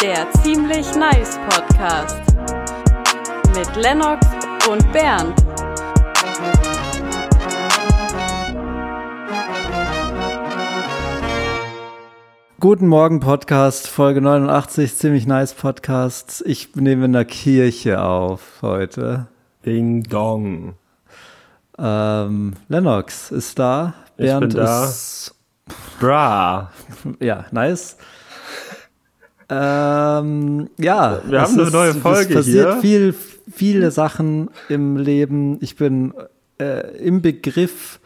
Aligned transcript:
Der 0.00 0.30
ziemlich 0.42 0.94
nice 0.94 1.38
Podcast 1.48 2.20
mit 3.54 3.76
Lennox 3.76 4.26
und 4.68 4.92
Bernd. 4.92 5.34
Guten 12.60 12.86
Morgen 12.86 13.20
Podcast, 13.20 13.88
Folge 13.88 14.20
89, 14.20 14.96
ziemlich 14.96 15.26
nice 15.26 15.54
Podcast. 15.54 16.42
Ich 16.46 16.76
nehme 16.76 17.06
in 17.06 17.12
der 17.12 17.24
Kirche 17.24 18.02
auf 18.02 18.62
heute. 18.62 19.26
Ding 19.66 20.04
Dong. 20.04 20.74
Ähm, 21.78 22.54
Lennox 22.68 23.30
ist 23.32 23.58
da. 23.58 23.94
Bernd 24.16 24.44
ich 24.44 24.56
bin 24.56 24.64
da. 24.64 24.84
ist. 24.84 25.34
Bra. 25.98 26.70
Ja, 27.20 27.46
nice. 27.50 27.96
Ähm, 29.48 30.70
ja, 30.78 31.20
wir 31.26 31.40
haben 31.42 31.54
eine 31.54 31.62
ist, 31.62 31.72
neue 31.72 31.94
Folge 31.94 32.34
es 32.34 32.46
passiert 32.46 32.72
hier. 32.72 32.80
viel, 32.80 33.14
viele 33.52 33.90
Sachen 33.90 34.50
im 34.68 34.96
Leben. 34.96 35.58
Ich 35.60 35.76
bin 35.76 36.14
äh, 36.58 36.96
im 36.96 37.20
Begriff, 37.20 38.00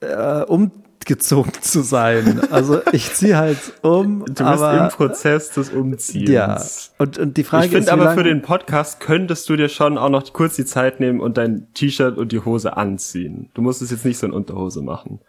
äh, 0.00 0.42
um 0.42 0.70
gezogen 1.08 1.52
zu 1.60 1.82
sein. 1.82 2.40
Also 2.50 2.80
ich 2.92 3.12
ziehe 3.14 3.36
halt 3.36 3.58
um. 3.82 4.20
Du 4.20 4.32
bist 4.32 4.40
aber, 4.42 4.84
im 4.84 4.88
Prozess 4.90 5.50
des 5.50 5.70
Umziehens. 5.70 6.30
Ja. 6.30 6.62
Und, 6.98 7.18
und 7.18 7.36
die 7.36 7.42
Frage 7.44 7.66
ich 7.66 7.72
finde 7.72 7.90
aber 7.92 8.12
für 8.12 8.22
den 8.22 8.42
Podcast 8.42 9.00
könntest 9.00 9.48
du 9.48 9.56
dir 9.56 9.68
schon 9.68 9.98
auch 9.98 10.10
noch 10.10 10.32
kurz 10.32 10.54
die 10.54 10.64
Zeit 10.64 11.00
nehmen 11.00 11.20
und 11.20 11.36
dein 11.36 11.72
T-Shirt 11.74 12.16
und 12.16 12.30
die 12.30 12.40
Hose 12.40 12.76
anziehen. 12.76 13.50
Du 13.54 13.62
musst 13.62 13.82
es 13.82 13.90
jetzt 13.90 14.04
nicht 14.04 14.18
so 14.18 14.26
in 14.26 14.32
Unterhose 14.32 14.82
machen. 14.82 15.20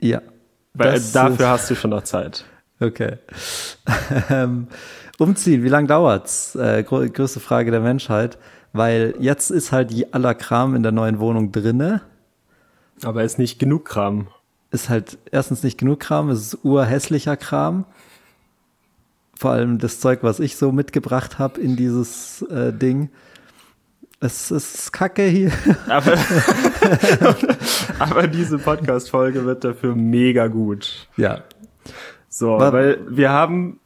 Ja. 0.00 0.22
Weil 0.74 1.00
dafür 1.12 1.48
hast 1.48 1.68
du 1.70 1.74
schon 1.74 1.90
noch 1.90 2.04
Zeit. 2.04 2.44
Okay. 2.80 3.18
Ähm, 4.30 4.68
umziehen, 5.18 5.62
wie 5.64 5.68
lange 5.68 5.88
dauert's? 5.88 6.54
Äh, 6.54 6.82
größte 6.82 7.40
Frage 7.40 7.70
der 7.70 7.80
Menschheit. 7.80 8.38
Weil 8.72 9.14
jetzt 9.18 9.50
ist 9.50 9.72
halt 9.72 9.92
aller 10.12 10.34
Kram 10.34 10.74
in 10.74 10.82
der 10.82 10.92
neuen 10.92 11.18
Wohnung 11.18 11.52
drinne. 11.52 12.02
Aber 13.02 13.24
ist 13.24 13.38
nicht 13.38 13.58
genug 13.58 13.84
Kram 13.84 14.28
ist 14.70 14.88
halt 14.88 15.18
erstens 15.30 15.62
nicht 15.62 15.78
genug 15.78 16.00
Kram, 16.00 16.30
es 16.30 16.40
ist 16.40 16.64
urhässlicher 16.64 17.36
Kram. 17.36 17.84
Vor 19.34 19.52
allem 19.52 19.78
das 19.78 20.00
Zeug, 20.00 20.20
was 20.22 20.40
ich 20.40 20.56
so 20.56 20.72
mitgebracht 20.72 21.38
habe 21.38 21.60
in 21.60 21.76
dieses 21.76 22.42
äh, 22.42 22.72
Ding. 22.72 23.10
Es 24.20 24.50
ist 24.50 24.92
kacke 24.92 25.22
hier. 25.22 25.52
Aber, 25.88 26.18
aber 28.00 28.26
diese 28.26 28.58
Podcast-Folge 28.58 29.44
wird 29.44 29.62
dafür 29.62 29.94
mega 29.94 30.48
gut. 30.48 31.08
Ja. 31.16 31.44
So, 32.28 32.58
War, 32.58 32.72
weil 32.72 32.98
wir 33.08 33.30
haben 33.30 33.78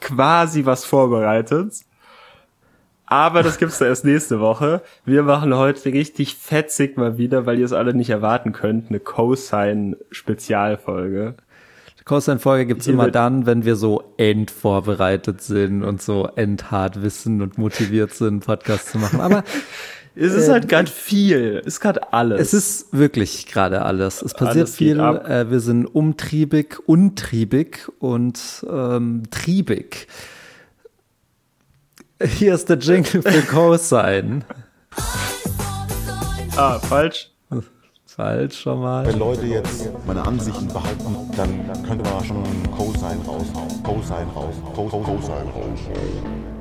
quasi 0.00 0.64
was 0.64 0.84
vorbereitet. 0.84 1.72
Aber 3.06 3.42
das 3.42 3.58
gibt's 3.58 3.78
da 3.78 3.86
erst 3.86 4.04
nächste 4.04 4.40
Woche. 4.40 4.82
Wir 5.04 5.22
machen 5.22 5.54
heute 5.54 5.92
richtig 5.92 6.34
fetzig 6.36 6.96
mal 6.96 7.18
wieder, 7.18 7.46
weil 7.46 7.58
ihr 7.58 7.64
es 7.64 7.72
alle 7.72 7.94
nicht 7.94 8.10
erwarten 8.10 8.50
könnt, 8.52 8.88
eine 8.88 8.98
Cosine-Spezialfolge. 8.98 11.36
Cosine-Folge 12.04 12.66
gibt's 12.66 12.86
immer 12.86 13.10
dann, 13.10 13.46
wenn 13.46 13.64
wir 13.64 13.76
so 13.76 14.12
endvorbereitet 14.18 15.40
sind 15.40 15.82
und 15.82 16.02
so 16.02 16.28
endhart 16.36 17.02
wissen 17.02 17.40
und 17.40 17.56
motiviert 17.56 18.12
sind, 18.12 18.44
Podcast 18.44 18.90
zu 18.90 18.98
machen. 18.98 19.20
Aber 19.20 19.42
es 20.16 20.32
ist 20.32 20.48
äh, 20.48 20.52
halt 20.52 20.68
gerade 20.68 20.90
viel. 20.90 21.60
Es 21.60 21.74
ist 21.74 21.80
gerade 21.80 22.12
alles. 22.12 22.40
Es 22.40 22.54
ist 22.54 22.92
wirklich 22.92 23.46
gerade 23.46 23.82
alles. 23.82 24.22
Es 24.22 24.32
passiert 24.32 24.56
alles 24.56 24.76
viel. 24.76 25.00
Äh, 25.00 25.50
wir 25.50 25.60
sind 25.60 25.86
umtriebig, 25.86 26.78
untriebig 26.86 27.88
und 27.98 28.64
ähm, 28.70 29.24
triebig. 29.30 30.06
Hier 32.22 32.54
ist 32.54 32.68
der 32.68 32.78
Jingle 32.78 33.22
für 33.22 33.42
Cosine. 33.42 34.42
ah, 36.56 36.78
falsch. 36.78 37.30
Falsch 38.06 38.60
schon 38.60 38.80
mal. 38.80 39.04
Wenn 39.04 39.18
Leute 39.18 39.44
jetzt 39.44 39.88
meine 40.06 40.24
Ansichten 40.24 40.68
behalten, 40.68 41.16
dann 41.36 41.82
könnte 41.82 42.08
man 42.08 42.24
schon 42.24 42.44
Cosine 42.70 43.18
raushauen. 43.26 43.82
Cosine 43.82 44.30
raushauen. 44.32 44.72
Cosine 44.72 45.02
raushauen. 45.02 46.53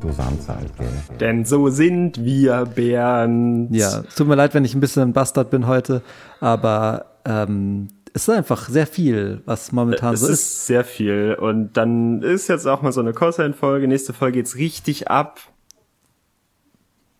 Du 0.00 0.12
sagst 0.12 0.48
halt, 0.48 0.76
gell. 0.76 0.88
Denn 1.18 1.44
so 1.44 1.68
sind 1.70 2.22
wir, 2.22 2.66
Bernd. 2.66 3.74
Ja, 3.74 4.02
tut 4.16 4.28
mir 4.28 4.36
leid, 4.36 4.54
wenn 4.54 4.64
ich 4.64 4.74
ein 4.74 4.80
bisschen 4.80 5.02
ein 5.02 5.12
Bastard 5.12 5.50
bin 5.50 5.66
heute, 5.66 6.02
aber 6.40 7.06
ähm, 7.24 7.88
es 8.12 8.28
ist 8.28 8.34
einfach 8.34 8.68
sehr 8.68 8.86
viel, 8.86 9.42
was 9.44 9.72
momentan 9.72 10.14
es 10.14 10.20
so 10.20 10.26
ist. 10.26 10.32
Es 10.32 10.40
ist 10.40 10.66
sehr 10.66 10.84
viel. 10.84 11.36
Und 11.40 11.72
dann 11.76 12.22
ist 12.22 12.48
jetzt 12.48 12.66
auch 12.66 12.82
mal 12.82 12.92
so 12.92 13.00
eine 13.00 13.12
Cosine-Folge. 13.12 13.88
Nächste 13.88 14.12
Folge 14.12 14.38
geht's 14.38 14.56
richtig 14.56 15.08
ab. 15.08 15.40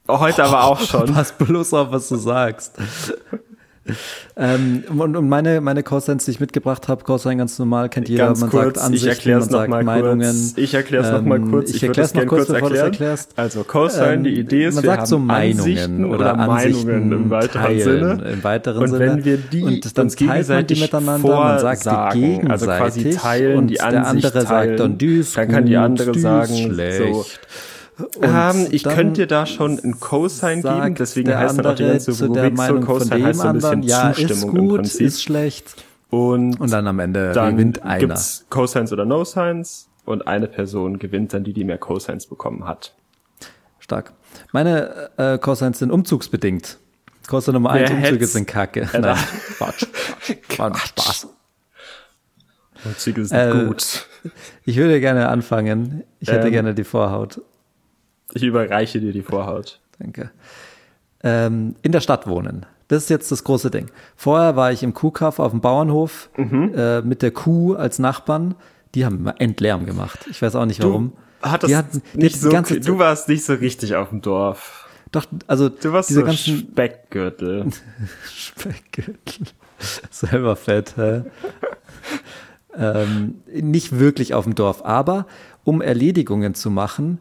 Heute 0.08 0.44
aber 0.44 0.64
auch 0.64 0.80
schon. 0.80 1.06
Pass 1.14 1.32
bloß 1.32 1.74
auf, 1.74 1.90
was 1.90 2.08
du 2.08 2.16
sagst. 2.16 2.78
Ähm, 4.36 4.84
und, 4.88 5.16
und 5.16 5.28
meine, 5.28 5.60
meine 5.60 5.82
Cosines, 5.82 6.24
die 6.24 6.32
ich 6.32 6.40
mitgebracht 6.40 6.88
habe, 6.88 7.04
Cosine 7.04 7.36
ganz 7.36 7.58
normal, 7.58 7.88
kennt 7.88 8.08
jeder, 8.08 8.26
ganz 8.26 8.40
man 8.40 8.50
kurz, 8.50 8.76
sagt 8.76 8.78
Ansichten, 8.78 9.28
ich 9.30 9.34
man 9.34 9.42
sagt 9.42 9.70
Meinungen. 9.70 10.20
Kurz. 10.20 10.52
Ich 10.56 10.74
erkläre 10.74 11.02
es 11.04 11.08
ähm, 11.08 11.14
nochmal 11.16 11.40
kurz. 11.40 11.70
Ich, 11.70 11.76
ich 11.76 11.82
erkläre 11.84 12.06
es 12.06 12.14
noch 12.14 12.26
kurz, 12.26 12.48
bevor 12.48 12.68
du 12.68 12.74
es 12.74 12.80
erklärst. 12.80 13.32
Also 13.36 13.64
Cosine, 13.64 14.14
ähm, 14.14 14.24
die 14.24 14.38
Idee 14.38 14.66
ist, 14.66 14.74
man 14.74 14.84
wir 14.84 14.90
sagt 14.90 15.06
so 15.06 15.18
Meinungen 15.18 16.04
oder, 16.04 16.32
oder 16.32 16.46
Meinungen 16.46 17.12
im 17.12 17.30
weiteren 17.30 17.62
teilen, 17.62 17.80
Sinne. 17.80 18.30
Im 18.30 18.44
weiteren 18.44 18.82
und 18.82 18.88
Sinne. 18.88 19.00
wenn 19.00 19.24
wir 19.24 19.36
die 19.36 19.62
und 19.62 19.98
dann 19.98 20.08
teilt 20.08 20.48
man 20.48 20.66
die 20.66 20.80
miteinander, 20.80 21.28
man 21.28 21.58
sagt 21.58 21.84
die 21.86 22.20
gegenseitig 22.20 22.50
also 22.50 22.66
quasi 22.66 23.10
teilen, 23.10 23.58
und 23.58 23.66
die 23.68 23.74
der 23.74 24.06
andere 24.06 24.40
sagt 24.42 24.80
dann, 24.80 24.98
die 24.98 25.18
ist 25.18 25.36
dann 25.36 25.48
kann 25.48 25.66
die 25.66 25.76
andere 25.76 26.18
sagen, 26.18 26.54
schlecht. 26.54 27.14
So. 27.14 27.24
Ähm, 28.22 28.68
ich 28.70 28.84
könnte 28.84 29.22
dir 29.22 29.26
da 29.26 29.46
schon 29.46 29.78
ein 29.78 29.98
Cosine 29.98 30.62
geben, 30.62 30.94
deswegen 30.94 31.36
heißt 31.36 31.58
dann 31.58 31.66
auch 31.66 31.74
die 31.74 31.84
ganze 31.84 32.12
zu 32.12 32.26
Rubrik 32.26 32.56
so 32.56 32.80
Cosine 32.80 33.24
heißt 33.24 33.40
so 33.40 33.48
ein 33.48 33.54
bisschen 33.54 33.82
ja, 33.82 34.12
Zustimmung 34.12 34.34
ist 34.34 34.46
gut, 34.46 34.58
im 34.58 34.68
Prinzip. 34.68 35.06
ist 35.06 35.22
schlecht. 35.22 35.84
Und, 36.10 36.60
und 36.60 36.72
dann 36.72 36.86
am 36.86 37.00
Ende 37.00 37.32
dann 37.32 37.56
gewinnt 37.56 37.82
einer. 37.82 37.98
Gibt's 37.98 38.46
Cosines 38.48 38.92
oder 38.92 39.04
No-Signs 39.04 39.88
und 40.04 40.26
eine 40.26 40.46
Person 40.46 40.98
gewinnt 40.98 41.34
dann 41.34 41.44
die, 41.44 41.52
die 41.52 41.64
mehr 41.64 41.78
Cosines 41.78 42.26
bekommen 42.26 42.66
hat. 42.66 42.94
Stark. 43.78 44.12
Meine 44.52 45.10
äh, 45.16 45.38
Cosines 45.38 45.78
sind 45.80 45.90
umzugsbedingt. 45.90 46.78
Cosine 47.26 47.54
Nummer 47.54 47.70
eins, 47.70 47.90
Umzüge 47.90 48.26
sind 48.26 48.46
kacke. 48.46 48.88
Nein, 48.92 49.16
Quatsch. 49.58 49.86
Quatsch. 50.48 50.86
Spaß. 50.86 51.28
Umzüge 52.84 53.24
sind 53.24 53.36
äh, 53.36 53.66
gut. 53.66 54.06
Ich 54.64 54.76
würde 54.76 55.00
gerne 55.00 55.28
anfangen. 55.28 56.04
Ich 56.20 56.30
hätte 56.30 56.46
ähm, 56.46 56.52
gerne 56.52 56.74
die 56.74 56.84
Vorhaut. 56.84 57.42
Ich 58.34 58.42
überreiche 58.42 59.00
dir 59.00 59.12
die 59.12 59.22
Vorhaut. 59.22 59.80
Danke. 59.98 60.30
Ähm, 61.22 61.74
in 61.82 61.92
der 61.92 62.00
Stadt 62.00 62.26
wohnen. 62.26 62.66
Das 62.88 63.04
ist 63.04 63.10
jetzt 63.10 63.30
das 63.30 63.44
große 63.44 63.70
Ding. 63.70 63.90
Vorher 64.16 64.56
war 64.56 64.72
ich 64.72 64.82
im 64.82 64.94
Kuhkauf 64.94 65.38
auf 65.38 65.50
dem 65.50 65.60
Bauernhof 65.60 66.30
mhm. 66.36 66.72
äh, 66.74 67.02
mit 67.02 67.22
der 67.22 67.30
Kuh 67.30 67.74
als 67.74 67.98
Nachbarn. 67.98 68.54
Die 68.94 69.04
haben 69.04 69.18
immer 69.18 69.40
Endlärm 69.40 69.84
gemacht. 69.84 70.20
Ich 70.30 70.40
weiß 70.40 70.54
auch 70.56 70.64
nicht 70.64 70.82
warum. 70.82 71.12
Du, 71.42 71.48
hattest 71.50 71.70
die 71.70 71.76
hatten, 71.76 72.02
die 72.14 72.18
nicht 72.18 72.40
so, 72.40 72.50
du 72.50 72.98
warst 72.98 73.28
nicht 73.28 73.44
so 73.44 73.54
richtig 73.54 73.94
auf 73.94 74.08
dem 74.08 74.22
Dorf. 74.22 74.88
Doch, 75.12 75.26
also 75.46 75.68
du 75.68 75.92
warst 75.92 76.10
diese 76.10 76.20
so 76.20 76.26
ganzen 76.26 76.58
Speckgürtel. 76.58 77.66
Speckgürtel. 78.34 79.46
Selber 80.10 80.56
fett, 80.56 80.94
hä? 80.96 81.22
ähm, 82.76 83.36
nicht 83.52 83.98
wirklich 83.98 84.34
auf 84.34 84.44
dem 84.44 84.54
Dorf, 84.54 84.84
aber 84.84 85.26
um 85.64 85.80
Erledigungen 85.80 86.54
zu 86.54 86.70
machen, 86.70 87.18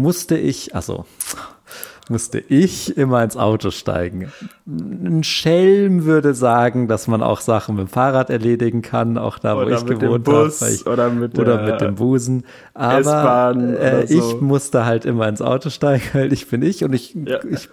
musste 0.00 0.36
ich, 0.36 0.74
also 0.74 1.04
musste 2.10 2.40
ich 2.40 2.96
immer 2.96 3.22
ins 3.22 3.36
Auto 3.36 3.70
steigen. 3.70 4.32
Ein 4.66 5.22
Schelm 5.22 6.04
würde 6.04 6.34
sagen, 6.34 6.88
dass 6.88 7.06
man 7.06 7.22
auch 7.22 7.40
Sachen 7.40 7.76
mit 7.76 7.86
dem 7.86 7.88
Fahrrad 7.88 8.30
erledigen 8.30 8.82
kann, 8.82 9.16
auch 9.16 9.38
da, 9.38 9.56
wo 9.56 9.62
oder 9.62 9.76
ich 9.76 9.86
gewohnt 9.86 10.26
habe. 10.26 10.52
Oder 10.86 11.10
mit, 11.10 11.38
oder 11.38 11.62
mit 11.62 11.80
dem 11.80 11.94
Busen. 11.94 12.44
Aber 12.74 13.56
äh, 13.56 14.06
so. 14.06 14.18
ich 14.18 14.40
musste 14.40 14.84
halt 14.84 15.04
immer 15.04 15.28
ins 15.28 15.40
Auto 15.40 15.70
steigen, 15.70 16.02
weil 16.12 16.32
ich 16.32 16.48
bin 16.48 16.62
ich 16.62 16.84
und 16.84 16.92
ich, 16.92 17.14
ja. 17.14 17.38
ich, 17.44 17.68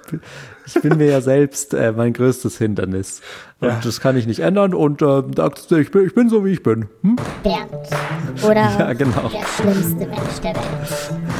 ich 0.68 0.82
bin 0.82 0.98
mir 0.98 1.08
ja 1.08 1.22
selbst 1.22 1.74
äh, 1.74 1.92
mein 1.92 2.14
größtes 2.14 2.58
Hindernis. 2.60 3.22
Und 3.60 3.70
ja. 3.70 3.80
das 3.84 4.00
kann 4.00 4.16
ich 4.18 4.28
nicht 4.28 4.40
ändern 4.40 4.76
und 4.76 5.02
äh, 5.02 5.24
ich, 5.80 5.92
bin, 5.92 6.06
ich 6.06 6.14
bin 6.14 6.30
so, 6.30 6.46
wie 6.46 6.52
ich 6.52 6.62
bin. 6.62 6.88
Hm? 7.02 7.16
Bernd. 7.42 8.44
Oder 8.44 8.56
ja, 8.80 8.94
genau. 8.94 9.30
der 9.30 9.46
schlimmste 9.46 10.06
Mensch 10.06 10.40
der 10.44 10.54
Welt. 10.54 11.37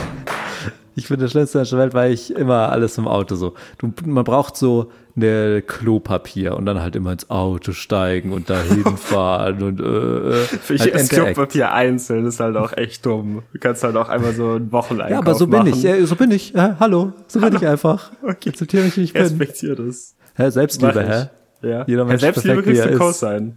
Ich 0.98 1.10
bin 1.10 1.20
der 1.20 1.28
schlimmste 1.28 1.62
der 1.62 1.78
Welt, 1.78 1.94
weil 1.94 2.12
ich 2.12 2.36
immer 2.36 2.70
alles 2.72 2.98
im 2.98 3.08
Auto 3.08 3.36
so. 3.36 3.54
Du, 3.78 3.94
man 4.06 4.24
braucht 4.24 4.58
so 4.58 4.92
eine 5.16 5.62
Klopapier 5.62 6.58
und 6.58 6.66
dann 6.66 6.82
halt 6.82 6.96
immer 6.96 7.12
ins 7.12 7.30
Auto 7.30 7.72
steigen 7.72 8.34
und 8.34 8.50
dahin 8.50 8.84
fahren 8.98 9.62
und 9.62 9.80
äh, 9.80 10.34
Für 10.46 10.76
halt 10.80 10.96
das 10.96 11.10
Klopapier 11.10 11.72
einzeln 11.72 12.26
ist 12.26 12.40
halt 12.40 12.58
auch 12.58 12.74
echt 12.76 13.06
dumm. 13.06 13.44
Du 13.54 13.60
kannst 13.60 13.84
halt 13.84 13.96
auch 13.96 14.10
einmal 14.10 14.34
so 14.34 14.56
ein 14.56 14.72
Wocheneinkauf 14.72 15.12
Ja, 15.12 15.20
aber 15.20 15.36
so 15.36 15.46
bin 15.46 15.60
machen. 15.60 15.74
ich. 15.74 15.84
Ja, 15.84 16.04
so 16.04 16.16
bin 16.16 16.32
ich. 16.32 16.54
Ja, 16.54 16.78
hallo, 16.80 17.14
so 17.28 17.42
bin 17.42 17.56
ich 17.56 17.68
einfach. 17.68 18.12
Okay. 18.24 18.50
Akzeptiere 18.50 18.84
mich, 18.84 18.98
wie 18.98 19.04
ich 19.04 19.14
bin. 19.14 19.22
Respektiere 19.22 19.76
das. 19.76 20.16
Hä, 20.36 20.50
Selbstliebe, 20.50 21.04
hä? 21.08 21.68
Ja. 21.68 21.84
Jeder 21.86 22.06
Mensch 22.06 22.24
ja, 22.24 22.34
Selbstliebe 22.34 22.64
perfekt, 22.64 22.82
kriegst 22.82 22.96
du 22.96 22.98
Kurs 22.98 23.20
sein. 23.20 23.54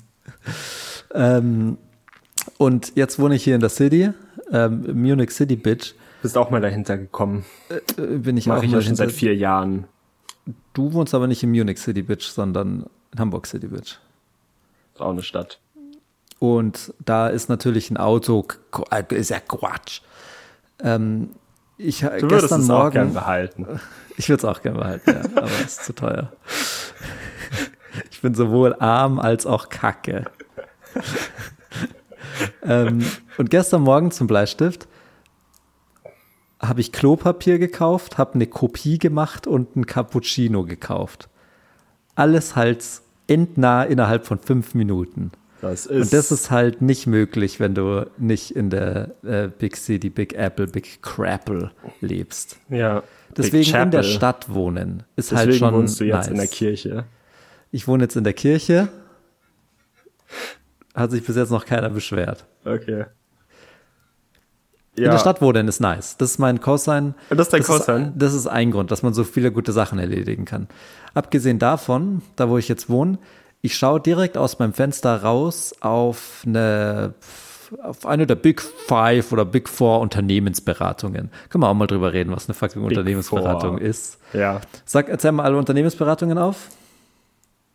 Ähm, 1.15 1.79
und 2.59 2.93
jetzt 2.97 3.19
wohne 3.19 3.35
ich 3.35 3.45
hier 3.45 3.55
in 3.55 3.61
der 3.63 3.71
City 3.71 4.11
ähm, 4.53 4.85
Munich 4.93 5.31
City 5.31 5.57
Bitch, 5.57 5.95
Bist 6.23 6.37
auch 6.37 6.51
mal 6.51 6.61
dahinter 6.61 6.99
gekommen. 6.99 7.45
äh, 7.69 8.19
bin 8.19 8.37
ich 8.37 8.47
Mach 8.47 8.59
auch 8.59 8.63
ich 8.63 8.71
mal 8.71 8.83
schon 8.83 8.95
seit 8.95 9.13
vier 9.13 9.35
Jahren. 9.35 9.85
Du 10.75 10.93
wohnst 10.93 11.15
aber 11.15 11.27
nicht 11.27 11.43
in 11.43 11.51
Munich 11.51 11.79
City 11.79 12.03
Bitch, 12.03 12.27
sondern 12.27 12.87
in 13.13 13.21
Hamburg 13.21 13.47
City 13.47 13.69
Bitch. 13.69 13.99
Ist 14.95 15.01
auch 15.01 15.11
eine 15.11 15.23
Stadt. 15.23 15.61
Und 16.39 16.95
da 17.05 17.29
ist 17.29 17.49
natürlich 17.49 17.91
ein 17.91 17.97
Auto, 17.97 18.47
äh, 18.91 19.05
ist 19.15 19.31
ja 19.31 19.41
Quatsch. 19.41 20.01
Ähm, 20.83 21.31
ich 21.77 22.01
Du 22.01 22.11
würdest 22.11 22.43
gestern 22.43 22.61
es 22.63 22.71
auch 22.71 22.91
gern 22.91 23.09
Morgen, 23.09 23.15
behalten. 23.15 23.67
ich 24.17 24.29
würde 24.29 24.39
es 24.39 24.45
auch 24.45 24.63
gerne 24.63 24.79
behalten, 24.79 25.11
ja, 25.11 25.21
aber 25.37 25.51
es 25.65 25.79
ist 25.79 25.85
zu 25.85 25.95
teuer. 25.95 26.33
Ich 28.13 28.23
bin 28.23 28.35
sowohl 28.35 28.77
arm 28.79 29.19
als 29.19 29.47
auch 29.47 29.69
kacke. 29.69 30.27
ähm, 32.63 33.05
und 33.37 33.51
gestern 33.51 33.83
Morgen 33.83 34.13
zum 34.13 34.29
Bleistift 34.29 34.87
habe 36.61 36.81
ich 36.81 36.93
Klopapier 36.93 37.59
gekauft, 37.59 38.19
habe 38.19 38.35
eine 38.35 38.47
Kopie 38.47 38.99
gemacht 38.99 39.47
und 39.47 39.77
ein 39.77 39.87
Cappuccino 39.87 40.65
gekauft. 40.65 41.29
Alles 42.15 42.55
halt 42.55 42.85
endnah 43.27 43.85
innerhalb 43.85 44.27
von 44.27 44.39
fünf 44.39 44.75
Minuten. 44.75 45.33
Das 45.63 45.87
ist, 45.87 46.05
Und 46.05 46.13
das 46.13 46.33
ist 46.33 46.51
halt 46.51 46.81
nicht 46.81 47.07
möglich, 47.07 47.61
wenn 47.61 47.75
du 47.75 48.07
nicht 48.19 48.51
in 48.53 48.71
der 48.71 49.15
äh, 49.23 49.49
Big 49.49 49.77
City, 49.77 50.09
Big 50.09 50.35
Apple, 50.35 50.67
Big 50.67 51.03
Crapple 51.03 51.71
lebst. 52.01 52.59
ja. 52.69 53.03
Deswegen 53.37 53.73
in 53.77 53.91
der. 53.93 54.03
Stadt 54.03 54.53
wohnen 54.53 55.05
ist 55.15 55.31
Deswegen 55.31 55.51
halt 55.53 55.59
schon 55.61 55.75
wohnst 55.75 56.01
du 56.01 56.05
jetzt 56.05 56.17
nice. 56.17 56.29
in 56.29 56.37
der 56.37 56.47
Kirche. 56.49 57.05
Ich 57.71 57.87
wohne 57.87 58.03
jetzt 58.03 58.17
in 58.17 58.25
der 58.25 58.33
Kirche. 58.33 58.89
Hat 60.95 61.13
sich 61.13 61.25
bis 61.25 61.37
jetzt 61.37 61.51
noch 61.51 61.65
keiner 61.65 61.91
beschwert. 61.91 62.45
Okay. 62.65 63.05
In 65.07 65.11
der 65.13 65.19
Stadt 65.19 65.41
wohnen 65.41 65.69
ist 65.69 65.81
nice. 65.81 66.17
Das 66.17 66.33
ist 66.33 66.39
mein 66.39 66.61
Cosine. 66.61 67.15
Und 67.31 67.39
das 67.39 67.49
ist 67.49 67.53
dein 67.53 67.61
das 67.61 67.69
Cosine? 67.69 68.07
Ist, 68.07 68.13
das 68.17 68.35
ist 68.35 68.47
ein 68.47 68.71
Grund, 68.71 68.91
dass 68.91 69.03
man 69.03 69.15
so 69.15 69.25
viele 69.25 69.53
gute 69.53 69.73
Sachen 69.73 69.99
erledigen 69.99 70.45
kann. 70.45 70.69
Abgesehen 71.15 71.59
davon, 71.59 72.23
da 72.37 72.49
wo 72.49 72.59
ich 72.59 72.69
jetzt 72.69 72.89
wohne, 72.89 73.19
ich 73.63 73.77
schaue 73.77 74.01
direkt 74.01 74.39
aus 74.39 74.59
meinem 74.59 74.73
Fenster 74.73 75.23
raus 75.23 75.75
auf 75.81 76.43
eine, 76.47 77.15
auf 77.83 78.07
eine 78.07 78.27
der 78.27 78.37
Big 78.37 78.63
Five 78.63 79.33
oder 79.33 79.45
Big 79.45 79.69
Four 79.69 80.01
Unternehmensberatungen. 80.01 81.31
Können 81.51 81.65
wir 81.65 81.69
auch 81.69 81.75
mal 81.75 81.87
drüber 81.87 82.13
reden, 82.13 82.33
was 82.33 82.49
eine 82.49 82.55
fucking 82.55 82.83
Unternehmensberatung 82.83 83.79
Four. 83.79 83.87
ist. 83.87 84.19
Ja. 84.33 84.61
Sag, 84.85 85.09
erzähl 85.09 85.33
mal 85.33 85.45
alle 85.45 85.59
Unternehmensberatungen 85.59 86.39
auf. 86.39 86.69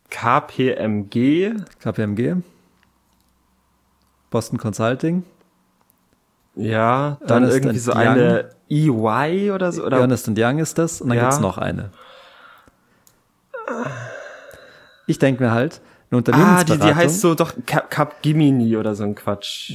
KPMG. 0.10 1.54
KPMG. 1.80 2.36
Boston 4.32 4.58
Consulting. 4.58 5.24
Ja. 6.56 7.18
Dann 7.26 7.44
Ernst 7.44 7.58
irgendwie 7.58 7.80
so 7.80 7.92
Young. 7.92 7.98
eine 8.00 8.50
EY 8.70 9.52
oder 9.52 9.72
so. 9.72 9.86
Oder 9.86 10.00
Ernest 10.00 10.28
Young 10.28 10.60
ist 10.60 10.78
das 10.78 11.02
und 11.02 11.10
dann 11.10 11.18
Ja. 11.18 11.24
gibt's 11.24 11.40
noch 11.40 11.58
eine. 11.58 11.90
Ich 15.08 15.20
denke 15.20 15.44
mir 15.44 15.52
halt, 15.52 15.82
eine 16.12 16.20
ah, 16.20 16.20
die, 16.22 16.28
Unternehmensberatung. 16.32 16.88
die 16.88 16.96
heißt 16.96 17.22
so 17.22 17.36
doch 17.36 17.54
Cap, 17.66 17.90
Capgemini 17.90 18.78
oder 18.78 18.96
so 18.96 19.04
ein 19.04 19.16
Quatsch. 19.16 19.74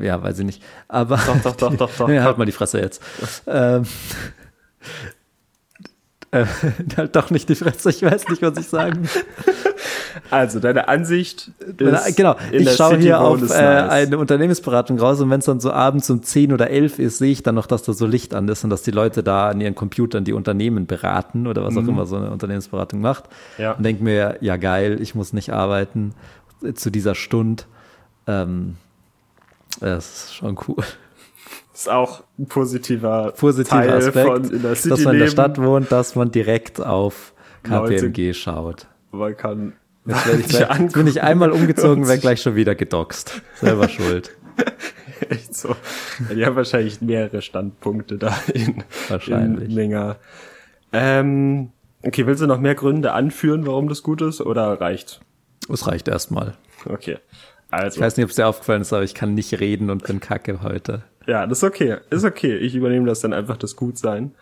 Ja, 0.00 0.22
weiß 0.22 0.38
ich 0.40 0.46
nicht. 0.46 0.62
Aber. 0.88 1.16
Doch, 1.16 1.42
doch, 1.42 1.56
doch, 1.56 1.76
doch, 1.76 1.90
doch. 1.98 2.08
nee, 2.14 2.20
halt 2.20 2.38
mal 2.38 2.44
die 2.44 2.52
Fresse 2.52 2.80
jetzt. 2.80 3.02
ähm, 3.46 3.84
äh, 6.30 6.44
halt 6.96 7.16
doch 7.16 7.30
nicht 7.30 7.48
die 7.48 7.54
Fresse, 7.54 7.90
ich 7.90 8.02
weiß 8.02 8.28
nicht, 8.28 8.42
was 8.42 8.58
ich 8.58 8.68
sagen 8.68 9.02
will. 9.02 9.22
Also, 10.30 10.60
deine 10.60 10.88
Ansicht 10.88 11.50
ist. 11.76 12.16
genau, 12.16 12.36
ich 12.52 12.70
schaue 12.74 12.98
hier 12.98 13.20
auf 13.20 13.50
äh, 13.50 13.54
eine 13.54 14.18
Unternehmensberatung 14.18 14.98
raus 14.98 15.20
und 15.20 15.30
wenn 15.30 15.40
es 15.40 15.46
dann 15.46 15.60
so 15.60 15.72
abends 15.72 16.08
um 16.10 16.22
10 16.22 16.52
oder 16.52 16.70
11 16.70 16.98
ist, 16.98 17.18
sehe 17.18 17.32
ich 17.32 17.42
dann 17.42 17.54
noch, 17.54 17.66
dass 17.66 17.82
da 17.82 17.92
so 17.92 18.06
Licht 18.06 18.34
an 18.34 18.48
ist 18.48 18.64
und 18.64 18.70
dass 18.70 18.82
die 18.82 18.90
Leute 18.90 19.22
da 19.22 19.50
an 19.50 19.60
ihren 19.60 19.74
Computern 19.74 20.24
die 20.24 20.32
Unternehmen 20.32 20.86
beraten 20.86 21.46
oder 21.46 21.64
was 21.64 21.76
auch 21.76 21.86
immer 21.86 22.06
so 22.06 22.16
eine 22.16 22.30
Unternehmensberatung 22.30 23.00
macht. 23.00 23.24
Mhm. 23.58 23.62
Ja. 23.62 23.72
Und 23.72 23.82
denke 23.84 24.04
mir, 24.04 24.38
ja 24.40 24.56
geil, 24.56 24.98
ich 25.00 25.14
muss 25.14 25.32
nicht 25.32 25.52
arbeiten 25.52 26.14
zu 26.74 26.90
dieser 26.90 27.14
Stunde. 27.14 27.64
Ähm, 28.26 28.76
das 29.80 30.24
ist 30.26 30.34
schon 30.34 30.58
cool. 30.68 30.76
ist 31.74 31.88
auch 31.90 32.22
ein 32.38 32.46
positiver, 32.46 33.32
Positiver 33.36 33.80
Teil 33.80 33.90
Aspekt, 33.90 34.26
von 34.26 34.44
in 34.44 34.62
der 34.62 34.74
City 34.76 34.88
dass 34.90 35.00
man 35.04 35.14
in 35.14 35.20
der. 35.20 35.28
Stadt 35.28 35.60
wohnt, 35.60 35.90
dass 35.90 36.14
man 36.14 36.30
direkt 36.30 36.80
auf 36.80 37.32
Leute- 37.64 37.96
KPMG 37.96 38.34
schaut. 38.34 38.86
Man 39.10 39.36
kann. 39.36 39.72
Jetzt, 40.06 40.26
werd 40.26 40.40
ich 40.40 40.48
gleich, 40.48 40.92
bin 40.92 41.06
ich 41.06 41.22
einmal 41.22 41.50
umgezogen, 41.50 42.06
werde 42.06 42.20
gleich 42.20 42.42
schon 42.42 42.56
wieder 42.56 42.74
gedoxt. 42.74 43.40
Selber 43.54 43.88
schuld. 43.88 44.36
Echt 45.30 45.54
so. 45.54 45.74
Ja, 46.28 46.34
die 46.34 46.44
haben 46.46 46.56
wahrscheinlich 46.56 47.00
mehrere 47.00 47.40
Standpunkte 47.40 48.18
da 48.18 48.36
in, 48.52 48.84
Wahrscheinlich. 49.08 49.64
in 49.70 49.70
Linger. 49.70 50.16
Ähm, 50.92 51.70
okay, 52.02 52.26
willst 52.26 52.42
du 52.42 52.46
noch 52.46 52.60
mehr 52.60 52.74
Gründe 52.74 53.12
anführen, 53.12 53.66
warum 53.66 53.88
das 53.88 54.02
gut 54.02 54.20
ist, 54.22 54.40
oder 54.40 54.80
reicht? 54.80 55.20
Es 55.72 55.86
reicht 55.86 56.08
erstmal. 56.08 56.54
Okay. 56.84 57.18
Also, 57.70 57.96
Ich 57.96 58.00
weiß 58.02 58.16
nicht, 58.16 58.24
ob 58.24 58.30
es 58.30 58.36
dir 58.36 58.46
aufgefallen 58.46 58.82
ist, 58.82 58.92
aber 58.92 59.02
ich 59.04 59.14
kann 59.14 59.34
nicht 59.34 59.58
reden 59.58 59.88
und 59.90 60.04
bin 60.04 60.20
kacke 60.20 60.62
heute. 60.62 61.02
ja, 61.26 61.46
das 61.46 61.58
ist 61.58 61.64
okay. 61.64 61.96
Ist 62.10 62.24
okay. 62.24 62.56
Ich 62.58 62.74
übernehme 62.74 63.06
das 63.06 63.20
dann 63.20 63.32
einfach 63.32 63.56
das 63.56 63.74
Gutsein. 63.76 64.34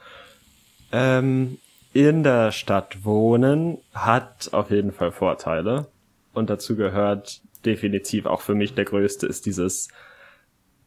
Ähm, 0.90 1.58
in 1.92 2.22
der 2.22 2.52
Stadt 2.52 3.04
wohnen 3.04 3.78
hat 3.92 4.50
auf 4.52 4.70
jeden 4.70 4.92
Fall 4.92 5.12
Vorteile. 5.12 5.86
Und 6.32 6.48
dazu 6.50 6.76
gehört 6.76 7.40
definitiv 7.64 8.26
auch 8.26 8.40
für 8.40 8.54
mich 8.54 8.74
der 8.74 8.84
größte 8.84 9.26
ist 9.26 9.46
dieses, 9.46 9.88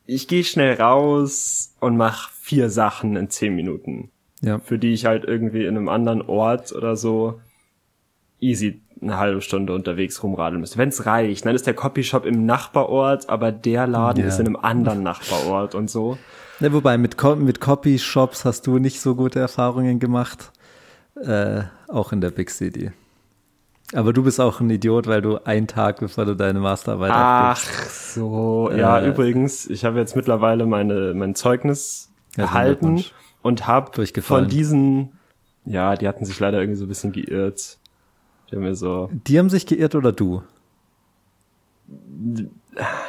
ich 0.06 0.28
gehe 0.28 0.44
schnell 0.44 0.76
raus 0.82 1.74
und 1.80 1.96
mach 1.98 2.30
vier 2.32 2.70
Sachen 2.70 3.16
in 3.16 3.30
zehn 3.30 3.56
Minuten. 3.56 4.10
Ja. 4.42 4.60
für 4.60 4.78
die 4.78 4.94
ich 4.94 5.06
halt 5.06 5.24
irgendwie 5.24 5.64
in 5.66 5.76
einem 5.78 5.88
anderen 5.90 6.22
Ort 6.22 6.72
oder 6.74 6.96
so 6.98 7.40
easy 8.40 8.82
eine 9.02 9.18
halbe 9.18 9.42
Stunde 9.42 9.74
unterwegs 9.74 10.22
rumradeln 10.22 10.60
müsste. 10.60 10.78
Wenn 10.78 10.90
es 10.90 11.06
reicht, 11.06 11.46
dann 11.46 11.56
ist 11.56 11.66
der 11.66 11.74
Copyshop 11.74 12.26
im 12.26 12.46
Nachbarort, 12.46 13.30
aber 13.30 13.52
der 13.52 13.88
Laden 13.88 14.22
Ja. 14.22 14.28
ist 14.28 14.40
in 14.40 14.46
einem 14.48 14.58
anderen 14.58 15.04
Nachbarort 15.04 15.74
und 15.74 15.90
so. 15.90 16.18
Ja, 16.60 16.72
wobei, 16.74 16.98
mit, 16.98 17.18
Co 17.18 17.36
mit 17.36 17.60
Copy-Shops 17.60 18.46
hast 18.46 18.68
du 18.68 18.78
nicht 18.78 19.00
so 19.02 19.16
gute 19.16 19.40
Erfahrungen 19.40 20.00
gemacht. 20.00 20.52
Äh, 21.16 21.64
auch 21.88 22.12
in 22.12 22.22
der 22.22 22.32
Big 22.32 22.50
City. 22.50 22.92
Aber 23.94 24.14
du 24.14 24.24
bist 24.24 24.42
auch 24.42 24.60
ein 24.60 24.70
Idiot, 24.70 25.08
weil 25.08 25.22
du 25.22 25.38
einen 25.46 25.68
Tag, 25.68 26.00
bevor 26.00 26.26
du 26.26 26.36
deine 26.36 26.60
Masterarbeit 26.60 27.12
Ach 27.14 27.52
abgibst. 27.52 28.14
so, 28.16 28.72
ja, 28.76 29.00
Äh, 29.00 29.10
übrigens, 29.10 29.68
ich 29.70 29.86
habe 29.86 30.00
jetzt 30.00 30.16
mittlerweile 30.16 30.66
meine 30.66 31.14
mein 31.14 31.36
Zeugnis 31.36 32.10
Herzlichen 32.36 32.42
erhalten 32.56 33.06
und 33.42 33.68
habe 33.68 34.06
von 34.22 34.48
diesen, 34.50 35.14
ja, 35.66 35.96
die 35.96 36.08
hatten 36.08 36.26
sich 36.26 36.40
leider 36.40 36.60
irgendwie 36.60 36.78
so 36.80 36.86
ein 36.86 36.90
bisschen 36.90 37.12
geirrt. 37.12 37.78
Die 38.50 38.56
haben 38.56 38.64
mir 38.64 38.76
so, 38.76 39.10
Die 39.28 39.38
haben 39.40 39.50
sich 39.50 39.66
geirrt 39.68 39.96
oder 39.96 40.12
du? 40.12 40.42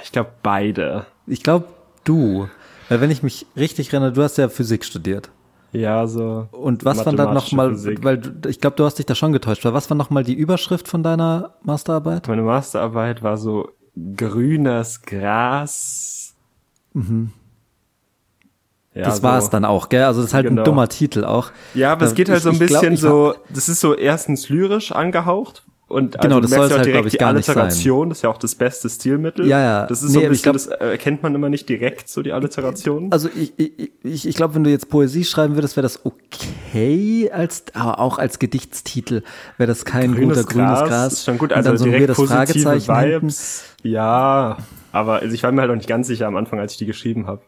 ich 0.03 0.13
glaube 0.13 0.31
beide. 0.43 1.07
Ich 1.27 1.43
glaube, 1.43 1.67
du. 2.05 2.49
Weil 2.89 3.01
wenn 3.01 3.11
ich 3.11 3.23
mich 3.23 3.47
richtig 3.57 3.93
erinnere, 3.93 4.13
du 4.13 4.23
hast 4.23 4.37
ja 4.39 4.49
Physik 4.49 4.85
studiert. 4.85 5.31
Ja, 5.77 6.07
so. 6.07 6.49
Und 6.53 6.85
was 6.85 7.05
war 7.05 7.13
dann 7.13 7.35
nochmal, 7.35 7.75
weil 8.03 8.19
du, 8.19 8.49
ich 8.49 8.61
glaube, 8.61 8.77
du 8.77 8.85
hast 8.85 8.99
dich 8.99 9.05
da 9.07 9.15
schon 9.15 9.33
getäuscht, 9.33 9.65
weil 9.65 9.75
was 9.75 9.91
war 9.91 9.97
nochmal 9.97 10.25
die 10.25 10.33
Überschrift 10.35 10.89
von 10.89 11.03
deiner 11.03 11.55
Masterarbeit? 11.63 12.29
Meine 12.29 12.43
Masterarbeit 12.43 13.23
war 13.23 13.37
so 13.37 13.69
grünes 14.17 15.03
Gras. 15.03 16.35
Ja, 18.95 19.03
das 19.05 19.19
so. 19.19 19.23
war 19.23 19.39
es 19.39 19.51
dann 19.51 19.65
auch, 19.67 19.89
gell? 19.91 20.05
Also 20.05 20.21
das 20.23 20.31
ist 20.31 20.35
halt 20.35 20.47
Genau. 20.49 20.63
ein 20.63 20.65
dummer 20.65 20.89
Titel 20.89 21.25
auch. 21.25 21.51
Ja, 21.75 21.93
aber 21.93 22.07
es 22.07 22.15
geht 22.15 22.29
halt 22.31 22.39
ich- 22.39 22.45
so 22.45 22.51
ein 22.51 22.57
glaub, 22.59 22.69
bisschen 22.69 22.95
ich 22.95 23.01
so, 23.01 23.35
das 23.51 23.69
ist 23.69 23.81
so 23.81 23.95
erstens 23.95 24.49
lyrisch 24.49 24.93
angehaucht. 24.93 25.65
Und 25.89 26.19
Genau, 26.21 26.37
also 26.37 26.41
das 26.41 26.51
du 26.51 26.57
merkst 26.57 26.57
soll 26.57 26.65
es 26.65 26.71
ja 26.71 26.75
auch 26.75 26.79
halt, 26.79 26.87
direkt 26.87 27.07
ich, 27.07 27.13
die 27.13 27.19
gar 27.19 27.33
nicht 27.33 27.49
Alliteration, 27.49 28.09
das 28.09 28.19
ist 28.19 28.23
ja 28.23 28.31
auch 28.31 28.39
das 28.39 28.55
beste 28.57 28.89
Stilmittel. 28.91 29.47
Ja, 29.47 29.61
ja. 29.61 29.87
Das 29.87 30.03
ist 30.03 30.09
Nee, 30.09 30.15
so 30.15 30.19
ein 30.21 30.25
aber 30.27 30.35
ich 30.35 30.43
bisschen, 30.43 30.53
glaub- 30.69 30.81
das 30.81 30.91
erkennt 30.91 31.23
man 31.23 31.35
immer 31.37 31.49
nicht 31.49 31.69
direkt, 31.69 32.09
so 32.09 32.23
die 32.23 32.33
Alliteration. 32.33 33.13
Also 33.13 33.29
ich, 33.37 33.53
ich, 33.57 33.93
ich, 34.03 34.27
ich 34.27 34.35
glaube, 34.37 34.57
wenn 34.57 34.65
du 34.65 34.71
jetzt 34.71 34.89
Poesie 34.91 35.25
schreiben 35.25 35.55
würdest, 35.55 35.77
wäre 35.77 35.83
das 35.85 36.05
okay, 36.05 37.31
als, 37.33 37.65
aber 37.75 38.01
auch 38.01 38.19
als 38.19 38.41
Gedichtstitel 38.41 39.23
wäre 39.59 39.69
das 39.69 39.85
kein 39.85 40.17
guter 40.17 40.43
grünes 40.43 40.81
Gras. 40.81 41.13
ist 41.13 41.25
schon 41.25 41.39
gut, 41.39 41.53
Und 41.53 41.59
also 41.59 41.69
dann 41.71 41.79
so 41.79 41.85
ein 41.85 41.91
direkt 41.93 42.15
positive 42.15 42.37
Fragezeichen 42.37 42.97
hinten. 42.99 43.23
Vibes. 43.29 43.65
Ja, 43.85 44.57
aber 44.91 45.21
also 45.21 45.33
ich 45.35 45.43
war 45.45 45.53
mir 45.53 45.61
halt 45.61 45.71
auch 45.71 45.77
nicht 45.77 45.89
ganz 45.89 46.09
sicher 46.09 46.27
am 46.27 46.35
Anfang, 46.35 46.59
als 46.59 46.73
ich 46.73 46.79
die 46.79 46.87
geschrieben 46.87 47.29
habe. 47.29 47.43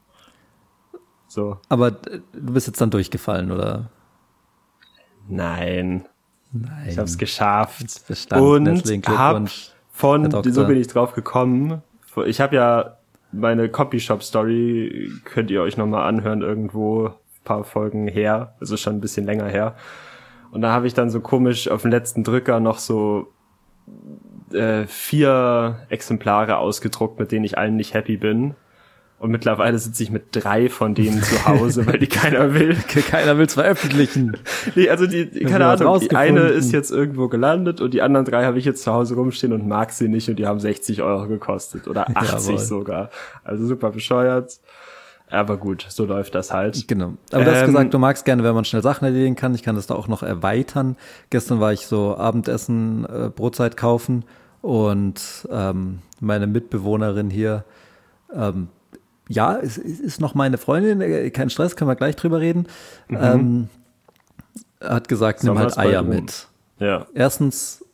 So, 1.26 1.58
Aber 1.68 1.88
äh, 1.88 2.20
du 2.32 2.52
bist 2.52 2.68
jetzt 2.68 2.80
dann 2.80 2.90
durchgefallen, 2.90 3.50
oder? 3.50 3.90
nein. 5.28 6.04
Nein. 6.52 6.86
Ich 6.88 6.98
habe 6.98 7.08
es 7.08 7.18
geschafft. 7.18 8.06
Bestanden, 8.06 8.80
und 8.80 9.08
hab 9.08 9.48
von, 9.90 10.30
so 10.30 10.66
bin 10.66 10.80
ich 10.80 10.86
drauf 10.86 11.14
gekommen. 11.14 11.82
Ich 12.26 12.40
habe 12.40 12.56
ja 12.56 12.96
meine 13.32 13.68
Copyshop-Story, 13.68 15.10
könnt 15.24 15.50
ihr 15.50 15.62
euch 15.62 15.76
nochmal 15.76 16.06
anhören, 16.06 16.42
irgendwo 16.42 17.08
ein 17.08 17.14
paar 17.44 17.64
Folgen 17.64 18.08
her. 18.08 18.54
Ist 18.60 18.78
schon 18.80 18.96
ein 18.96 19.00
bisschen 19.00 19.26
länger 19.26 19.46
her. 19.46 19.76
Und 20.50 20.62
da 20.62 20.72
habe 20.72 20.86
ich 20.86 20.94
dann 20.94 21.10
so 21.10 21.20
komisch 21.20 21.68
auf 21.68 21.82
den 21.82 21.90
letzten 21.90 22.24
Drücker 22.24 22.60
noch 22.60 22.78
so 22.78 23.32
äh, 24.52 24.86
vier 24.86 25.80
Exemplare 25.90 26.56
ausgedruckt, 26.56 27.18
mit 27.18 27.32
denen 27.32 27.44
ich 27.44 27.58
allen 27.58 27.76
nicht 27.76 27.94
happy 27.94 28.16
bin. 28.16 28.54
Und 29.20 29.32
mittlerweile 29.32 29.76
sitze 29.78 30.04
ich 30.04 30.10
mit 30.12 30.26
drei 30.30 30.68
von 30.68 30.94
denen 30.94 31.20
zu 31.22 31.44
Hause, 31.44 31.86
weil 31.88 31.98
die 31.98 32.06
keiner 32.06 32.54
will. 32.54 32.76
Keiner 33.10 33.36
will 33.36 33.46
es 33.46 33.54
veröffentlichen. 33.54 34.36
Nee, 34.76 34.88
also 34.90 35.06
die, 35.06 35.32
wir 35.34 35.48
keine 35.48 35.66
Ahnung, 35.66 35.98
die 35.98 36.14
eine 36.14 36.40
ist 36.42 36.70
jetzt 36.72 36.92
irgendwo 36.92 37.26
gelandet 37.28 37.80
und 37.80 37.94
die 37.94 38.02
anderen 38.02 38.24
drei 38.26 38.44
habe 38.44 38.58
ich 38.58 38.64
jetzt 38.64 38.82
zu 38.82 38.92
Hause 38.92 39.16
rumstehen 39.16 39.52
und 39.52 39.66
mag 39.66 39.90
sie 39.90 40.06
nicht 40.08 40.28
und 40.28 40.36
die 40.36 40.46
haben 40.46 40.60
60 40.60 41.02
Euro 41.02 41.26
gekostet 41.26 41.88
oder 41.88 42.06
80 42.16 42.46
Jawohl. 42.48 42.58
sogar. 42.58 43.10
Also 43.42 43.66
super 43.66 43.90
bescheuert. 43.90 44.60
Aber 45.30 45.56
gut, 45.56 45.84
so 45.88 46.04
läuft 46.04 46.34
das 46.36 46.52
halt. 46.52 46.86
Genau. 46.86 47.14
Aber 47.32 47.44
du 47.44 47.50
hast 47.50 47.60
Ähm, 47.62 47.66
gesagt, 47.66 47.94
du 47.94 47.98
magst 47.98 48.24
gerne, 48.24 48.44
wenn 48.44 48.54
man 48.54 48.64
schnell 48.64 48.82
Sachen 48.82 49.04
erledigen 49.04 49.34
kann. 49.36 49.54
Ich 49.54 49.62
kann 49.62 49.74
das 49.74 49.86
da 49.88 49.94
auch 49.94 50.08
noch 50.08 50.22
erweitern. 50.22 50.96
Gestern 51.30 51.58
war 51.60 51.72
ich 51.72 51.86
so 51.86 52.16
Abendessen, 52.16 53.04
äh, 53.04 53.30
Brotzeit 53.34 53.76
kaufen 53.76 54.24
und 54.62 55.20
ähm, 55.50 55.98
meine 56.20 56.46
Mitbewohnerin 56.46 57.30
hier, 57.30 57.64
ähm, 58.34 58.68
ja, 59.28 59.56
es, 59.56 59.78
es 59.78 60.00
ist 60.00 60.20
noch 60.20 60.34
meine 60.34 60.58
Freundin, 60.58 61.00
äh, 61.00 61.30
kein 61.30 61.50
Stress, 61.50 61.76
können 61.76 61.90
wir 61.90 61.96
gleich 61.96 62.16
drüber 62.16 62.40
reden, 62.40 62.66
ähm, 63.10 63.68
hat 64.82 65.08
gesagt, 65.08 65.42
nimm 65.44 65.58
halt 65.58 65.76
Eier 65.78 66.02
mit. 66.02 66.48
Ja. 66.78 67.06
Erstens 67.14 67.84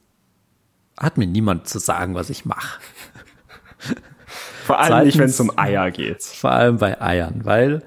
hat 0.99 1.17
mir 1.19 1.27
niemand 1.27 1.67
zu 1.69 1.79
sagen, 1.79 2.15
was 2.15 2.31
ich 2.31 2.45
mache. 2.45 2.79
Vor 4.65 4.79
allem 4.79 5.07
nicht, 5.07 5.19
wenn 5.19 5.27
es 5.27 5.37
Zweitens- 5.37 5.53
um 5.53 5.59
Eier 5.59 5.91
geht. 5.91 6.23
Vor 6.23 6.51
allem 6.51 6.79
bei 6.79 7.01
Eiern, 7.01 7.41
weil 7.45 7.83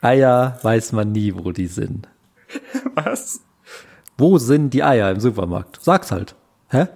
Eier 0.00 0.58
weiß 0.62 0.92
man 0.92 1.12
nie, 1.12 1.34
wo 1.34 1.52
die 1.52 1.66
sind. 1.66 2.08
Was? 2.94 3.40
Wo 4.18 4.38
sind 4.38 4.70
die 4.74 4.82
Eier 4.82 5.10
im 5.10 5.20
Supermarkt? 5.20 5.78
Sag's 5.82 6.10
halt. 6.12 6.34
Hä? 6.68 6.86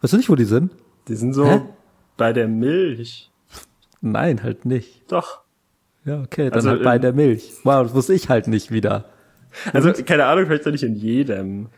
Weißt 0.00 0.12
du 0.12 0.16
nicht, 0.18 0.28
wo 0.28 0.34
die 0.34 0.44
sind? 0.44 0.72
Die 1.08 1.16
sind 1.16 1.32
so 1.34 1.46
Hä? 1.46 1.62
bei 2.16 2.32
der 2.32 2.48
Milch. 2.48 3.30
Nein, 4.00 4.42
halt 4.42 4.64
nicht. 4.66 5.10
Doch. 5.10 5.40
Ja, 6.04 6.20
okay, 6.20 6.44
dann 6.50 6.54
Also, 6.54 6.70
halt 6.70 6.82
bei 6.82 6.96
ähm, 6.96 7.02
der 7.02 7.12
Milch. 7.12 7.52
Wow, 7.64 7.82
das 7.84 7.94
wusste 7.94 8.14
ich 8.14 8.28
halt 8.28 8.46
nicht 8.48 8.70
wieder. 8.70 9.06
Also, 9.72 9.92
keine 9.92 10.26
Ahnung, 10.26 10.46
vielleicht 10.46 10.66
doch 10.66 10.72
nicht 10.72 10.82
in 10.82 10.94
jedem. 10.96 11.68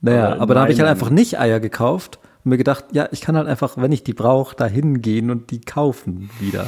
Naja, 0.00 0.36
Aber 0.38 0.54
dann 0.54 0.62
habe 0.62 0.72
ich 0.72 0.80
halt 0.80 0.88
einfach 0.88 1.10
nicht 1.10 1.38
Eier 1.38 1.60
gekauft 1.60 2.18
und 2.44 2.50
mir 2.50 2.56
gedacht, 2.56 2.86
ja, 2.92 3.08
ich 3.12 3.20
kann 3.20 3.36
halt 3.36 3.46
einfach, 3.46 3.76
wenn 3.76 3.92
ich 3.92 4.02
die 4.02 4.14
brauche, 4.14 4.56
da 4.56 4.66
hingehen 4.66 5.30
und 5.30 5.50
die 5.50 5.60
kaufen 5.60 6.30
wieder. 6.40 6.66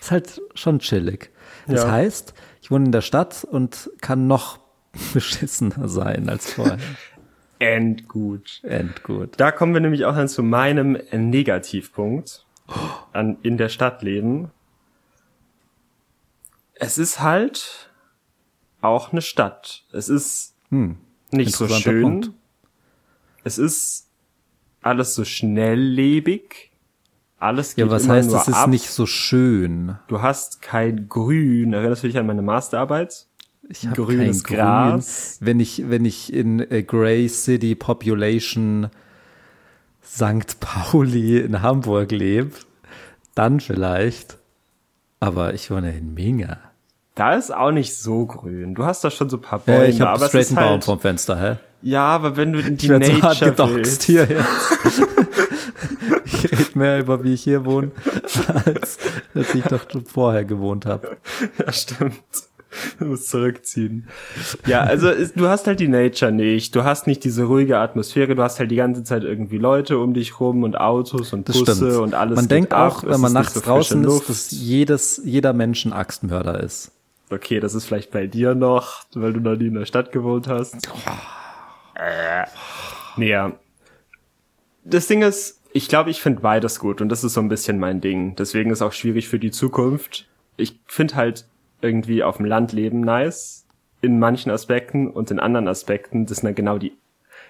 Ist 0.00 0.10
halt 0.10 0.40
schon 0.54 0.80
chillig. 0.80 1.30
Das 1.68 1.84
Ja. 1.84 1.92
heißt, 1.92 2.34
ich 2.60 2.70
wohne 2.70 2.86
in 2.86 2.92
der 2.92 3.02
Stadt 3.02 3.44
und 3.48 3.90
kann 4.00 4.26
noch 4.26 4.58
beschissener 5.14 5.88
sein 5.88 6.28
als 6.28 6.52
vorher. 6.54 6.78
Endgut. 7.60 8.60
Endgut. 8.64 9.34
Da 9.38 9.52
kommen 9.52 9.74
wir 9.74 9.80
nämlich 9.80 10.04
auch 10.06 10.14
dann 10.16 10.28
zu 10.28 10.42
meinem 10.42 10.98
Negativpunkt 11.12 12.46
an, 13.12 13.36
in 13.42 13.56
der 13.58 13.68
Stadt 13.68 14.02
leben. 14.02 14.50
Es 16.82 16.96
ist 16.98 17.20
halt 17.20 17.90
auch 18.80 19.12
eine 19.12 19.20
Stadt. 19.22 19.84
Es 19.92 20.08
ist 20.08 20.54
nicht 21.30 21.54
so 21.54 21.68
schön. 21.68 22.02
Punkt. 22.02 22.30
Es 23.44 23.58
ist 23.58 24.08
alles 24.82 25.14
so 25.14 25.24
schnelllebig. 25.24 26.70
Alles 27.38 27.74
geht 27.74 27.84
Ja, 27.86 27.90
was 27.90 28.04
immer 28.04 28.14
heißt, 28.14 28.30
nur 28.30 28.40
es 28.40 28.48
ist 28.48 28.54
ab. 28.54 28.68
nicht 28.70 28.88
so 28.90 29.04
schön? 29.06 29.96
Du 30.08 30.20
hast 30.22 30.62
kein 30.62 31.08
Grün. 31.08 31.72
Erinnerst 31.72 32.02
du 32.02 32.06
dich 32.06 32.18
an 32.18 32.26
meine 32.26 32.42
Masterarbeit? 32.42 33.26
Ich 33.68 33.86
hab 33.86 33.94
Grünes 33.94 34.42
kein 34.44 34.56
Gras. 34.56 35.36
Grün. 35.38 35.46
Wenn 35.46 35.60
ich, 35.60 35.88
wenn 35.90 36.04
ich 36.04 36.32
in 36.32 36.60
äh, 36.70 36.82
Grey 36.82 37.28
City 37.28 37.74
Population 37.74 38.88
St. 40.02 40.58
Pauli 40.60 41.38
in 41.38 41.60
Hamburg 41.62 42.10
lebe, 42.10 42.52
dann 43.34 43.60
vielleicht. 43.60 44.38
Aber 45.20 45.52
ich 45.54 45.70
wohne 45.70 45.96
in 45.96 46.14
Minga. 46.14 46.58
Da 47.14 47.34
ist 47.34 47.54
auch 47.54 47.70
nicht 47.72 47.96
so 47.96 48.24
grün. 48.26 48.74
Du 48.74 48.84
hast 48.84 49.02
da 49.04 49.10
schon 49.10 49.28
so 49.28 49.36
ein 49.36 49.42
paar 49.42 49.58
Bäume, 49.58 49.84
Äh, 49.86 49.90
ich 49.90 50.00
habe 50.00 50.24
straight 50.26 50.42
ist 50.42 50.48
einen 50.50 50.56
Baum 50.56 50.70
halt, 50.74 50.84
vom 50.84 51.00
Fenster, 51.00 51.38
hä? 51.40 51.56
Ja, 51.82 52.04
aber 52.04 52.36
wenn 52.36 52.52
du 52.52 52.60
in 52.60 52.76
die 52.76 52.86
Ich 52.86 52.90
werde 52.90 53.06
so 53.06 53.12
hart 53.22 53.40
Nature 53.40 53.50
gedoxt 53.72 54.02
hier 54.04 54.24
jetzt. 54.28 55.08
ich 56.24 56.44
rede 56.52 56.78
mehr 56.78 56.98
über, 57.00 57.24
wie 57.24 57.34
ich 57.34 57.42
hier 57.42 57.64
wohne, 57.64 57.90
als, 58.64 58.98
als 59.34 59.54
ich 59.54 59.64
doch 59.64 59.90
schon 59.90 60.04
vorher 60.04 60.44
gewohnt 60.44 60.86
habe. 60.86 61.16
Ja, 61.58 61.72
stimmt. 61.72 62.14
Du 63.00 63.06
musst 63.06 63.28
zurückziehen. 63.28 64.06
Ja, 64.66 64.82
also 64.82 65.08
es- 65.10 65.32
du 65.32 65.48
hast 65.48 65.66
halt 65.66 65.80
die 65.80 65.88
Nature 65.88 66.30
nicht. 66.30 66.74
Du 66.76 66.84
hast 66.84 67.06
nicht 67.08 67.24
diese 67.24 67.44
ruhige 67.44 67.78
Atmosphäre. 67.78 68.36
Du 68.36 68.42
hast 68.42 68.60
halt 68.60 68.70
die 68.70 68.76
ganze 68.76 69.02
Zeit 69.02 69.24
irgendwie 69.24 69.58
Leute 69.58 69.98
um 69.98 70.14
dich 70.14 70.38
rum 70.38 70.62
und 70.62 70.78
Autos 70.78 71.32
und 71.32 71.46
Busse 71.46 72.00
und 72.00 72.14
alles. 72.14 72.36
man 72.36 72.46
denkt 72.48 72.72
auch, 72.72 73.02
wenn 73.02 73.20
man 73.20 73.32
ist 73.32 73.34
nachts 73.34 73.54
so 73.54 73.60
draußen 73.60 74.04
ist, 74.04 74.28
dass 74.28 74.50
jedes, 74.52 75.20
jeder 75.24 75.52
Mensch 75.52 75.84
ein 75.84 75.92
Axtmörder 75.92 76.60
ist. 76.62 76.92
Okay, 77.30 77.60
das 77.60 77.74
ist 77.74 77.86
vielleicht 77.86 78.10
bei 78.10 78.26
dir 78.26 78.54
noch, 78.54 79.04
weil 79.14 79.32
du 79.32 79.40
noch 79.40 79.56
nie 79.56 79.68
in 79.68 79.74
der 79.74 79.86
Stadt 79.86 80.10
gewohnt 80.10 80.48
hast. 80.48 80.88
Äh, 81.94 82.46
nee, 83.16 83.30
ja. 83.30 83.52
Das 84.84 85.06
Ding 85.06 85.22
ist, 85.22 85.60
ich 85.72 85.88
glaube, 85.88 86.10
ich 86.10 86.20
finde 86.20 86.40
beides 86.40 86.80
gut 86.80 87.00
und 87.00 87.08
das 87.08 87.22
ist 87.22 87.34
so 87.34 87.40
ein 87.40 87.48
bisschen 87.48 87.78
mein 87.78 88.00
Ding. 88.00 88.34
Deswegen 88.34 88.70
ist 88.70 88.82
auch 88.82 88.92
schwierig 88.92 89.28
für 89.28 89.38
die 89.38 89.52
Zukunft. 89.52 90.28
Ich 90.56 90.80
finde 90.86 91.14
halt 91.14 91.46
irgendwie 91.80 92.22
auf 92.22 92.38
dem 92.38 92.46
Land 92.46 92.72
leben 92.72 93.00
nice 93.00 93.66
in 94.00 94.18
manchen 94.18 94.50
Aspekten 94.50 95.08
und 95.08 95.30
in 95.30 95.38
anderen 95.38 95.68
Aspekten, 95.68 96.26
das 96.26 96.38
sind 96.38 96.46
dann 96.46 96.54
genau 96.54 96.78
die 96.78 96.96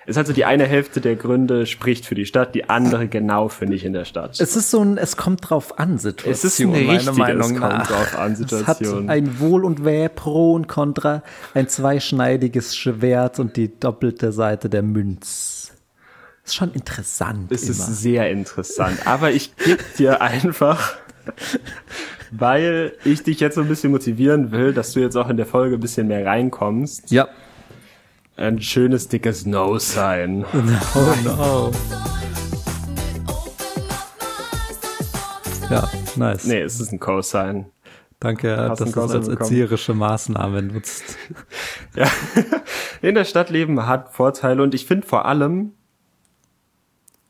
ist 0.07 0.17
also 0.19 0.33
die 0.33 0.45
eine 0.45 0.67
Hälfte 0.67 1.01
der 1.01 1.15
Gründe 1.17 1.67
spricht 1.67 2.07
für 2.07 2.15
die 2.15 2.27
Stadt, 2.27 2.55
die 2.55 2.69
andere 2.69 3.07
genau 3.07 3.49
für 3.49 3.67
nicht 3.67 3.85
in 3.85 3.93
der 3.93 4.05
Stadt. 4.05 4.41
Es 4.41 4.57
ist 4.57 4.71
so 4.71 4.81
ein, 4.81 4.97
es 4.99 5.17
kommt 5.17 5.51
drauf 5.51 5.79
an 5.79 5.99
Situation. 5.99 6.33
Es 6.33 6.45
ist 6.45 6.61
eine 6.61 6.71
meiner 6.71 6.93
richtige, 6.93 7.11
es 7.11 7.17
Meinung 7.19 7.59
kommt 7.59 7.73
nach. 7.73 7.87
drauf 7.87 8.19
an 8.19 8.33
Es 8.33 8.41
hat 8.41 8.79
Situation. 8.79 9.11
ein 9.11 9.41
Wohl 9.41 9.65
und 9.65 9.85
Wehe, 9.85 10.09
Pro 10.09 10.55
und 10.55 10.69
Contra, 10.69 11.23
ein 11.55 11.69
zweischneidiges 11.69 12.77
Schwert 12.77 13.39
und 13.39 13.57
die 13.57 13.79
doppelte 13.79 14.33
Seite 14.33 14.69
der 14.69 14.83
Münz. 14.83 15.73
Ist 16.45 16.55
schon 16.55 16.73
interessant 16.73 17.53
Es 17.53 17.63
immer. 17.65 17.73
ist 17.73 18.01
sehr 18.01 18.31
interessant. 18.31 19.07
Aber 19.07 19.31
ich 19.31 19.55
gebe 19.57 19.85
dir 19.99 20.23
einfach, 20.23 20.97
weil 22.31 22.95
ich 23.05 23.23
dich 23.23 23.41
jetzt 23.41 23.57
so 23.57 23.61
ein 23.61 23.69
bisschen 23.69 23.91
motivieren 23.93 24.51
will, 24.51 24.73
dass 24.73 24.93
du 24.93 25.01
jetzt 25.01 25.17
auch 25.17 25.29
in 25.29 25.37
der 25.37 25.47
Folge 25.47 25.77
ein 25.77 25.81
bisschen 25.81 26.09
mehr 26.09 26.25
reinkommst, 26.25 27.11
ja. 27.11 27.29
Ein 28.41 28.61
schönes 28.61 29.09
dickes 29.09 29.47
No-Sign. 29.47 30.45
Oh 30.95 31.15
no. 31.25 31.71
Ja, 35.71 35.89
nice. 36.17 36.47
Nee, 36.47 36.63
es 36.63 36.81
ist 36.81 36.91
ein 36.93 36.99
Co-Sign. 36.99 37.67
Danke, 38.19 38.57
Hast 38.57 38.81
dass 38.81 38.89
du 38.89 38.95
Call 38.95 39.03
als 39.05 39.13
bekommen. 39.29 39.39
erzieherische 39.41 39.95
Maßnahme 39.95 40.63
nutzt. 40.63 41.17
Ja. 41.97 42.07
In 43.03 43.15
der 43.17 43.25
Stadt 43.25 43.51
leben 43.51 43.85
hat 43.87 44.13
Vorteile 44.15 44.63
und 44.63 44.75
ich 44.75 44.87
finde 44.87 45.05
vor 45.07 45.27
allem 45.27 45.73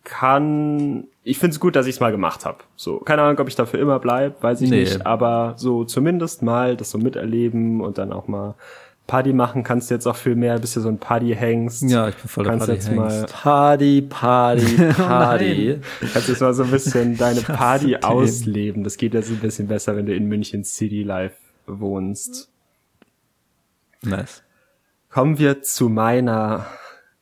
kann 0.05 1.05
ich 1.23 1.39
finde 1.39 1.55
es 1.55 1.61
gut, 1.61 1.77
dass 1.77 1.87
ich 1.87 1.95
es 1.97 2.01
mal 2.01 2.11
gemacht 2.13 2.45
habe. 2.45 2.59
So, 2.77 2.99
keine 2.99 3.23
Ahnung, 3.23 3.39
ob 3.39 3.49
ich 3.49 3.55
dafür 3.57 3.81
immer 3.81 3.99
bleib, 4.01 4.43
weiß 4.43 4.61
ich 4.61 4.69
Nee. 4.71 4.81
nicht, 4.81 5.07
aber 5.07 5.55
so 5.57 5.85
zumindest 5.85 6.43
mal 6.43 6.77
das 6.77 6.91
so 6.91 6.99
miterleben 6.99 7.81
und 7.81 7.97
dann 7.99 8.13
auch 8.13 8.29
mal 8.29 8.55
Party 9.11 9.33
machen 9.33 9.65
kannst 9.65 9.91
du 9.91 9.95
jetzt 9.95 10.07
auch 10.07 10.15
viel 10.15 10.37
mehr, 10.37 10.57
bist 10.61 10.77
ja 10.77 10.83
so 10.83 10.89
ein 10.89 10.99
Party-Hengst. 10.99 11.83
Ja, 11.91 12.09
ich 12.09 12.15
bin 12.15 12.29
voll 12.29 12.45
der 12.45 12.53
Kannst 12.53 12.69
jetzt 12.69 12.93
mal 12.93 13.27
Party, 13.27 14.03
Party, 14.03 14.77
Party. 14.97 15.81
Kannst 16.13 16.29
jetzt 16.29 16.41
mal 16.41 16.55
so 16.55 16.63
ein 16.63 16.71
bisschen 16.71 17.17
deine 17.19 17.41
Party 17.41 17.97
ausleben. 17.97 18.85
Das 18.85 18.97
geht 18.97 19.15
jetzt 19.15 19.29
ein 19.31 19.41
bisschen 19.41 19.67
besser, 19.67 19.97
wenn 19.97 20.07
du 20.07 20.15
in 20.15 20.27
München 20.27 20.63
City 20.65 21.03
Life 21.03 21.35
wohnst. 21.67 22.51
nice. 24.03 24.43
Kommen 25.09 25.39
wir 25.39 25.61
zu 25.63 25.89
meiner 25.89 26.67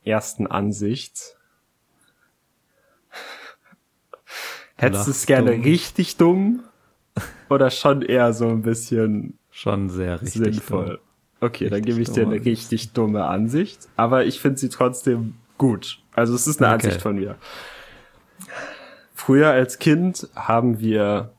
ersten 0.03 0.45
Ansicht. 0.45 1.37
Hättest 4.75 5.07
du 5.07 5.11
es 5.11 5.25
gerne 5.25 5.53
dumm. 5.53 5.61
richtig 5.63 6.17
dumm 6.17 6.63
oder 7.49 7.71
schon 7.71 8.03
eher 8.03 8.31
so 8.33 8.47
ein 8.47 8.61
bisschen 8.61 9.39
Schon 9.49 9.89
sehr 9.89 10.21
richtig. 10.21 10.41
sinnvoll? 10.43 10.85
dumm. 10.87 11.08
Okay, 11.41 11.69
dann 11.69 11.81
gebe 11.83 12.01
ich 12.01 12.09
dir 12.11 12.23
eine 12.27 12.43
richtig 12.43 12.91
dumme 12.91 13.25
Ansicht, 13.25 13.87
aber 13.95 14.25
ich 14.25 14.39
finde 14.41 14.59
sie 14.59 14.69
trotzdem 14.69 15.35
gut. 15.57 15.99
Also 16.13 16.35
es 16.35 16.47
ist 16.47 16.61
eine 16.61 16.73
Okay. 16.75 16.85
Ansicht 16.87 17.01
von 17.01 17.15
mir. 17.15 17.35
Früher 19.13 19.49
als 19.51 19.79
Kind 19.79 20.27
haben 20.35 20.79
wir 20.79 21.31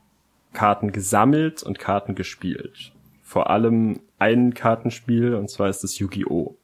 Karten 0.53 0.91
gesammelt 0.91 1.63
und 1.63 1.79
Karten 1.79 2.15
gespielt. 2.15 2.91
Vor 3.23 3.49
allem 3.49 3.99
ein 4.19 4.53
Kartenspiel 4.53 5.35
und 5.35 5.49
zwar 5.49 5.69
ist 5.69 5.83
das 5.83 5.97
Yu-Gi-Oh! 5.99 6.55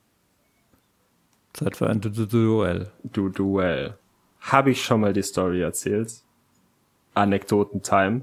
Zeit 1.53 1.77
für 1.77 1.89
ein 1.89 2.01
Du- 2.01 2.09
Du- 2.09 2.25
Duell. 2.27 2.91
Du 3.03 3.29
Duell. 3.29 3.97
Habe 4.41 4.71
ich 4.71 4.83
schon 4.83 5.01
mal 5.01 5.13
die 5.13 5.23
Story 5.23 5.61
erzählt? 5.61 6.13
Anekdoten-Time. 7.15 8.21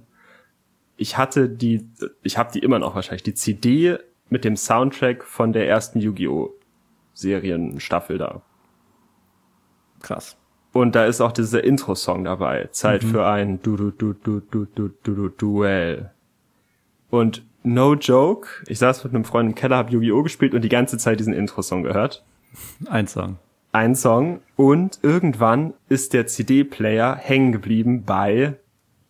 Ich 0.97 1.19
hatte 1.19 1.49
die, 1.49 1.89
ich 2.23 2.39
habe 2.39 2.53
die 2.53 2.61
immer 2.61 2.79
noch 2.79 2.95
wahrscheinlich, 2.95 3.25
die 3.25 3.35
CD 3.35 3.99
mit 4.35 4.45
dem 4.45 4.57
Soundtrack 4.57 5.23
von 5.23 5.53
der 5.53 5.69
ersten 5.69 6.01
Yu-Gi-Oh! 6.01 6.53
Serienstaffel 7.13 8.19
da. 8.19 8.43
Krass. 10.03 10.37
Und 10.73 10.97
da 10.97 11.07
ist 11.07 11.21
auch 11.21 11.31
dieser 11.31 11.63
Intro-Song 11.63 12.25
dabei. 12.25 12.69
Zeit 12.73 13.05
für 13.05 13.25
ein 13.25 13.63
Du 13.63 13.77
Du 13.77 13.93
Du 13.93 14.13
Du 14.13 14.41
Du 14.41 14.67
Du 14.67 14.89
Du 15.05 15.15
Du 15.15 15.29
Duell. 15.29 16.11
Und 17.11 17.45
no 17.63 17.95
joke, 17.95 18.49
ich 18.67 18.81
saß 18.81 19.05
mit 19.05 19.15
einem 19.15 19.25
Freund 19.25 19.51
im 19.51 19.55
Keller, 19.55 19.77
hab 19.77 19.93
Yu-Gi-Oh! 19.93 20.25
gespielt 20.25 20.53
und 20.53 20.63
die 20.63 20.69
ganze 20.69 20.99
Zeit 20.99 21.21
diesen 21.21 21.33
Intro-Song 21.33 21.85
gehört. 21.85 22.25
Ein 22.87 23.07
Song. 23.07 23.39
Ein 23.71 23.95
Song. 23.95 24.41
Und 24.57 24.99
irgendwann 25.03 25.75
ist 25.89 26.13
der 26.13 26.27
CD-Player 26.27 27.15
hängen 27.15 27.53
geblieben 27.53 28.03
bei 28.05 28.57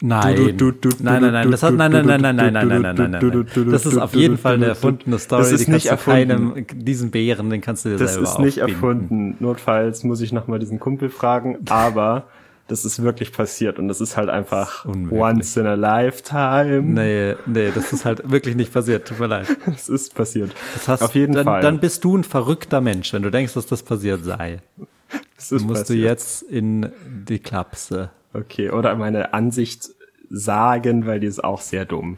Nein. 0.03 0.37
Du, 0.37 0.53
du, 0.53 0.71
du, 0.73 0.89
du, 0.91 0.97
nein, 1.01 1.23
nein, 1.23 1.33
nein, 1.33 1.51
das 1.51 1.63
hat, 1.63 1.75
nein, 1.75 1.91
nein, 1.93 2.05
nein, 2.05 2.21
nein, 2.21 2.37
nein, 2.37 2.53
nein, 2.53 2.69
nein, 2.69 2.83
nein, 2.83 2.95
nein, 2.97 3.11
nein, 3.11 3.47
nein. 3.55 3.71
Das 3.71 3.87
ist 3.87 3.97
auf 3.97 4.15
jeden 4.15 4.37
Fall 4.39 4.55
eine 4.55 4.67
erfundene 4.67 5.19
Story. 5.19 5.43
Das 5.43 5.53
ist 5.53 5.69
nicht 5.69 5.87
du 5.87 5.91
erfunden. 5.91 6.55
keinem, 6.55 6.67
diesen 6.85 7.11
Bären, 7.11 7.49
den 7.49 7.61
kannst 7.61 7.85
du 7.85 7.91
dir 7.91 7.97
Das 7.97 8.15
selber 8.15 8.29
ist 8.29 8.39
nicht 8.41 8.63
aufbinden. 8.63 8.83
erfunden. 8.83 9.37
Notfalls 9.41 10.03
muss 10.05 10.21
ich 10.21 10.33
nochmal 10.33 10.59
diesen 10.59 10.81
Kumpel 10.81 11.09
fragen, 11.11 11.59
aber 11.71 12.25
das 12.67 12.85
ist 12.85 13.03
wirklich 13.03 13.33
passiert 13.33 13.79
und 13.79 13.89
das 13.89 14.01
ist 14.01 14.17
halt 14.17 14.29
einfach 14.31 14.85
Unmöglich. 14.85 15.21
once 15.21 15.57
in 15.57 15.67
a 15.67 15.75
lifetime. 15.75 16.81
Nee, 16.83 17.35
nee, 17.47 17.71
das 17.75 17.93
ist 17.93 18.05
halt 18.05 18.29
wirklich 18.31 18.57
nicht 18.57 18.73
passiert. 18.73 19.07
Tut 19.07 19.21
mir 19.21 19.27
leid. 19.29 19.47
Das 19.67 19.89
ist 19.89 20.15
passiert. 20.15 20.51
Das 20.75 20.89
hast, 20.89 21.03
Auf 21.03 21.15
jeden 21.15 21.35
dann, 21.35 21.45
Fall. 21.45 21.61
Dann 21.63 21.79
bist 21.79 22.05
du 22.05 22.17
ein 22.17 22.25
verrückter 22.25 22.81
Mensch, 22.81 23.13
wenn 23.13 23.23
du 23.23 23.31
denkst, 23.31 23.55
dass 23.55 23.67
das 23.67 23.83
passiert 23.83 24.25
sei. 24.25 24.61
das 25.37 25.53
ist 25.53 25.63
Musst 25.63 25.83
du 25.83 25.95
passiert. 25.95 26.05
jetzt 26.05 26.43
in 26.43 26.89
die 27.29 27.39
Klapse. 27.39 28.11
Okay, 28.35 28.71
oder 28.71 28.95
meine 28.97 29.33
Ansicht 29.33 29.91
sagen, 30.29 31.07
weil 31.07 31.21
die 31.21 31.29
ist 31.29 31.43
auch 31.43 31.61
sehr 31.61 31.85
dumm. 31.85 32.17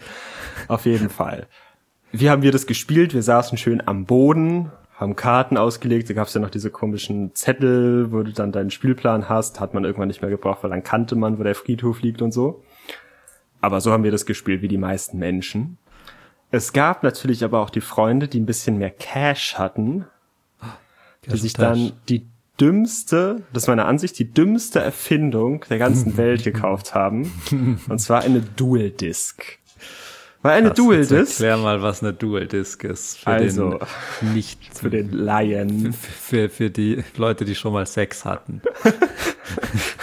Auf 0.69 0.87
jeden 0.87 1.11
Fall. 1.11 1.47
Wie 2.11 2.31
haben 2.31 2.43
wir 2.43 2.53
das 2.53 2.67
gespielt? 2.67 3.13
Wir 3.13 3.23
saßen 3.23 3.59
schön 3.59 3.87
am 3.87 4.07
Boden, 4.07 4.73
haben 4.95 5.15
Karten 5.17 5.59
ausgelegt. 5.59 6.09
Da 6.09 6.15
gab 6.15 6.29
es 6.29 6.35
ja 6.35 6.41
noch 6.41 6.51
diese 6.51 6.71
komischen 6.71 7.35
Zettel, 7.35 8.11
wo 8.13 8.23
du 8.23 8.33
dann 8.33 8.53
deinen 8.53 8.71
Spielplan 8.71 9.29
hast. 9.29 9.61
Hat 9.61 9.75
man 9.75 9.85
irgendwann 9.85 10.09
nicht 10.09 10.23
mehr 10.23 10.31
gebraucht, 10.31 10.63
weil 10.63 10.71
dann 10.71 10.83
kannte 10.83 11.17
man, 11.17 11.39
wo 11.39 11.43
der 11.43 11.55
Friedhof 11.55 12.01
liegt 12.01 12.23
und 12.23 12.33
so. 12.33 12.65
Aber 13.61 13.81
so 13.83 13.93
haben 13.93 14.05
wir 14.05 14.13
das 14.13 14.25
gespielt, 14.25 14.63
wie 14.63 14.69
die 14.69 14.79
meisten 14.79 15.19
Menschen. 15.19 15.77
Es 16.51 16.73
gab 16.73 17.03
natürlich 17.03 17.45
aber 17.45 17.61
auch 17.61 17.71
die 17.71 17.81
Freunde, 17.81 18.29
die 18.29 18.41
ein 18.41 18.47
bisschen 18.47 18.79
mehr 18.79 18.91
Cash 18.91 19.59
hatten, 19.59 20.07
die 21.27 21.37
sich 21.37 21.53
dann 21.53 21.93
die 22.09 22.27
dümmste, 22.61 23.43
das 23.53 23.65
ist 23.65 23.69
meine 23.69 23.85
Ansicht, 23.85 24.19
die 24.19 24.33
dümmste 24.33 24.81
Erfindung 24.81 25.65
der 25.69 25.79
ganzen 25.79 26.17
Welt 26.17 26.45
gekauft 26.45 26.95
haben. 26.95 27.33
Und 27.89 27.99
zwar 27.99 28.23
eine 28.23 28.41
Dual 28.41 28.91
Disc. 28.91 29.59
Weil 30.43 30.59
eine 30.59 30.71
Dual 30.71 30.99
Jetzt 30.99 31.11
Disc 31.11 31.41
Erklär 31.41 31.57
mal, 31.57 31.83
was 31.83 32.03
eine 32.03 32.13
Dual 32.13 32.47
Disc 32.47 32.85
ist. 32.85 33.19
Für 33.19 33.27
Also, 33.27 33.81
den 34.21 34.35
nicht 34.35 34.61
für 34.79 34.91
den 34.91 35.11
Laien. 35.11 35.93
für, 35.93 36.49
für 36.49 36.71
die 36.71 37.03
Leute, 37.17 37.45
die 37.45 37.55
schon 37.57 37.73
mal 37.73 37.87
Sex 37.87 38.25
hatten. 38.25 38.63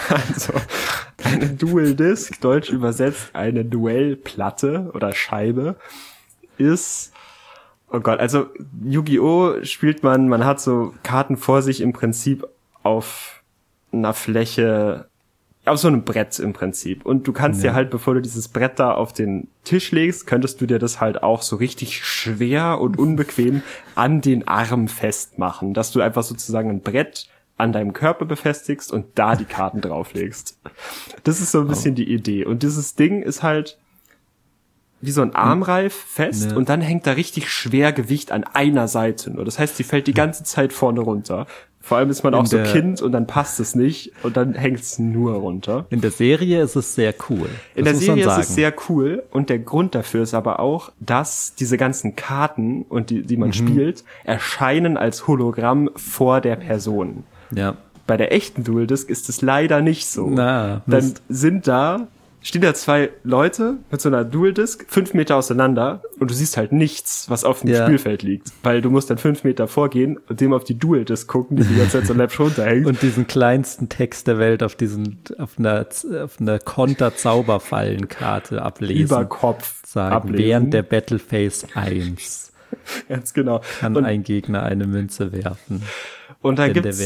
Also, 0.08 0.52
eine 1.22 1.48
Dual 1.48 1.94
Disc, 1.94 2.38
deutsch 2.40 2.68
übersetzt 2.68 3.30
eine 3.32 3.64
Duellplatte 3.64 4.90
oder 4.92 5.14
Scheibe, 5.14 5.76
ist, 6.58 7.12
oh 7.94 8.00
Gott, 8.00 8.18
also 8.18 8.48
Yu-Gi-Oh! 8.84 9.62
spielt 9.62 10.02
man, 10.02 10.28
man 10.28 10.44
hat 10.44 10.60
so 10.60 10.92
Karten 11.02 11.36
vor 11.36 11.62
sich 11.62 11.80
im 11.80 11.92
Prinzip 11.92 12.46
auf 12.82 13.42
einer 13.92 14.12
Fläche, 14.12 15.06
auf 15.64 15.78
so 15.78 15.88
einem 15.88 16.02
Brett 16.02 16.38
im 16.40 16.52
Prinzip. 16.52 17.06
Und 17.06 17.26
du 17.26 17.32
kannst 17.32 17.62
dir 17.62 17.72
halt, 17.72 17.90
bevor 17.90 18.14
du 18.14 18.20
dieses 18.20 18.48
Brett 18.48 18.78
da 18.78 18.92
auf 18.92 19.12
den 19.12 19.48
Tisch 19.62 19.92
legst, 19.92 20.26
könntest 20.26 20.60
du 20.60 20.66
dir 20.66 20.78
das 20.78 21.00
halt 21.00 21.22
auch 21.22 21.42
so 21.42 21.56
richtig 21.56 22.04
schwer 22.04 22.80
und 22.80 22.98
unbequem 22.98 23.62
an 23.94 24.20
den 24.20 24.46
Arm 24.48 24.88
festmachen, 24.88 25.72
dass 25.72 25.92
du 25.92 26.00
einfach 26.00 26.24
sozusagen 26.24 26.70
ein 26.70 26.80
Brett 26.80 27.28
an 27.56 27.72
deinem 27.72 27.92
Körper 27.92 28.24
befestigst 28.24 28.92
und 28.92 29.06
da 29.14 29.36
die 29.36 29.44
Karten 29.44 29.80
drauflegst. 29.80 30.58
Das 31.22 31.40
ist 31.40 31.52
so 31.52 31.60
ein 31.60 31.68
bisschen 31.68 31.94
die 31.94 32.12
Idee. 32.12 32.44
Und 32.44 32.64
dieses 32.64 32.96
Ding 32.96 33.22
ist 33.22 33.44
halt 33.44 33.78
wie 35.04 35.10
so 35.10 35.22
ein 35.22 35.34
Armreif 35.34 35.92
fest 35.94 36.50
Ne. 36.50 36.56
und 36.56 36.68
dann 36.68 36.80
hängt 36.80 37.06
da 37.06 37.12
richtig 37.12 37.50
schwer 37.50 37.92
Gewicht 37.92 38.32
an 38.32 38.44
einer 38.44 38.88
Seite 38.88 39.30
nur. 39.30 39.44
Das 39.44 39.58
heißt, 39.58 39.78
die 39.78 39.84
fällt 39.84 40.06
die 40.06 40.14
ganze 40.14 40.44
Zeit 40.44 40.72
vorne 40.72 41.00
runter. 41.00 41.46
Vor 41.80 41.98
allem 41.98 42.08
ist 42.08 42.22
man 42.24 42.32
auch 42.32 42.40
In 42.40 42.46
so 42.46 42.56
der- 42.56 42.72
Kind 42.72 43.02
und 43.02 43.12
dann 43.12 43.26
passt 43.26 43.60
es 43.60 43.74
nicht 43.74 44.12
und 44.22 44.38
dann 44.38 44.54
hängt's 44.54 44.98
nur 44.98 45.34
runter. 45.34 45.84
In 45.90 46.00
der 46.00 46.10
Serie 46.12 46.62
ist 46.62 46.76
es 46.76 46.94
sehr 46.94 47.12
cool. 47.28 47.50
In 47.74 47.84
Das 47.84 47.98
der 47.98 48.00
Serie 48.16 48.26
ist 48.26 48.38
es 48.38 48.54
sehr 48.54 48.72
cool 48.88 49.22
und 49.30 49.50
der 49.50 49.58
Grund 49.58 49.94
dafür 49.94 50.22
ist 50.22 50.32
aber 50.32 50.60
auch, 50.60 50.92
dass 50.98 51.54
diese 51.56 51.76
ganzen 51.76 52.16
Karten 52.16 52.86
und 52.88 53.10
die, 53.10 53.20
die 53.22 53.36
man 53.36 53.48
Mhm. 53.50 53.52
spielt, 53.52 54.04
erscheinen 54.24 54.96
als 54.96 55.26
Hologramm 55.26 55.90
vor 55.94 56.40
der 56.40 56.56
Person. 56.56 57.24
Ja. 57.54 57.76
Bei 58.06 58.16
der 58.16 58.32
echten 58.32 58.64
Dual 58.64 58.86
Disc 58.86 59.08
ist 59.08 59.28
es 59.28 59.40
leider 59.42 59.80
nicht 59.82 60.06
so. 60.06 60.28
Na, 60.30 60.82
Dann 60.86 61.04
Mist. 61.04 61.22
sind 61.28 61.66
da, 61.68 62.06
stehen 62.46 62.62
da 62.62 62.74
zwei 62.74 63.10
Leute 63.24 63.78
mit 63.90 64.00
so 64.00 64.08
einer 64.08 64.24
Dual 64.24 64.52
Disc 64.52 64.84
fünf 64.86 65.14
Meter 65.14 65.36
auseinander 65.36 66.02
und 66.20 66.30
du 66.30 66.34
siehst 66.34 66.56
halt 66.56 66.70
nichts, 66.72 67.28
was 67.28 67.42
auf 67.42 67.62
dem 67.62 67.70
Ja. 67.70 67.84
Spielfeld 67.86 68.22
liegt. 68.22 68.52
Weil 68.62 68.82
du 68.82 68.90
musst 68.90 69.10
dann 69.10 69.18
fünf 69.18 69.42
Meter 69.44 69.66
vorgehen 69.66 70.18
und 70.28 70.40
dem 70.40 70.52
auf 70.52 70.62
die 70.62 70.78
Dual 70.78 71.04
Disc 71.04 71.26
gucken, 71.26 71.56
die 71.56 71.64
die 71.64 71.76
ganze 71.76 71.98
Zeit 71.98 72.06
so 72.06 72.14
läppisch 72.14 72.38
runterhängt. 72.38 72.86
Und 72.86 73.02
diesen 73.02 73.26
kleinsten 73.26 73.88
Text 73.88 74.26
der 74.28 74.38
Welt 74.38 74.62
auf 74.62 74.76
diesen, 74.76 75.18
auf 75.38 75.58
einer, 75.58 75.86
auf 76.22 76.38
einer 76.40 76.58
Konter-Zauberfallenkarte 76.58 78.62
ablesen. 78.62 79.04
über 79.04 79.24
Kopf 79.24 79.80
sagen, 79.86 80.14
ablesen. 80.14 80.38
während 80.44 80.74
der 80.74 80.82
Battleface 80.82 81.66
1 81.74 82.52
Ganz 83.08 83.32
genau. 83.32 83.62
kann 83.80 83.96
und, 83.96 84.04
ein 84.04 84.22
Gegner 84.22 84.62
eine 84.62 84.86
Münze 84.86 85.32
werfen. 85.32 85.82
und 86.42 86.58
da 86.58 86.68
gibt's 86.68 86.98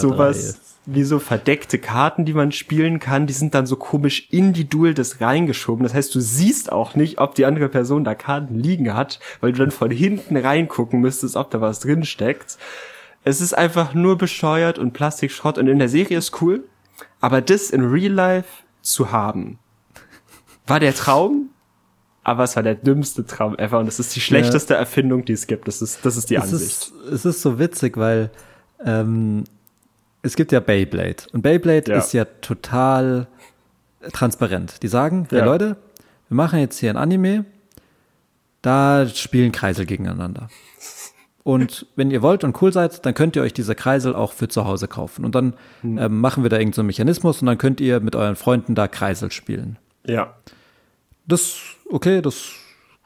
sowas 0.00 0.74
wie 0.86 1.04
so 1.04 1.18
verdeckte 1.18 1.78
Karten, 1.78 2.24
die 2.24 2.34
man 2.34 2.52
spielen 2.52 2.98
kann. 2.98 3.26
Die 3.26 3.32
sind 3.32 3.54
dann 3.54 3.66
so 3.66 3.76
komisch 3.76 4.28
in 4.30 4.52
die 4.52 4.68
Dual 4.68 4.92
Disc 4.92 5.20
reingeschoben. 5.20 5.82
Das 5.82 5.94
heißt, 5.94 6.14
du 6.14 6.20
siehst 6.20 6.70
auch 6.70 6.94
nicht, 6.94 7.18
ob 7.18 7.34
die 7.34 7.46
andere 7.46 7.68
Person 7.68 8.04
da 8.04 8.14
Karten 8.14 8.58
liegen 8.58 8.92
hat, 8.94 9.18
weil 9.40 9.52
du 9.52 9.58
dann 9.58 9.70
von 9.70 9.90
hinten 9.90 10.36
reingucken 10.36 11.00
müsstest, 11.00 11.36
ob 11.36 11.50
da 11.50 11.60
was 11.60 11.80
drin 11.80 12.04
steckt. 12.04 12.58
Es 13.24 13.40
ist 13.40 13.54
einfach 13.54 13.94
nur 13.94 14.18
bescheuert 14.18 14.78
und 14.78 14.92
Plastikschrott 14.92 15.56
und 15.56 15.66
in 15.66 15.78
der 15.78 15.88
Serie 15.88 16.18
ist 16.18 16.42
cool, 16.42 16.64
aber 17.20 17.40
das 17.40 17.70
in 17.70 17.82
Real 17.82 18.12
Life 18.12 18.64
zu 18.82 19.10
haben, 19.10 19.58
war 20.66 20.78
der 20.78 20.94
Traum, 20.94 21.48
aber 22.24 22.44
es 22.44 22.56
war 22.56 22.62
der 22.62 22.74
dümmste 22.74 23.24
Traum 23.26 23.56
ever 23.58 23.78
und 23.78 23.86
es 23.86 24.00
ist 24.00 24.16
die 24.16 24.20
schlechteste 24.20 24.74
Erfindung, 24.74 25.24
die 25.24 25.34
es 25.34 25.46
gibt. 25.46 25.68
Das 25.68 25.80
ist, 25.82 26.04
das 26.04 26.16
ist 26.16 26.30
die 26.30 26.36
Es 26.36 26.42
Ansicht. 26.44 26.70
ist, 26.70 26.92
es 27.12 27.24
ist 27.24 27.42
so 27.42 27.58
witzig, 27.58 27.96
weil 27.96 28.30
ähm, 28.84 29.44
es 30.22 30.34
gibt 30.36 30.50
ja 30.52 30.60
Beyblade. 30.60 31.16
Und 31.32 31.42
Beyblade 31.42 31.92
Ja. 31.92 31.98
ist 31.98 32.12
ja 32.14 32.24
total 32.24 33.26
transparent. 34.12 34.82
Die 34.82 34.88
sagen, 34.88 35.26
hey 35.30 35.38
Ja. 35.40 35.44
Leute, 35.44 35.76
wir 36.28 36.34
machen 36.36 36.58
jetzt 36.58 36.78
hier 36.78 36.90
ein 36.90 36.96
Anime, 36.96 37.44
da 38.62 39.06
spielen 39.06 39.52
Kreisel 39.52 39.84
gegeneinander. 39.86 40.48
Und 41.42 41.86
wenn 41.94 42.10
ihr 42.10 42.22
wollt 42.22 42.42
und 42.42 42.60
cool 42.62 42.72
seid, 42.72 43.04
dann 43.04 43.12
könnt 43.12 43.36
ihr 43.36 43.42
euch 43.42 43.52
diese 43.52 43.74
Kreisel 43.74 44.14
auch 44.14 44.32
für 44.32 44.48
zu 44.48 44.64
Hause 44.64 44.88
kaufen. 44.88 45.26
Und 45.26 45.34
dann 45.34 45.52
Hm. 45.82 45.98
ähm, 45.98 46.20
machen 46.20 46.42
wir 46.42 46.48
da 46.48 46.56
irgendeinen 46.56 46.72
so 46.74 46.80
einen 46.80 46.86
Mechanismus 46.86 47.42
und 47.42 47.46
dann 47.46 47.58
könnt 47.58 47.82
ihr 47.82 48.00
mit 48.00 48.16
euren 48.16 48.36
Freunden 48.36 48.74
da 48.74 48.88
Kreisel 48.88 49.30
spielen. 49.30 49.78
Ja. 50.06 50.34
Das, 51.26 51.56
okay, 51.90 52.20
das 52.20 52.34
ist 52.34 52.52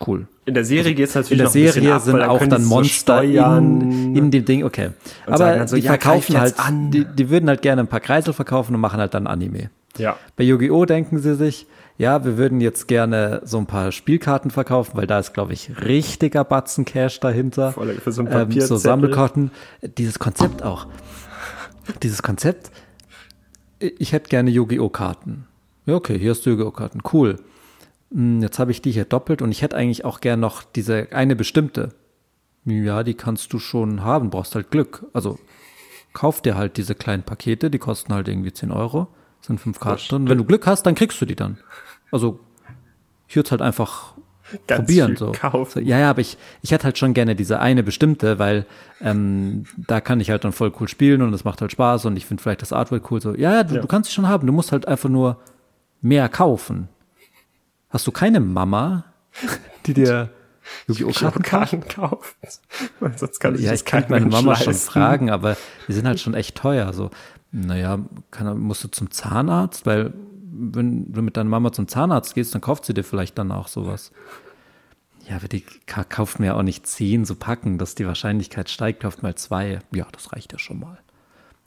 cool. 0.06 0.26
In 0.44 0.54
der 0.54 0.64
Serie 0.64 0.94
geht's 0.94 1.14
natürlich 1.14 1.32
In 1.32 1.38
der 1.38 1.50
Serie 1.72 1.94
ab, 1.94 2.02
sind 2.02 2.20
auch 2.22 2.46
dann 2.46 2.62
so 2.62 2.68
Monster 2.68 3.18
steuern. 3.18 3.80
in, 3.80 4.16
in 4.16 4.30
dem 4.30 4.44
Ding, 4.44 4.64
okay. 4.64 4.90
Aber 5.26 5.66
so, 5.68 5.76
die 5.76 5.82
ja, 5.82 5.90
verkaufen 5.90 6.38
halt, 6.38 6.54
die, 6.92 7.04
die 7.04 7.30
würden 7.30 7.48
halt 7.48 7.62
gerne 7.62 7.82
ein 7.82 7.88
paar 7.88 8.00
Kreisel 8.00 8.32
verkaufen 8.32 8.74
und 8.74 8.80
machen 8.80 9.00
halt 9.00 9.14
dann 9.14 9.26
Anime. 9.26 9.70
Ja. 9.98 10.16
Bei 10.36 10.44
Yu-Gi-Oh! 10.44 10.84
denken 10.84 11.18
sie 11.18 11.34
sich, 11.34 11.66
ja, 11.96 12.24
wir 12.24 12.38
würden 12.38 12.60
jetzt 12.60 12.86
gerne 12.86 13.42
so 13.44 13.58
ein 13.58 13.66
paar 13.66 13.90
Spielkarten 13.90 14.50
verkaufen, 14.50 14.96
weil 14.96 15.06
da 15.06 15.18
ist, 15.18 15.34
glaube 15.34 15.52
ich, 15.52 15.70
richtiger 15.84 16.44
Batzen 16.44 16.84
Cash 16.84 17.18
dahinter. 17.20 17.72
Voll, 17.72 17.94
für 17.94 18.12
so 18.12 18.22
ein 18.22 18.50
ähm, 18.52 18.60
so. 18.60 18.76
Sammelkarten. 18.76 19.50
Dieses 19.82 20.18
Konzept 20.18 20.62
auch. 20.62 20.86
Dieses 22.02 22.22
Konzept, 22.22 22.70
ich 23.80 24.12
hätte 24.12 24.28
gerne 24.28 24.50
Yu-Gi-Oh! 24.50 24.88
Karten. 24.88 25.46
Ja, 25.86 25.94
okay, 25.94 26.18
hier 26.18 26.30
hast 26.30 26.46
du 26.46 26.50
Yu-Gi-Oh! 26.50 26.70
Karten. 26.70 27.00
Cool. 27.12 27.36
Hm, 28.12 28.40
Jetzt 28.42 28.58
habe 28.58 28.70
ich 28.70 28.82
die 28.82 28.90
hier 28.92 29.04
doppelt 29.04 29.42
und 29.42 29.50
ich 29.50 29.62
hätte 29.62 29.76
eigentlich 29.76 30.04
auch 30.04 30.20
gern 30.20 30.40
noch 30.40 30.62
diese 30.62 31.08
eine 31.12 31.36
bestimmte. 31.36 31.90
Ja, 32.64 33.02
die 33.02 33.14
kannst 33.14 33.52
du 33.52 33.58
schon 33.58 34.02
haben, 34.02 34.30
brauchst 34.30 34.54
halt 34.54 34.70
Glück. 34.70 35.06
Also 35.12 35.38
kauf 36.12 36.42
dir 36.42 36.56
halt 36.56 36.76
diese 36.76 36.94
kleinen 36.94 37.22
Pakete, 37.22 37.70
die 37.70 37.78
kosten 37.78 38.12
halt 38.12 38.28
irgendwie 38.28 38.52
10 38.52 38.72
Euro, 38.72 39.08
sind 39.40 39.60
fünf 39.60 39.80
Karten 39.80 40.02
drin. 40.08 40.28
Wenn 40.28 40.38
du 40.38 40.44
Glück 40.44 40.66
hast, 40.66 40.82
dann 40.84 40.94
kriegst 40.94 41.20
du 41.20 41.24
die 41.26 41.36
dann. 41.36 41.58
Also 42.10 42.40
ich 43.26 43.36
würde 43.36 43.46
es 43.46 43.50
halt 43.52 43.62
einfach 43.62 44.14
Ganz 44.66 44.80
probieren. 44.86 45.16
So. 45.16 45.32
kaufen. 45.32 45.84
Ja, 45.86 45.98
ja, 45.98 46.10
aber 46.10 46.20
ich, 46.22 46.36
ich 46.62 46.72
hätte 46.72 46.84
halt 46.84 46.96
schon 46.98 47.12
gerne 47.14 47.36
diese 47.36 47.60
eine 47.60 47.82
bestimmte, 47.82 48.38
weil 48.38 48.66
ähm, 49.02 49.64
da 49.76 50.00
kann 50.00 50.20
ich 50.20 50.30
halt 50.30 50.44
dann 50.44 50.52
voll 50.52 50.72
cool 50.80 50.88
spielen 50.88 51.20
und 51.22 51.32
es 51.34 51.44
macht 51.44 51.60
halt 51.60 51.70
Spaß 51.72 52.06
und 52.06 52.16
ich 52.16 52.24
finde 52.26 52.42
vielleicht 52.42 52.62
das 52.62 52.72
Artwork 52.72 53.10
cool. 53.10 53.20
So, 53.20 53.34
ja, 53.34 53.52
ja, 53.54 53.64
du, 53.64 53.74
Ja. 53.76 53.80
du 53.82 53.86
kannst 53.86 54.08
sie 54.10 54.14
schon 54.14 54.26
haben, 54.28 54.46
du 54.46 54.52
musst 54.52 54.72
halt 54.72 54.88
einfach 54.88 55.08
nur 55.10 55.38
mehr 56.00 56.28
kaufen. 56.30 56.88
Hast 57.90 58.06
du 58.06 58.12
keine 58.12 58.40
Mama, 58.40 59.04
die 59.86 59.94
dir 59.94 60.30
Yu-Gi-Oh! 60.88 61.30
Karten 61.42 61.86
kauft? 61.88 62.36
Sonst 63.16 63.40
kann 63.40 63.54
ich 63.54 63.62
Ja, 63.62 63.72
ich 63.72 63.84
kann 63.84 64.04
meine 64.08 64.26
Mama 64.26 64.56
schon 64.56 64.74
fragen, 64.74 65.30
aber 65.30 65.56
die 65.88 65.92
sind 65.92 66.06
halt 66.06 66.20
schon 66.20 66.34
echt 66.34 66.56
teuer. 66.56 66.92
So, 66.92 67.10
naja, 67.52 67.98
kann, 68.30 68.58
musst 68.58 68.84
du 68.84 68.88
zum 68.88 69.10
Zahnarzt, 69.10 69.86
weil 69.86 70.12
wenn 70.60 71.12
du 71.12 71.22
mit 71.22 71.36
deiner 71.36 71.48
Mama 71.48 71.72
zum 71.72 71.88
Zahnarzt 71.88 72.34
gehst, 72.34 72.54
dann 72.54 72.60
kauft 72.60 72.84
sie 72.84 72.92
dir 72.94 73.04
vielleicht 73.04 73.38
dann 73.38 73.52
auch 73.52 73.68
sowas. 73.68 74.12
Ja, 75.28 75.36
aber 75.36 75.48
die 75.48 75.60
ka- 75.86 76.04
kauft 76.04 76.40
mir 76.40 76.46
ja 76.46 76.54
auch 76.54 76.62
nicht 76.62 76.86
zehn 76.86 77.24
so 77.24 77.34
Packen, 77.34 77.78
dass 77.78 77.94
die 77.94 78.06
Wahrscheinlichkeit 78.06 78.68
steigt, 78.70 79.00
kauft 79.00 79.22
mal 79.22 79.34
zwei. 79.36 79.78
Ja, 79.92 80.06
das 80.12 80.32
reicht 80.32 80.52
ja 80.52 80.58
schon 80.58 80.80
mal. 80.80 80.98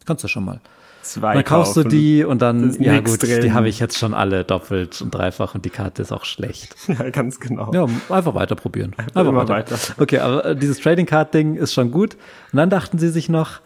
Kannst 0.06 0.24
du 0.24 0.28
schon 0.28 0.46
mal. 0.46 0.62
Zwei 1.02 1.34
Dann 1.34 1.44
kaufst 1.44 1.76
du 1.76 1.82
kaufen. 1.84 1.90
die 1.90 2.24
und 2.24 2.42
Da 2.42 2.54
dann, 2.54 2.76
ja 2.82 3.00
gut, 3.00 3.24
drin. 3.24 3.42
die 3.42 3.54
habe 3.54 3.68
ich 3.70 3.80
jetzt 3.80 3.98
schon 3.98 4.14
alle 4.14 4.44
doppelt 4.44 5.02
und 5.02 5.12
dreifach 5.14 5.56
und 5.56 5.66
die 5.66 5.70
Karte 5.70 6.02
ist 6.02 6.12
auch 6.12 6.26
schlecht. 6.26 6.76
Ja, 6.88 7.10
ganz 7.10 7.40
genau. 7.40 7.72
Ja, 7.74 7.86
einfach 8.10 8.36
weiter 8.36 8.56
probieren. 8.56 8.94
Einfach 8.98 9.22
immer 9.26 9.48
weiter. 9.48 9.78
Okay, 9.98 10.20
aber 10.20 10.46
äh, 10.46 10.56
dieses 10.56 10.80
Trading 10.80 11.06
Card 11.06 11.34
Ding 11.34 11.56
ist 11.56 11.74
schon 11.74 11.92
gut. 11.92 12.16
Und 12.52 12.58
dann 12.58 12.70
dachten 12.70 13.00
sie 13.00 13.10
sich 13.10 13.30
noch, 13.30 13.62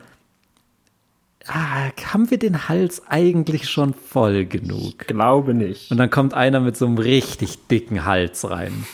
ah, 1.48 1.90
haben 2.14 2.30
wir 2.32 2.38
den 2.40 2.70
Hals 2.70 3.02
eigentlich 3.10 3.70
schon 3.70 3.94
voll 3.94 4.46
genug? 4.46 5.00
Glaube 5.08 5.54
nicht. 5.54 5.92
Und 5.92 5.98
dann 5.98 6.10
kommt 6.10 6.34
einer 6.34 6.60
mit 6.60 6.78
so 6.78 6.86
einem 6.86 6.98
richtig 6.98 7.68
dicken 7.68 8.06
Hals 8.06 8.50
rein. 8.50 8.86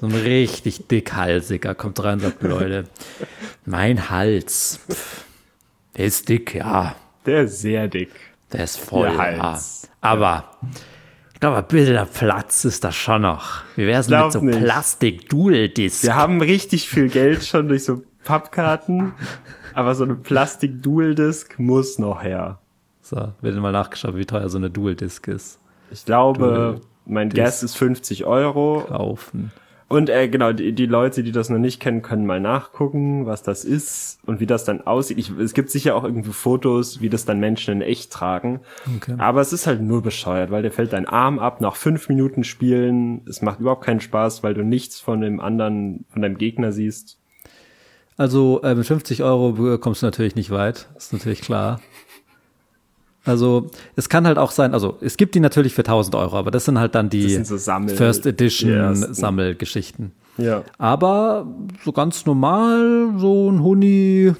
So 0.00 0.06
ein 0.06 0.12
richtig 0.14 0.86
dickhalsiger 0.88 1.74
kommt 1.74 2.02
rein 2.02 2.14
und 2.14 2.20
sagt, 2.20 2.42
Leute, 2.42 2.84
mein 3.64 4.08
Hals, 4.10 4.80
der 5.96 6.04
ist 6.06 6.28
dick, 6.28 6.54
ja, 6.54 6.94
Der 7.26 7.42
ist 7.42 7.60
sehr 7.60 7.88
dick. 7.88 8.10
der 8.52 8.64
ist 8.64 8.78
voll, 8.78 9.08
Der 9.08 9.12
ja. 9.32 9.42
Hals. 9.42 9.88
Aber 10.00 10.44
ich 11.34 11.40
glaube, 11.40 11.58
ein 11.58 11.66
bisschen 11.66 12.06
Platz 12.12 12.64
ist 12.64 12.84
da 12.84 12.92
schon 12.92 13.22
noch. 13.22 13.62
Wie 13.76 13.86
wär's 13.86 14.08
mit 14.08 14.32
so 14.32 14.40
nicht. 14.40 14.58
Plastik-Dual-Disc? 14.58 16.02
Wir 16.04 16.14
haben 16.14 16.40
richtig 16.40 16.88
viel 16.88 17.08
Geld 17.08 17.44
schon 17.44 17.68
durch 17.68 17.84
so 17.84 18.02
Pappkarten, 18.24 19.12
aber 19.74 19.94
so 19.94 20.04
eine 20.04 20.16
Plastik-Dual-Disc 20.16 21.58
muss 21.58 21.98
noch 21.98 22.22
her. 22.22 22.58
So, 23.02 23.32
wird 23.40 23.56
mal 23.56 23.72
nachgeschaut, 23.72 24.16
wie 24.16 24.26
teuer 24.26 24.48
so 24.48 24.58
eine 24.58 24.70
Dual-Disc 24.70 25.26
ist. 25.28 25.58
Ich 25.90 26.04
glaube, 26.04 26.80
mein 27.06 27.30
Guess 27.30 27.62
ist 27.62 27.76
50 27.76 28.24
Euro. 28.24 28.84
Kaufen. 28.88 29.50
Und 29.90 30.08
äh, 30.08 30.28
genau, 30.28 30.52
die, 30.52 30.72
die 30.72 30.86
Leute, 30.86 31.24
die 31.24 31.32
das 31.32 31.48
noch 31.48 31.58
nicht 31.58 31.80
kennen, 31.80 32.00
können 32.00 32.24
mal 32.24 32.38
nachgucken, 32.38 33.26
was 33.26 33.42
das 33.42 33.64
ist 33.64 34.20
und 34.24 34.38
wie 34.38 34.46
das 34.46 34.64
dann 34.64 34.82
aussieht. 34.82 35.18
Ich, 35.18 35.30
es 35.30 35.52
gibt 35.52 35.68
sicher 35.68 35.96
auch 35.96 36.04
irgendwie 36.04 36.30
Fotos, 36.30 37.00
wie 37.00 37.08
das 37.08 37.24
dann 37.24 37.40
Menschen 37.40 37.74
in 37.74 37.82
echt 37.82 38.12
tragen. 38.12 38.60
Okay. 38.96 39.16
Aber 39.18 39.40
es 39.40 39.52
ist 39.52 39.66
halt 39.66 39.82
nur 39.82 40.00
bescheuert, 40.00 40.52
weil 40.52 40.62
dir 40.62 40.70
fällt 40.70 40.92
dein 40.92 41.06
Arm 41.06 41.40
ab 41.40 41.60
nach 41.60 41.74
fünf 41.74 42.08
Minuten 42.08 42.44
Spielen. 42.44 43.22
Es 43.28 43.42
macht 43.42 43.58
überhaupt 43.58 43.84
keinen 43.84 44.00
Spaß, 44.00 44.44
weil 44.44 44.54
du 44.54 44.62
nichts 44.62 45.00
von 45.00 45.22
dem 45.22 45.40
anderen, 45.40 46.04
von 46.10 46.22
deinem 46.22 46.38
Gegner 46.38 46.70
siehst. 46.70 47.18
Also 48.16 48.62
äh, 48.62 48.76
mit 48.76 48.86
50 48.86 49.24
Euro 49.24 49.76
kommst 49.78 50.02
du 50.02 50.06
natürlich 50.06 50.36
nicht 50.36 50.52
weit, 50.52 50.88
ist 50.96 51.12
natürlich 51.12 51.40
klar. 51.40 51.80
Also 53.24 53.66
es 53.96 54.08
kann 54.08 54.26
halt 54.26 54.38
auch 54.38 54.50
sein, 54.50 54.72
also 54.72 54.96
es 55.00 55.16
gibt 55.16 55.34
die 55.34 55.40
natürlich 55.40 55.74
für 55.74 55.82
1000 55.82 56.14
Euro, 56.14 56.36
aber 56.38 56.50
das 56.50 56.64
sind 56.64 56.78
halt 56.78 56.94
dann 56.94 57.10
die 57.10 57.42
so 57.44 57.56
First 57.58 58.26
Edition 58.26 58.70
die 58.70 58.76
ersten. 58.76 59.14
Sammelgeschichten. 59.14 60.12
Ja. 60.38 60.64
Aber 60.78 61.46
so 61.84 61.92
ganz 61.92 62.24
normal, 62.24 63.12
so 63.18 63.50
ein 63.50 63.62
Huni 63.62 64.32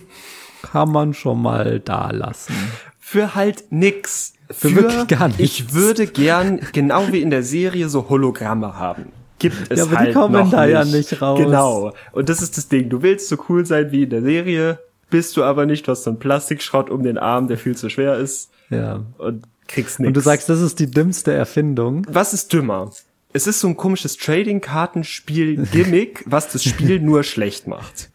kann 0.62 0.90
man 0.90 1.12
schon 1.14 1.42
mal 1.42 1.80
da 1.80 2.10
lassen. 2.10 2.54
Für 2.98 3.34
halt 3.34 3.64
nix. 3.70 4.34
Für, 4.50 4.74
wirklich 4.74 5.06
gar 5.08 5.28
nichts. 5.28 5.42
Ich 5.42 5.74
würde 5.74 6.06
gern, 6.06 6.60
genau 6.72 7.12
wie 7.12 7.20
in 7.20 7.30
der 7.30 7.42
Serie, 7.42 7.88
so 7.88 8.08
Hologramme 8.08 8.78
haben. 8.78 9.12
Gibt 9.38 9.70
es 9.70 9.78
Ja, 9.78 9.84
aber 9.84 9.92
die 9.92 9.98
halt 9.98 10.14
kommen 10.14 10.34
noch 10.34 10.50
da 10.50 10.64
nicht. 10.66 10.72
ja 10.72 10.84
nicht 10.84 11.22
raus. 11.22 11.38
Genau. 11.38 11.92
Und 12.12 12.28
das 12.28 12.42
ist 12.42 12.56
das 12.56 12.68
Ding. 12.68 12.88
Du 12.88 13.02
willst 13.02 13.28
so 13.28 13.36
cool 13.48 13.64
sein 13.64 13.90
wie 13.92 14.02
in 14.04 14.10
der 14.10 14.22
Serie, 14.22 14.78
bist 15.10 15.36
du 15.36 15.44
aber 15.44 15.66
nicht. 15.66 15.86
Du 15.86 15.92
hast 15.92 16.04
so 16.04 16.10
einen 16.10 16.18
Plastikschrott 16.18 16.88
um 16.90 17.02
den 17.02 17.18
Arm, 17.18 17.48
der 17.48 17.58
viel 17.58 17.76
zu 17.76 17.90
schwer 17.90 18.16
ist 18.16 18.50
Ja. 18.70 19.04
und 19.18 19.44
kriegst 19.68 20.00
nichts. 20.00 20.08
Und 20.08 20.14
du 20.14 20.20
sagst, 20.20 20.48
das 20.48 20.60
ist 20.60 20.78
die 20.80 20.90
dümmste 20.90 21.32
Erfindung. 21.32 22.06
was 22.08 22.32
ist 22.32 22.52
dümmer? 22.52 22.90
Es 23.32 23.46
ist 23.46 23.60
so 23.60 23.68
ein 23.68 23.76
komisches 23.76 24.16
Trading-Kartenspiel-Gimmick, 24.16 26.24
was 26.26 26.48
das 26.48 26.64
Spiel 26.64 26.98
nur 27.00 27.22
schlecht 27.22 27.66
macht. 27.68 28.10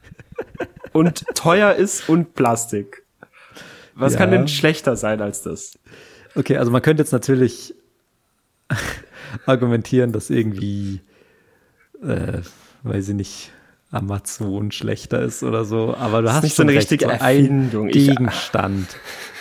Und 0.91 1.25
teuer 1.35 1.73
ist 1.73 2.09
und 2.09 2.35
Plastik. 2.35 3.03
Was 3.95 4.13
Ja. 4.13 4.19
kann 4.19 4.31
denn 4.31 4.47
schlechter 4.47 4.95
sein 4.97 5.21
als 5.21 5.41
das? 5.41 5.77
Okay, 6.35 6.57
also 6.57 6.69
man 6.71 6.81
könnte 6.81 7.01
jetzt 7.03 7.11
natürlich 7.13 7.73
argumentieren, 9.45 10.11
dass 10.11 10.29
irgendwie, 10.29 11.01
äh, 12.03 12.39
weiß 12.83 13.09
ich 13.09 13.15
nicht, 13.15 13.51
Amazon 13.91 14.71
schlechter 14.71 15.21
ist 15.21 15.43
oder 15.43 15.63
so, 15.65 15.95
aber 15.95 16.21
du 16.21 16.33
hast 16.33 16.43
nicht 16.43 16.55
so 16.55 16.63
eine 16.63 16.71
recht, 16.73 16.91
richtige 16.91 17.05
so 17.05 17.11
Erfindung. 17.11 17.87
Ich- 17.89 17.93
Gegenstand. 18.07 18.87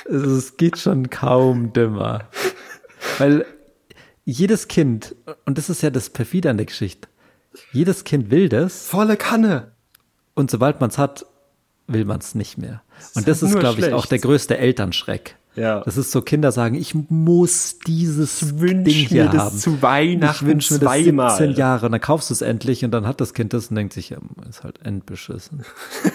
Also 0.09 0.37
es 0.37 0.57
geht 0.57 0.79
schon 0.79 1.09
kaum 1.11 1.73
dümmer. 1.73 2.29
Weil 3.19 3.47
jedes 4.25 4.69
Kind, 4.69 5.15
und 5.47 5.59
das 5.59 5.71
ist 5.71 5.83
ja 5.83 5.91
das 5.91 6.11
perfide 6.11 6.51
an 6.51 6.57
der 6.59 6.67
Geschichte, 6.67 7.09
jedes 7.73 8.05
Kind 8.05 8.31
will 8.31 8.49
das 8.49 8.87
Volle 8.87 9.17
Kanne. 9.17 9.73
und 10.35 10.51
sobald 10.51 10.81
man 10.81 10.91
es 10.91 10.99
hat, 10.99 11.27
will 11.87 12.05
man 12.05 12.19
es 12.21 12.35
nicht 12.35 12.59
mehr. 12.59 12.83
Und 13.15 13.27
das 13.29 13.43
halt 13.43 13.53
ist, 13.53 13.59
glaube 13.61 13.81
ich, 13.81 13.93
auch 13.93 14.07
der 14.07 14.19
größte 14.19 14.57
Elternschreck. 14.59 15.37
Ja. 15.57 15.81
Das 15.81 15.97
ist 15.97 16.11
so, 16.11 16.23
Kinder 16.23 16.53
sagen, 16.53 16.75
ich 16.75 16.95
muss 17.09 17.79
dieses 17.87 18.41
Ding 18.41 18.85
hier 18.85 19.25
mir 19.25 19.31
das 19.31 19.43
haben. 19.43 19.59
zu 19.59 19.83
Weihnachten 19.83 20.47
ich 20.47 20.51
wünsche 20.51 20.75
mir 20.75 20.81
das 20.81 20.89
zweimal. 20.89 21.31
17 21.31 21.53
Jahre 21.53 21.87
und 21.87 21.93
dann 21.93 22.01
kaufst 22.01 22.31
du 22.31 22.35
es 22.35 22.43
endlich 22.43 22.85
und 22.85 22.91
dann 22.91 23.07
hat 23.07 23.21
das 23.21 23.35
Kind 23.35 23.53
das 23.53 23.69
und 23.69 23.77
denkt 23.77 23.93
sich, 23.93 24.11
ja, 24.11 24.19
ist 24.49 24.65
halt 24.65 24.81
endbeschissen. 24.85 25.65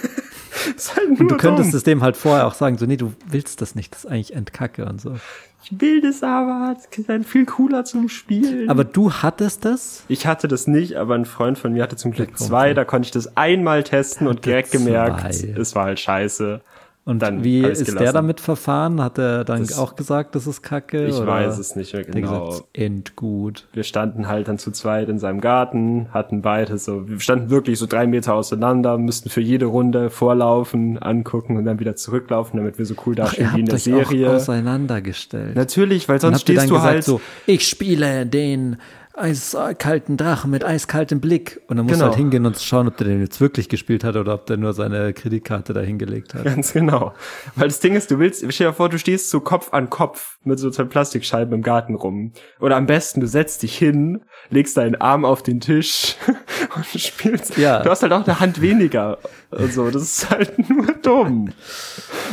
ist 0.75 0.95
halt 0.95 1.09
nur 1.09 1.19
Und 1.21 1.31
du 1.31 1.37
könntest 1.37 1.71
dumm. 1.71 1.77
es 1.77 1.83
dem 1.83 2.03
halt 2.03 2.17
vorher 2.17 2.47
auch 2.47 2.53
sagen, 2.53 2.77
so, 2.77 2.85
nee, 2.85 2.97
du 2.97 3.13
willst 3.27 3.61
das 3.61 3.75
nicht, 3.75 3.93
das 3.93 4.05
ist 4.05 4.11
eigentlich 4.11 4.35
endkacke 4.35 4.85
und 4.85 4.99
so. 4.99 5.15
Ich 5.63 5.79
will 5.81 6.01
das 6.01 6.23
aber. 6.23 6.73
Das 6.75 6.97
ist 6.97 7.09
halt 7.09 7.25
viel 7.25 7.45
cooler 7.45 7.83
zum 7.83 8.07
Spielen. 8.07 8.69
Aber 8.69 8.85
du 8.85 9.11
hattest 9.11 9.65
das? 9.65 10.03
ich 10.07 10.25
hatte 10.25 10.47
das 10.47 10.67
nicht, 10.67 10.95
aber 10.95 11.15
ein 11.15 11.25
Freund 11.25 11.57
von 11.57 11.73
mir 11.73 11.83
hatte 11.83 11.97
zum 11.97 12.11
Glück 12.11 12.37
zwei. 12.37 12.73
Da 12.73 12.85
konnte 12.85 13.07
ich 13.07 13.11
das 13.11 13.35
einmal 13.35 13.83
testen 13.83 14.27
und 14.27 14.45
direkt 14.45 14.71
gemerkt, 14.71 15.33
zwei. 15.33 15.55
es 15.59 15.75
war 15.75 15.85
halt 15.85 15.99
scheiße. 15.99 16.61
Und 17.09 17.23
Dann 17.23 17.43
wie 17.43 17.61
ist 17.65 17.87
der 17.87 17.95
gelassen. 17.95 18.13
damit 18.13 18.39
verfahren? 18.39 19.01
Hat 19.01 19.17
er 19.17 19.43
dann 19.43 19.61
Das- 19.61 19.79
auch 19.79 19.95
gesagt, 19.95 20.35
das 20.35 20.45
ist 20.45 20.61
kacke? 20.61 21.07
Ich 21.07 21.17
weiß 21.25 21.57
es 21.57 21.75
nicht 21.75 21.91
mehr 21.93 22.03
genau. 22.03 22.49
gesagt, 22.49 22.65
endgut. 22.73 23.67
wir 23.73 23.81
standen 23.83 24.27
halt 24.27 24.47
dann 24.47 24.59
zu 24.59 24.69
zweit 24.71 25.09
in 25.09 25.17
seinem 25.17 25.41
Garten, 25.41 26.07
hatten 26.13 26.43
beide 26.43 26.77
so, 26.77 27.09
wir 27.09 27.19
standen 27.19 27.49
wirklich 27.49 27.79
so 27.79 27.87
drei 27.87 28.05
Meter 28.05 28.35
auseinander, 28.35 28.99
müssten 28.99 29.29
für 29.29 29.41
jede 29.41 29.65
Runde 29.65 30.11
vorlaufen, 30.11 30.99
angucken 30.99 31.57
und 31.57 31.65
dann 31.65 31.79
wieder 31.79 31.95
zurücklaufen, 31.95 32.57
damit 32.57 32.77
wir 32.77 32.85
so 32.85 32.93
cool 33.07 33.15
Ach, 33.19 33.25
dastehen 33.33 33.47
ihr 33.47 33.55
wie 33.55 33.59
in 33.61 33.65
der 33.65 33.75
euch 33.75 33.81
auch 33.81 34.09
Serie. 34.11 34.29
auseinandergestellt. 34.35 35.55
Natürlich, 35.55 36.07
weil 36.09 36.21
sonst 36.21 36.41
stehst 36.41 36.69
du 36.69 36.75
gesagt 36.75 36.93
halt 36.93 37.03
so, 37.03 37.21
ich 37.47 37.67
spiele 37.67 38.25
den 38.27 38.77
eiskalten 39.19 40.17
Drachen 40.17 40.49
mit 40.51 40.63
eiskaltem 40.63 41.19
Blick. 41.19 41.61
Und 41.67 41.77
dann 41.77 41.85
musst 41.85 41.95
Genau. 41.95 42.05
du 42.07 42.11
halt 42.11 42.17
hingehen 42.19 42.45
und 42.45 42.57
schauen, 42.59 42.87
ob 42.87 42.97
der 42.97 43.07
den 43.07 43.19
jetzt 43.21 43.39
wirklich 43.41 43.69
gespielt 43.69 44.03
hat 44.03 44.15
oder 44.15 44.33
ob 44.33 44.45
der 44.45 44.57
nur 44.57 44.73
seine 44.73 45.13
Kreditkarte 45.13 45.73
da 45.73 45.81
hingelegt 45.81 46.33
hat. 46.33 46.43
Ganz 46.45 46.73
genau. 46.73 47.13
Weil 47.55 47.67
das 47.67 47.79
Ding 47.79 47.95
ist, 47.95 48.09
du 48.11 48.19
willst, 48.19 48.43
stell 48.53 48.67
dir 48.67 48.73
vor, 48.73 48.89
du 48.89 48.97
stehst 48.97 49.29
so 49.29 49.39
Kopf 49.41 49.73
an 49.73 49.89
Kopf 49.89 50.37
mit 50.43 50.57
so 50.59 50.69
zwei 50.71 50.85
Plastikscheiben 50.85 51.53
im 51.53 51.61
Garten 51.61 51.95
rum. 51.95 52.31
Oder 52.59 52.77
am 52.77 52.85
besten, 52.85 53.19
du 53.19 53.27
setzt 53.27 53.63
dich 53.63 53.77
hin, 53.77 54.21
legst 54.49 54.77
deinen 54.77 54.95
Arm 54.95 55.25
auf 55.25 55.43
den 55.43 55.59
Tisch 55.59 56.15
und 56.75 56.85
spielst. 57.01 57.57
Ja. 57.57 57.83
Du 57.83 57.89
hast 57.89 58.01
halt 58.01 58.13
auch 58.13 58.25
eine 58.25 58.39
Hand 58.39 58.61
weniger. 58.61 59.17
Also, 59.51 59.91
das 59.91 60.03
ist 60.03 60.29
halt 60.29 60.69
nur 60.69 60.87
dumm. 61.01 61.51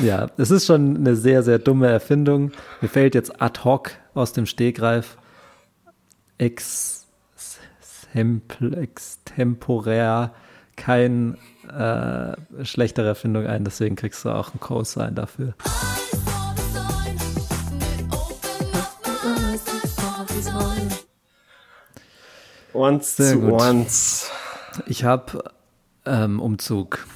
Ja, 0.03 0.29
es 0.37 0.51
ist 0.51 0.67
schon 0.67 0.97
eine 0.97 1.17
sehr, 1.17 1.43
sehr 1.43 1.59
dumme 1.59 1.89
Erfindung. 1.89 2.53
Mir 2.81 2.89
fällt 2.89 3.15
jetzt 3.15 3.41
ad 3.43 3.61
hoc 3.65 3.91
aus 4.15 4.33
dem 4.33 4.47
Stegreif 4.47 5.17
ex, 6.39 7.07
sempl- 8.15 8.77
extemporär 8.77 10.33
kein 10.77 11.39
äh, 11.69 12.65
schlechtere 12.65 13.09
Erfindung 13.09 13.47
ein, 13.47 13.65
deswegen 13.65 13.97
kriegst 13.97 14.25
du 14.25 14.31
auch 14.31 14.53
ein 14.55 14.61
Cosine 14.61 15.13
dafür. 15.13 15.55
Once 22.75 23.17
Sehr 23.17 23.33
zu 23.33 23.41
gut. 23.41 23.61
once. 23.63 24.31
Ich 24.87 25.05
habe 25.05 25.45
ähm, 26.05 26.41
Umzug. 26.41 27.07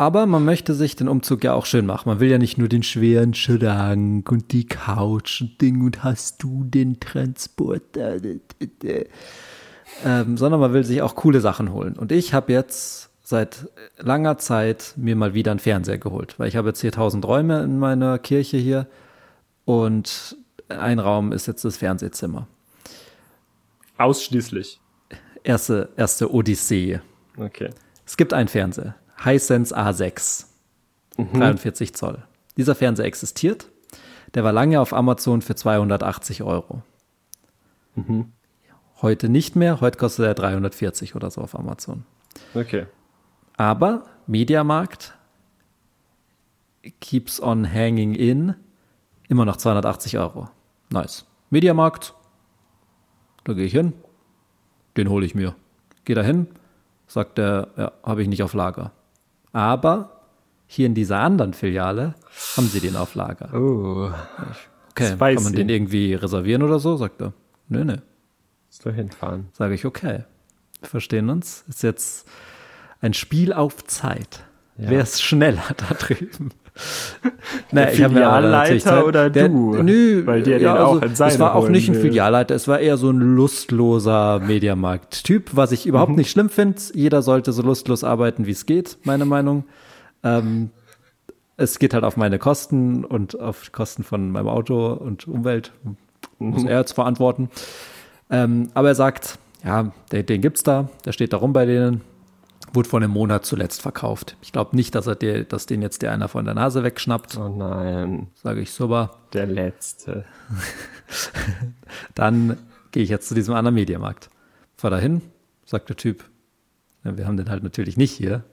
Aber 0.00 0.24
man 0.24 0.46
möchte 0.46 0.72
sich 0.72 0.96
den 0.96 1.08
Umzug 1.08 1.44
ja 1.44 1.52
auch 1.52 1.66
schön 1.66 1.84
machen. 1.84 2.08
Man 2.08 2.20
will 2.20 2.30
ja 2.30 2.38
nicht 2.38 2.56
nur 2.56 2.68
den 2.68 2.82
schweren 2.82 3.34
Schrank 3.34 4.32
und 4.32 4.50
die 4.50 4.64
Couch 4.64 5.42
und 5.42 5.60
Ding 5.60 5.84
und 5.84 6.02
hast 6.02 6.42
du 6.42 6.64
den 6.64 7.00
Transporter, 7.00 8.16
ähm, 10.02 10.38
sondern 10.38 10.58
man 10.58 10.72
will 10.72 10.84
sich 10.84 11.02
auch 11.02 11.16
coole 11.16 11.42
Sachen 11.42 11.74
holen. 11.74 11.98
Und 11.98 12.12
ich 12.12 12.32
habe 12.32 12.50
jetzt 12.50 13.10
seit 13.22 13.68
langer 13.98 14.38
Zeit 14.38 14.94
mir 14.96 15.16
mal 15.16 15.34
wieder 15.34 15.50
einen 15.50 15.60
Fernseher 15.60 15.98
geholt, 15.98 16.38
weil 16.38 16.48
ich 16.48 16.56
habe 16.56 16.68
jetzt 16.68 16.80
hier 16.80 16.92
tausend 16.92 17.26
Räume 17.26 17.62
in 17.62 17.78
meiner 17.78 18.18
Kirche 18.18 18.56
hier 18.56 18.86
und 19.66 20.38
ein 20.68 20.98
Raum 20.98 21.30
ist 21.30 21.46
jetzt 21.46 21.62
das 21.66 21.76
Fernsehzimmer. 21.76 22.46
Ausschließlich. 23.98 24.80
Erste, 25.44 25.90
erste 25.98 26.32
Odyssee. 26.32 27.00
Okay. 27.36 27.68
Es 28.06 28.16
gibt 28.16 28.32
einen 28.32 28.48
Fernseher, 28.48 28.96
Hisense 29.24 29.76
A6, 29.76 30.46
43 31.16 31.94
Zoll. 31.94 32.22
Dieser 32.56 32.74
Fernseher 32.74 33.06
existiert. 33.06 33.66
Der 34.34 34.44
war 34.44 34.52
lange 34.52 34.80
auf 34.80 34.92
Amazon 34.92 35.42
für 35.42 35.54
280 35.54 36.42
Euro. 36.42 36.82
Heute 39.02 39.28
nicht 39.28 39.56
mehr. 39.56 39.80
Heute 39.80 39.98
kostet 39.98 40.26
er 40.26 40.34
340 40.34 41.14
oder 41.14 41.30
so 41.30 41.40
auf 41.40 41.58
Amazon. 41.58 42.04
Okay. 42.54 42.86
Aber 43.56 44.04
Mediamarkt 44.26 45.14
keeps 47.00 47.42
on 47.42 47.70
hanging 47.70 48.14
in. 48.14 48.54
Immer 49.28 49.44
noch 49.44 49.56
280 49.56 50.18
Euro. 50.18 50.48
Nice. 50.90 51.26
Mediamarkt. 51.50 52.14
Da 53.44 53.52
gehe 53.52 53.66
ich 53.66 53.72
hin. 53.72 53.92
Den 54.96 55.08
hole 55.08 55.26
ich 55.26 55.34
mir. 55.34 55.54
Geh 56.04 56.14
da 56.14 56.22
hin. 56.22 56.48
Sagt 57.06 57.38
er, 57.38 57.68
ja, 57.76 57.92
habe 58.02 58.22
ich 58.22 58.28
nicht 58.28 58.42
auf 58.42 58.54
Lager. 58.54 58.92
Aber 59.52 60.20
hier 60.66 60.86
in 60.86 60.94
dieser 60.94 61.18
anderen 61.18 61.54
Filiale 61.54 62.14
haben 62.56 62.68
sie 62.68 62.80
den 62.80 62.96
auf 62.96 63.14
Lager. 63.14 63.52
Oh. 63.54 64.12
Okay, 64.90 65.10
kann 65.10 65.18
man 65.18 65.38
spicy. 65.38 65.52
den 65.54 65.68
irgendwie 65.68 66.14
reservieren 66.14 66.62
oder 66.62 66.78
so? 66.78 66.96
Sagt 66.96 67.20
er. 67.20 67.32
Nö, 67.68 67.84
nö. 67.84 67.96
Musst 68.68 68.84
du 68.84 68.90
hinfahren. 68.90 69.48
Sage 69.52 69.74
ich, 69.74 69.84
okay. 69.84 70.24
Wir 70.80 70.88
verstehen 70.88 71.30
uns. 71.30 71.64
Ist 71.68 71.82
jetzt 71.82 72.28
ein 73.00 73.14
Spiel 73.14 73.52
auf 73.52 73.84
Zeit. 73.84 74.44
Wer 74.76 75.02
ist 75.02 75.22
schneller 75.22 75.64
da 75.76 75.94
drüben? 75.94 76.50
Naja, 77.70 77.90
Der 77.90 78.08
natürlich 78.08 78.12
Filialleiter 78.12 78.78
Zeit- 78.80 79.04
oder 79.04 79.30
du? 79.30 79.82
Nö, 79.82 80.26
Weil 80.26 80.42
der 80.42 80.58
ja, 80.60 80.74
den 80.74 80.82
auch 80.82 81.02
also, 81.02 81.06
in 81.24 81.28
Es 81.28 81.38
war 81.38 81.54
auch 81.54 81.68
nicht 81.68 81.88
ein. 81.88 81.94
Filialleiter, 81.94 82.54
es 82.54 82.68
war 82.68 82.78
eher 82.80 82.96
so 82.96 83.10
ein 83.10 83.18
lustloser 83.20 84.40
Mediamarkt-Typ, 84.40 85.50
was 85.54 85.72
ich 85.72 85.84
Mhm. 85.84 85.88
überhaupt 85.90 86.16
nicht 86.16 86.30
schlimm 86.30 86.48
finde. 86.50 86.80
Jeder 86.94 87.22
sollte 87.22 87.52
so 87.52 87.62
lustlos 87.62 88.04
arbeiten, 88.04 88.46
wie 88.46 88.52
es 88.52 88.66
geht, 88.66 88.98
meine 89.04 89.24
Meinung. 89.24 89.64
Ähm, 90.22 90.70
es 91.56 91.78
geht 91.78 91.92
halt 91.94 92.04
auf 92.04 92.16
meine 92.16 92.38
Kosten 92.38 93.04
und 93.04 93.38
auf 93.38 93.70
Kosten 93.72 94.02
von 94.02 94.30
meinem 94.30 94.48
Auto 94.48 94.92
und 94.92 95.28
Umwelt. 95.28 95.72
Mhm. 95.84 95.96
Muss 96.50 96.64
er 96.64 96.78
jetzt 96.78 96.92
verantworten. 96.92 97.50
Ähm, 98.30 98.68
aber 98.74 98.88
er 98.88 98.94
sagt, 98.94 99.38
ja, 99.64 99.92
den, 100.12 100.24
den 100.24 100.40
gibt's 100.40 100.62
da, 100.62 100.88
der 101.04 101.12
steht 101.12 101.32
da 101.32 101.36
rum 101.38 101.52
bei 101.52 101.66
denen. 101.66 102.00
Wurde 102.72 102.88
vor 102.88 103.00
einem 103.00 103.10
Monat 103.10 103.44
zuletzt 103.44 103.82
verkauft. 103.82 104.36
Ich 104.42 104.52
glaube 104.52 104.76
nicht, 104.76 104.94
dass 104.94 105.06
er 105.08 105.16
dir, 105.16 105.44
dass 105.44 105.66
den 105.66 105.82
jetzt 105.82 106.02
der 106.02 106.12
einer 106.12 106.28
von 106.28 106.44
der 106.44 106.54
Nase 106.54 106.84
wegschnappt. 106.84 107.36
Oh 107.36 107.48
nein. 107.48 108.28
Sage 108.34 108.60
ich 108.60 108.72
super. 108.72 109.18
Der 109.32 109.46
letzte. 109.46 110.24
Dann 112.14 112.56
gehe 112.92 113.02
ich 113.02 113.08
jetzt 113.08 113.28
zu 113.28 113.34
diesem 113.34 113.54
anderen 113.54 113.74
Mediamarkt. 113.74 114.30
Fahr 114.76 114.90
da 114.90 114.98
hin, 114.98 115.20
sagt 115.66 115.88
der 115.88 115.96
Typ, 115.96 116.24
ja, 117.04 117.16
wir 117.18 117.26
haben 117.26 117.36
den 117.36 117.50
halt 117.50 117.62
natürlich 117.62 117.96
nicht 117.96 118.12
hier. 118.12 118.44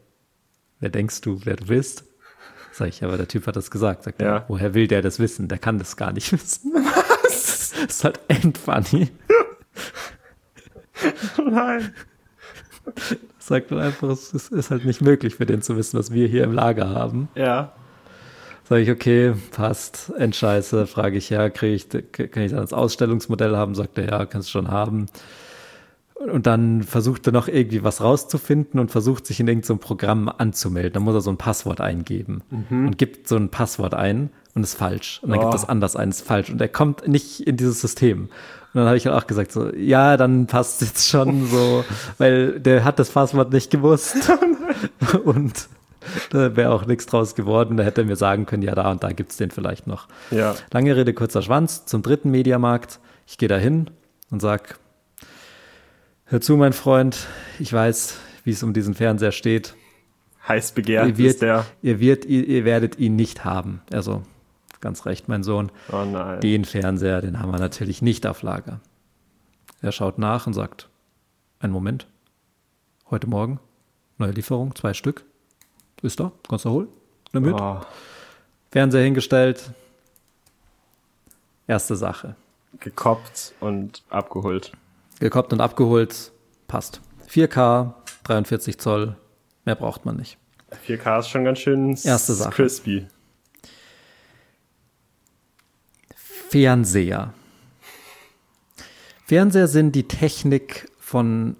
Wer 0.79 0.89
denkst 0.89 1.21
du, 1.21 1.41
wer 1.45 1.55
du 1.55 1.65
bist? 1.65 2.03
Sag 2.71 2.89
ich, 2.89 3.03
aber 3.03 3.17
der 3.17 3.27
Typ 3.27 3.45
hat 3.47 3.55
das 3.55 3.71
gesagt. 3.71 4.03
Sagt 4.03 4.21
Ja. 4.21 4.37
er, 4.37 4.45
woher 4.47 4.73
will 4.73 4.87
der 4.87 5.01
das 5.01 5.19
wissen? 5.19 5.47
Der 5.47 5.57
kann 5.57 5.79
das 5.79 5.95
gar 5.95 6.11
nicht 6.11 6.31
wissen. 6.33 6.73
Was? 6.73 7.71
Das 7.71 7.73
ist 7.73 8.03
halt 8.03 8.19
endfunny. 8.27 9.09
Oh 11.37 11.43
nein. 11.43 11.93
Sagt 13.47 13.71
dann 13.71 13.79
einfach, 13.79 14.09
es 14.09 14.33
ist, 14.33 14.71
halt 14.71 14.83
nicht 14.83 15.01
möglich 15.01 15.35
für 15.35 15.45
den 15.45 15.61
zu 15.61 15.77
wissen, 15.77 15.97
was 15.97 16.11
wir 16.11 16.27
hier 16.27 16.43
im 16.43 16.51
Lager 16.51 16.89
haben. 16.89 17.29
Ja. 17.33 17.71
Sag 18.67 18.79
ich, 18.79 18.91
okay, 18.91 19.33
passt, 19.51 20.11
Endscheiße, 20.17 20.85
frage 20.85 21.17
ich, 21.17 21.29
ja, 21.29 21.49
krieg 21.49 21.75
ich, 21.93 22.29
kann 22.31 22.43
ich 22.43 22.51
dann 22.51 22.59
das 22.59 22.73
Ausstellungsmodell 22.73 23.55
haben? 23.55 23.73
Sagt 23.73 23.97
er, 23.97 24.09
ja, 24.09 24.25
kannst 24.25 24.49
du 24.49 24.51
schon 24.51 24.69
haben. 24.69 25.05
Und 26.15 26.45
dann 26.45 26.83
versucht 26.83 27.25
er 27.27 27.31
noch 27.31 27.47
irgendwie 27.47 27.83
was 27.85 28.01
rauszufinden 28.01 28.81
und 28.81 28.91
versucht 28.91 29.25
sich 29.25 29.39
in 29.39 29.47
irgendeinem 29.47 29.79
Programm 29.79 30.29
anzumelden. 30.29 30.93
Dann 30.93 31.03
muss 31.03 31.13
er 31.15 31.21
so 31.21 31.29
ein 31.29 31.37
Passwort 31.37 31.79
eingeben 31.79 32.41
und 32.69 32.97
gibt 32.97 33.29
so 33.29 33.37
ein 33.37 33.47
Passwort 33.49 33.93
ein 33.93 34.31
und 34.55 34.63
ist 34.63 34.73
falsch. 34.75 35.19
Und 35.21 35.29
dann 35.29 35.39
gibt 35.39 35.49
Oh. 35.49 35.53
das 35.53 35.69
anders 35.69 35.95
ein, 35.95 36.09
ist 36.09 36.21
falsch. 36.27 36.49
Und 36.49 36.59
er 36.59 36.67
kommt 36.67 37.07
nicht 37.07 37.41
in 37.47 37.55
dieses 37.55 37.79
System. 37.79 38.27
Und 38.77 38.81
dann 38.81 38.89
habe 38.89 38.97
ich 38.97 39.07
halt 39.07 39.15
auch 39.15 39.25
gesagt, 39.25 39.51
so, 39.51 39.73
ja, 39.73 40.17
dann 40.17 40.45
passt 40.45 40.81
jetzt 40.81 41.09
schon 41.09 41.47
so, 41.47 41.83
weil 42.19 42.59
der 42.59 42.83
hat 42.83 42.99
das 42.99 43.09
Passwort 43.09 43.51
nicht 43.51 43.71
gewusst. 43.71 44.31
und 45.23 45.67
da 46.29 46.55
wäre 46.55 46.71
auch 46.71 46.85
nichts 46.85 47.07
draus 47.07 47.33
geworden. 47.33 47.75
Da 47.77 47.83
hätte 47.83 48.01
er 48.01 48.05
mir 48.05 48.15
sagen 48.15 48.45
können, 48.45 48.61
ja, 48.61 48.75
da 48.75 48.91
und 48.91 49.01
da 49.03 49.13
gibt's 49.13 49.35
den 49.35 49.49
vielleicht 49.49 49.87
noch. 49.87 50.07
Ja. 50.29 50.53
Lange 50.71 50.95
Rede, 50.95 51.15
kurzer 51.15 51.41
Schwanz, 51.41 51.87
zum 51.87 52.03
dritten 52.03 52.29
Mediamarkt. 52.29 52.99
Ich 53.25 53.39
gehe 53.39 53.49
da 53.49 53.57
hin 53.57 53.89
und 54.29 54.43
sag, 54.43 54.77
hör 56.25 56.39
zu, 56.39 56.55
mein 56.55 56.73
Freund, 56.73 57.25
ich 57.57 57.73
weiß, 57.73 58.19
wie 58.43 58.51
es 58.51 58.61
um 58.61 58.73
diesen 58.73 58.93
Fernseher 58.93 59.31
steht. 59.31 59.73
Heiß 60.47 60.73
begehrt 60.73 61.07
Ihr, 61.07 61.17
wird, 61.17 61.29
ist 61.31 61.41
der. 61.41 61.65
ihr, 61.81 61.99
wird, 61.99 62.25
ihr, 62.25 62.47
ihr 62.47 62.63
werdet 62.63 62.99
ihn 62.99 63.15
nicht 63.15 63.43
haben. 63.43 63.81
Also, 63.91 64.21
ganz 64.81 65.05
recht, 65.05 65.27
mein 65.27 65.43
Sohn. 65.43 65.71
Oh 65.91 66.03
nein. 66.05 66.39
Den 66.41 66.65
Fernseher, 66.65 67.21
den 67.21 67.39
haben 67.39 67.51
wir 67.51 67.59
natürlich 67.59 68.01
nicht 68.01 68.25
auf 68.27 68.41
Lager. 68.41 68.79
Er 69.81 69.91
schaut 69.91 70.17
nach 70.17 70.47
und 70.47 70.53
sagt, 70.53 70.89
einen 71.59 71.73
Moment, 71.73 72.07
heute 73.09 73.27
Morgen, 73.27 73.59
neue 74.17 74.31
Lieferung, 74.31 74.75
zwei 74.75 74.93
Stück. 74.93 75.23
Ist 76.01 76.19
da, 76.19 76.31
kannst 76.47 76.65
du 76.65 76.69
holen? 76.69 76.87
Nimm 77.33 77.43
mit. 77.43 77.53
Oh, 77.59 77.81
Fernseher 78.71 79.03
hingestellt. 79.03 79.71
Erste 81.67 81.95
Sache. 81.95 82.35
gekoppt 82.79 83.53
und 83.59 84.03
abgeholt. 84.09 84.71
Gekoppt 85.19 85.51
und 85.53 85.61
abgeholt, 85.61 86.31
passt. 86.67 87.01
4K, 87.29 87.93
43 88.23 88.79
Zoll, 88.79 89.15
mehr 89.65 89.75
braucht 89.75 90.05
man 90.05 90.15
nicht. 90.17 90.37
4K 90.85 91.19
ist 91.19 91.29
schon 91.29 91.43
ganz 91.43 91.59
schön 91.59 91.89
Erste 92.03 92.33
Sache. 92.33 92.51
crispy. 92.51 93.07
Fernseher. 96.49 97.33
Fernseher 99.25 99.67
sind 99.67 99.93
die 99.93 100.07
Technik 100.07 100.89
von 100.99 101.57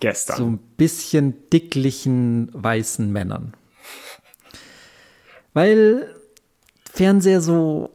Gestern. 0.00 0.36
so 0.36 0.44
ein 0.46 0.58
bisschen 0.76 1.48
dicklichen 1.50 2.50
weißen 2.52 3.10
Männern. 3.12 3.54
Weil 5.52 6.14
Fernseher 6.92 7.40
so 7.40 7.90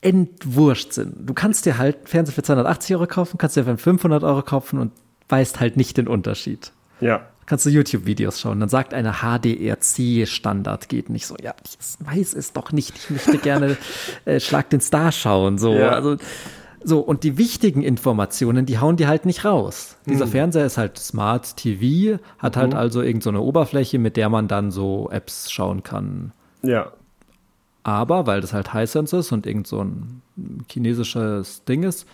entwurscht 0.00 0.92
sind. 0.92 1.28
Du 1.28 1.34
kannst 1.34 1.66
dir 1.66 1.78
halt 1.78 2.08
Fernseher 2.08 2.34
für 2.34 2.42
280 2.42 2.96
Euro 2.96 3.06
kaufen, 3.06 3.38
kannst 3.38 3.56
dir 3.56 3.64
für 3.64 3.76
500 3.76 4.22
Euro 4.22 4.42
kaufen 4.42 4.78
und 4.78 4.92
weißt 5.28 5.60
halt 5.60 5.76
nicht 5.76 5.96
den 5.96 6.08
Unterschied. 6.08 6.72
ja. 7.00 7.28
Kannst 7.46 7.66
du 7.66 7.70
YouTube-Videos 7.70 8.40
schauen, 8.40 8.60
dann 8.60 8.68
sagt 8.68 8.94
eine 8.94 9.14
HDRC-Standard 9.22 10.88
geht 10.88 11.10
nicht 11.10 11.26
so. 11.26 11.36
Ja, 11.42 11.54
ich 11.64 11.76
weiß 12.06 12.34
es 12.34 12.52
doch 12.52 12.72
nicht. 12.72 12.96
Ich 12.96 13.10
möchte 13.10 13.38
gerne 13.38 13.76
äh, 14.24 14.40
Schlag 14.40 14.70
den 14.70 14.80
Star 14.80 15.12
schauen. 15.12 15.58
So, 15.58 15.74
Ja. 15.74 15.90
also 15.90 16.16
so 16.86 17.00
und 17.00 17.24
die 17.24 17.38
wichtigen 17.38 17.82
Informationen, 17.82 18.66
die 18.66 18.78
hauen 18.78 18.96
die 18.96 19.06
halt 19.06 19.24
nicht 19.24 19.44
raus. 19.44 19.96
Dieser 20.06 20.26
Fernseher 20.26 20.66
ist 20.66 20.76
halt 20.76 20.98
Smart 20.98 21.56
TV, 21.56 22.18
hat 22.38 22.56
halt 22.58 22.74
also 22.74 23.00
irgend 23.00 23.22
so 23.22 23.30
eine 23.30 23.40
Oberfläche, 23.40 23.98
mit 23.98 24.18
der 24.18 24.28
man 24.28 24.48
dann 24.48 24.70
so 24.70 25.08
Apps 25.10 25.50
schauen 25.50 25.82
kann. 25.82 26.32
Ja. 26.62 26.92
Aber 27.84 28.26
weil 28.26 28.40
das 28.42 28.52
halt 28.52 28.72
Hisense 28.74 29.16
ist 29.18 29.32
und 29.32 29.46
irgend 29.46 29.66
so 29.66 29.82
ein 29.82 30.22
chinesisches 30.70 31.64
Ding 31.64 31.82
ist, 31.84 32.06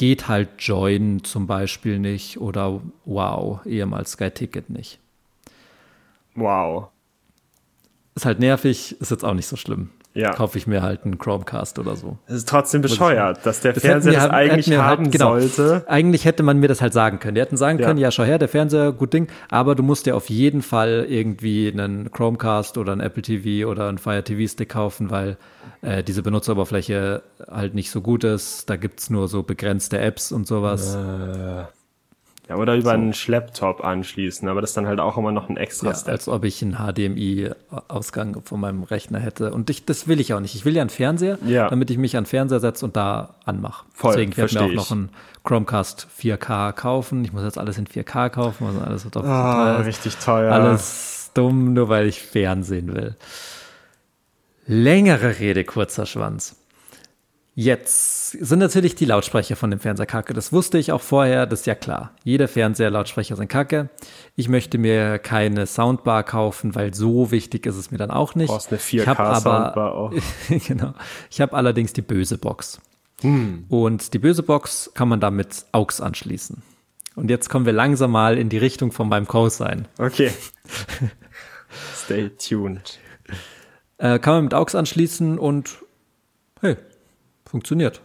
geht 0.00 0.28
halt 0.28 0.48
Join 0.62 1.24
zum 1.24 1.46
Beispiel 1.46 1.98
nicht 1.98 2.40
oder 2.40 2.80
Wow, 3.04 3.60
ehemals 3.66 4.12
Sky 4.12 4.30
Ticket 4.30 4.70
nicht. 4.70 4.98
Wow. 6.34 6.88
Ist 8.14 8.24
halt 8.24 8.38
nervig, 8.38 8.98
ist 8.98 9.10
jetzt 9.10 9.26
auch 9.26 9.34
nicht 9.34 9.46
so 9.46 9.56
schlimm. 9.56 9.90
Ja. 10.12 10.32
Kaufe 10.32 10.58
ich 10.58 10.66
mir 10.66 10.82
halt 10.82 11.04
einen 11.04 11.18
Chromecast 11.18 11.78
oder 11.78 11.94
so. 11.94 12.18
Es 12.26 12.34
ist 12.34 12.48
trotzdem 12.48 12.82
bescheuert, 12.82 13.46
dass 13.46 13.60
der 13.60 13.74
Das 13.74 13.82
Fernseher 13.84 14.14
das 14.14 14.24
wir- 14.24 14.32
eigentlich 14.32 14.68
halt- 14.70 14.80
haben 14.82 15.10
genau. 15.12 15.38
sollte. 15.38 15.84
Eigentlich 15.86 16.24
hätte 16.24 16.42
man 16.42 16.58
mir 16.58 16.66
das 16.66 16.80
halt 16.82 16.92
sagen 16.92 17.20
können. 17.20 17.36
Die 17.36 17.40
hätten 17.40 17.56
sagen 17.56 17.78
Ja. 17.78 17.86
können, 17.86 17.98
ja, 18.00 18.10
schau 18.10 18.24
her, 18.24 18.38
der 18.38 18.48
Fernseher, 18.48 18.90
gut 18.90 19.12
Ding, 19.12 19.28
aber 19.50 19.76
du 19.76 19.84
musst 19.84 20.06
dir 20.06 20.16
auf 20.16 20.28
jeden 20.28 20.62
Fall 20.62 21.06
irgendwie 21.08 21.70
einen 21.72 22.10
Chromecast 22.10 22.76
oder 22.76 22.90
einen 22.90 23.00
Apple 23.02 23.22
TV 23.22 23.68
oder 23.70 23.88
einen 23.88 23.98
Fire 23.98 24.24
TV 24.24 24.50
Stick 24.50 24.70
kaufen, 24.70 25.10
weil 25.10 25.36
äh, 25.82 26.02
diese 26.02 26.22
Benutzeroberfläche 26.22 27.22
halt 27.48 27.74
nicht 27.74 27.90
so 27.92 28.00
gut 28.00 28.24
ist. 28.24 28.68
Da 28.68 28.76
gibt's 28.76 29.10
nur 29.10 29.28
so 29.28 29.42
begrenzte 29.44 29.98
Apps 30.00 30.32
und 30.32 30.46
sowas. 30.46 30.98
Ja, 32.50 32.56
oder 32.56 32.74
über 32.74 32.90
einen 32.90 33.14
Schlepptop 33.14 33.84
anschließen, 33.84 34.48
aber 34.48 34.60
das 34.60 34.70
ist 34.70 34.76
dann 34.76 34.88
halt 34.88 34.98
auch 34.98 35.16
immer 35.16 35.30
noch 35.30 35.48
ein 35.48 35.56
extra 35.56 35.90
Ja, 35.90 35.94
Step. 35.94 36.08
als 36.08 36.26
ob 36.28 36.42
ich 36.44 36.60
einen 36.62 36.74
HDMI-Ausgang 36.78 38.42
von 38.44 38.58
meinem 38.58 38.82
Rechner 38.82 39.20
hätte. 39.20 39.52
Und 39.52 39.70
ich, 39.70 39.84
das 39.84 40.08
will 40.08 40.18
ich 40.18 40.34
auch 40.34 40.40
nicht. 40.40 40.56
Ich 40.56 40.64
will 40.64 40.74
ja 40.74 40.80
einen 40.80 40.90
Fernseher, 40.90 41.38
Ja. 41.46 41.68
damit 41.70 41.92
ich 41.92 41.96
mich 41.98 42.16
an 42.16 42.24
den 42.24 42.28
Fernseher 42.28 42.58
setze 42.58 42.84
und 42.84 42.96
da 42.96 43.36
anmache. 43.44 43.86
Voll, 43.94 44.14
Deswegen 44.14 44.36
werde 44.36 44.48
ich 44.50 44.58
mir 44.58 44.64
auch 44.66 44.72
noch 44.74 44.90
einen 44.90 45.10
Chromecast 45.44 46.08
4K 46.20 46.72
kaufen. 46.72 47.24
Ich 47.24 47.32
muss 47.32 47.44
jetzt 47.44 47.56
alles 47.56 47.78
in 47.78 47.86
4K 47.86 48.30
kaufen, 48.30 48.66
also 48.66 48.80
alles 48.80 49.04
wird 49.04 49.14
so 49.14 49.20
Ah, 49.20 49.76
teuer 49.76 49.86
richtig 49.86 50.16
teuer. 50.16 50.52
Alles 50.52 51.30
dumm, 51.34 51.72
nur 51.72 51.88
weil 51.88 52.08
ich 52.08 52.20
Fernsehen 52.20 52.92
will. 52.92 53.14
Längere 54.66 55.38
Rede, 55.38 55.64
kurzer 55.64 56.04
Schwanz. 56.04 56.56
Jetzt 57.60 58.30
sind 58.30 58.58
natürlich 58.58 58.94
die 58.94 59.04
Lautsprecher 59.04 59.54
von 59.54 59.70
dem 59.70 59.80
Fernseher 59.80 60.06
kacke. 60.06 60.32
Das 60.32 60.50
wusste 60.50 60.78
ich 60.78 60.92
auch 60.92 61.02
vorher, 61.02 61.44
das 61.44 61.60
ist 61.60 61.66
ja 61.66 61.74
klar. 61.74 62.14
Jeder 62.24 62.48
Fernseher-Lautsprecher 62.48 63.36
sind 63.36 63.48
kacke. 63.48 63.90
Ich 64.34 64.48
möchte 64.48 64.78
mir 64.78 65.18
keine 65.18 65.66
Soundbar 65.66 66.22
kaufen, 66.22 66.74
weil 66.74 66.94
so 66.94 67.30
wichtig 67.30 67.66
ist 67.66 67.76
es 67.76 67.90
mir 67.90 67.98
dann 67.98 68.10
auch 68.10 68.34
nicht. 68.34 68.48
brauchst 68.48 68.70
eine 68.70 68.80
Ich 68.80 69.06
hab 69.06 69.20
4K 69.20 69.40
Soundbar 69.42 69.94
auch. 69.94 70.14
genau. 70.48 70.94
Ich 71.30 71.42
habe 71.42 71.54
allerdings 71.54 71.92
die 71.92 72.00
böse 72.00 72.38
Box. 72.38 72.80
Und 73.22 74.14
die 74.14 74.18
böse 74.18 74.42
Box 74.42 74.92
kann 74.94 75.10
man 75.10 75.20
damit 75.20 75.66
AUX 75.72 76.00
anschließen. 76.00 76.62
Und 77.14 77.28
jetzt 77.28 77.50
kommen 77.50 77.66
wir 77.66 77.74
langsam 77.74 78.10
mal 78.10 78.38
in 78.38 78.48
die 78.48 78.56
Richtung 78.56 78.90
von 78.90 79.10
meinem 79.10 79.28
Cosine. 79.28 79.84
Okay. 79.98 80.32
Stay 81.94 82.30
tuned. 82.30 82.98
Äh, 83.98 84.18
kann 84.18 84.32
man 84.32 84.44
mit 84.44 84.54
AUX 84.54 84.74
anschließen 84.74 85.38
und 85.38 85.76
hey, 86.62 86.78
funktioniert. 87.50 88.00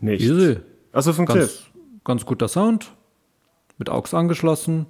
Nicht. 0.00 0.22
Easy. 0.22 0.60
Achso, 0.92 1.12
funktioniert. 1.12 1.48
Ganz, 1.48 2.04
ganz 2.04 2.26
guter 2.26 2.48
Sound. 2.48 2.92
Mit 3.78 3.88
AUX 3.88 4.12
angeschlossen. 4.14 4.86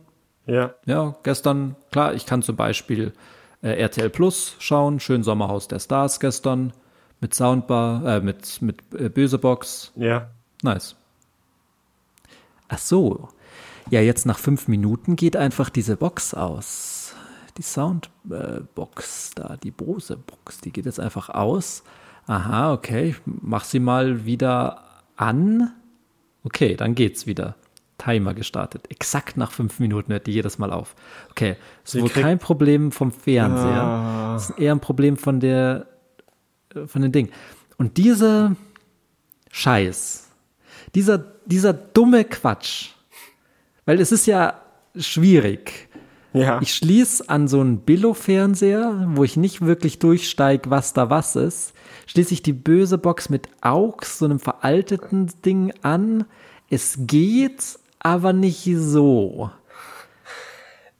Ja. 0.46 0.74
Ja, 0.86 1.16
gestern, 1.22 1.76
klar, 1.92 2.14
ich 2.14 2.24
kann 2.24 2.42
zum 2.42 2.56
Beispiel 2.56 3.12
äh, 3.62 3.78
RTL 3.78 4.08
Plus 4.08 4.56
schauen, 4.58 4.98
schön 5.00 5.22
Sommerhaus 5.22 5.68
der 5.68 5.78
Stars 5.78 6.20
gestern, 6.20 6.72
mit 7.20 7.34
Soundbar, 7.34 8.04
äh, 8.06 8.20
mit, 8.20 8.62
mit 8.62 8.82
äh, 8.94 9.10
Bösebox. 9.10 9.92
Ja. 9.96 10.30
Nice. 10.62 10.96
Ach 12.68 12.78
so. 12.78 13.28
Ja, 13.90 14.00
jetzt 14.00 14.24
nach 14.24 14.38
fünf 14.38 14.68
Minuten 14.68 15.16
geht 15.16 15.36
einfach 15.36 15.68
diese 15.68 15.96
Box 15.96 16.32
aus. 16.32 17.14
Die 17.58 17.62
Soundbox 17.62 19.32
da, 19.34 19.56
die 19.62 19.70
Bose-Box, 19.70 20.60
die 20.60 20.70
geht 20.70 20.86
jetzt 20.86 21.00
einfach 21.00 21.28
aus. 21.28 21.82
Aha, 22.28 22.74
okay, 22.74 23.08
ich 23.08 23.16
mach 23.24 23.64
sie 23.64 23.80
mal 23.80 24.26
wieder 24.26 24.84
an. 25.16 25.72
Okay, 26.44 26.76
dann 26.76 26.94
geht's 26.94 27.26
wieder. 27.26 27.56
Timer 27.96 28.34
gestartet. 28.34 28.90
Exakt 28.90 29.38
nach 29.38 29.50
fünf 29.50 29.80
Minuten 29.80 30.12
hört 30.12 30.26
die 30.26 30.32
jedes 30.32 30.58
Mal 30.58 30.70
auf. 30.70 30.94
Okay, 31.30 31.56
ist 31.84 31.92
Sie 31.92 32.02
wohl 32.02 32.10
kein 32.10 32.38
Problem 32.38 32.92
vom 32.92 33.10
Fernseher. 33.12 33.82
Ah. 33.82 34.32
Das 34.34 34.50
ist 34.50 34.58
eher 34.58 34.72
ein 34.72 34.80
Problem 34.80 35.16
von 35.16 35.40
der, 35.40 35.86
von 36.86 37.02
den 37.02 37.12
Dingen. 37.12 37.30
Und 37.78 37.96
diese 37.96 38.56
Scheiß, 39.50 40.28
dieser, 40.94 41.18
dieser 41.46 41.72
dumme 41.72 42.24
Quatsch, 42.24 42.90
weil 43.86 44.00
es 44.00 44.12
ist 44.12 44.26
ja 44.26 44.60
schwierig. 44.94 45.87
Ja. 46.32 46.60
Ich 46.60 46.74
schließe 46.74 47.28
an 47.28 47.48
so 47.48 47.60
einen 47.60 47.80
Billo-Fernseher, 47.80 49.12
wo 49.14 49.24
ich 49.24 49.36
nicht 49.36 49.62
wirklich 49.62 49.98
durchsteige, 49.98 50.70
was 50.70 50.92
da 50.92 51.10
was 51.10 51.36
ist, 51.36 51.72
schließe 52.06 52.34
ich 52.34 52.42
die 52.42 52.52
böse 52.52 52.98
Box 52.98 53.28
mit 53.28 53.48
AUX, 53.60 54.18
so 54.18 54.26
einem 54.26 54.38
veralteten 54.38 55.30
Ding 55.44 55.72
an. 55.82 56.24
Es 56.70 56.96
geht, 57.00 57.78
aber 57.98 58.32
nicht 58.32 58.68
so. 58.76 59.50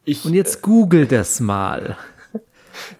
ich, 0.05 0.25
Und 0.25 0.35
jetzt 0.35 0.63
google 0.63 1.07
das 1.07 1.41
mal. 1.41 1.97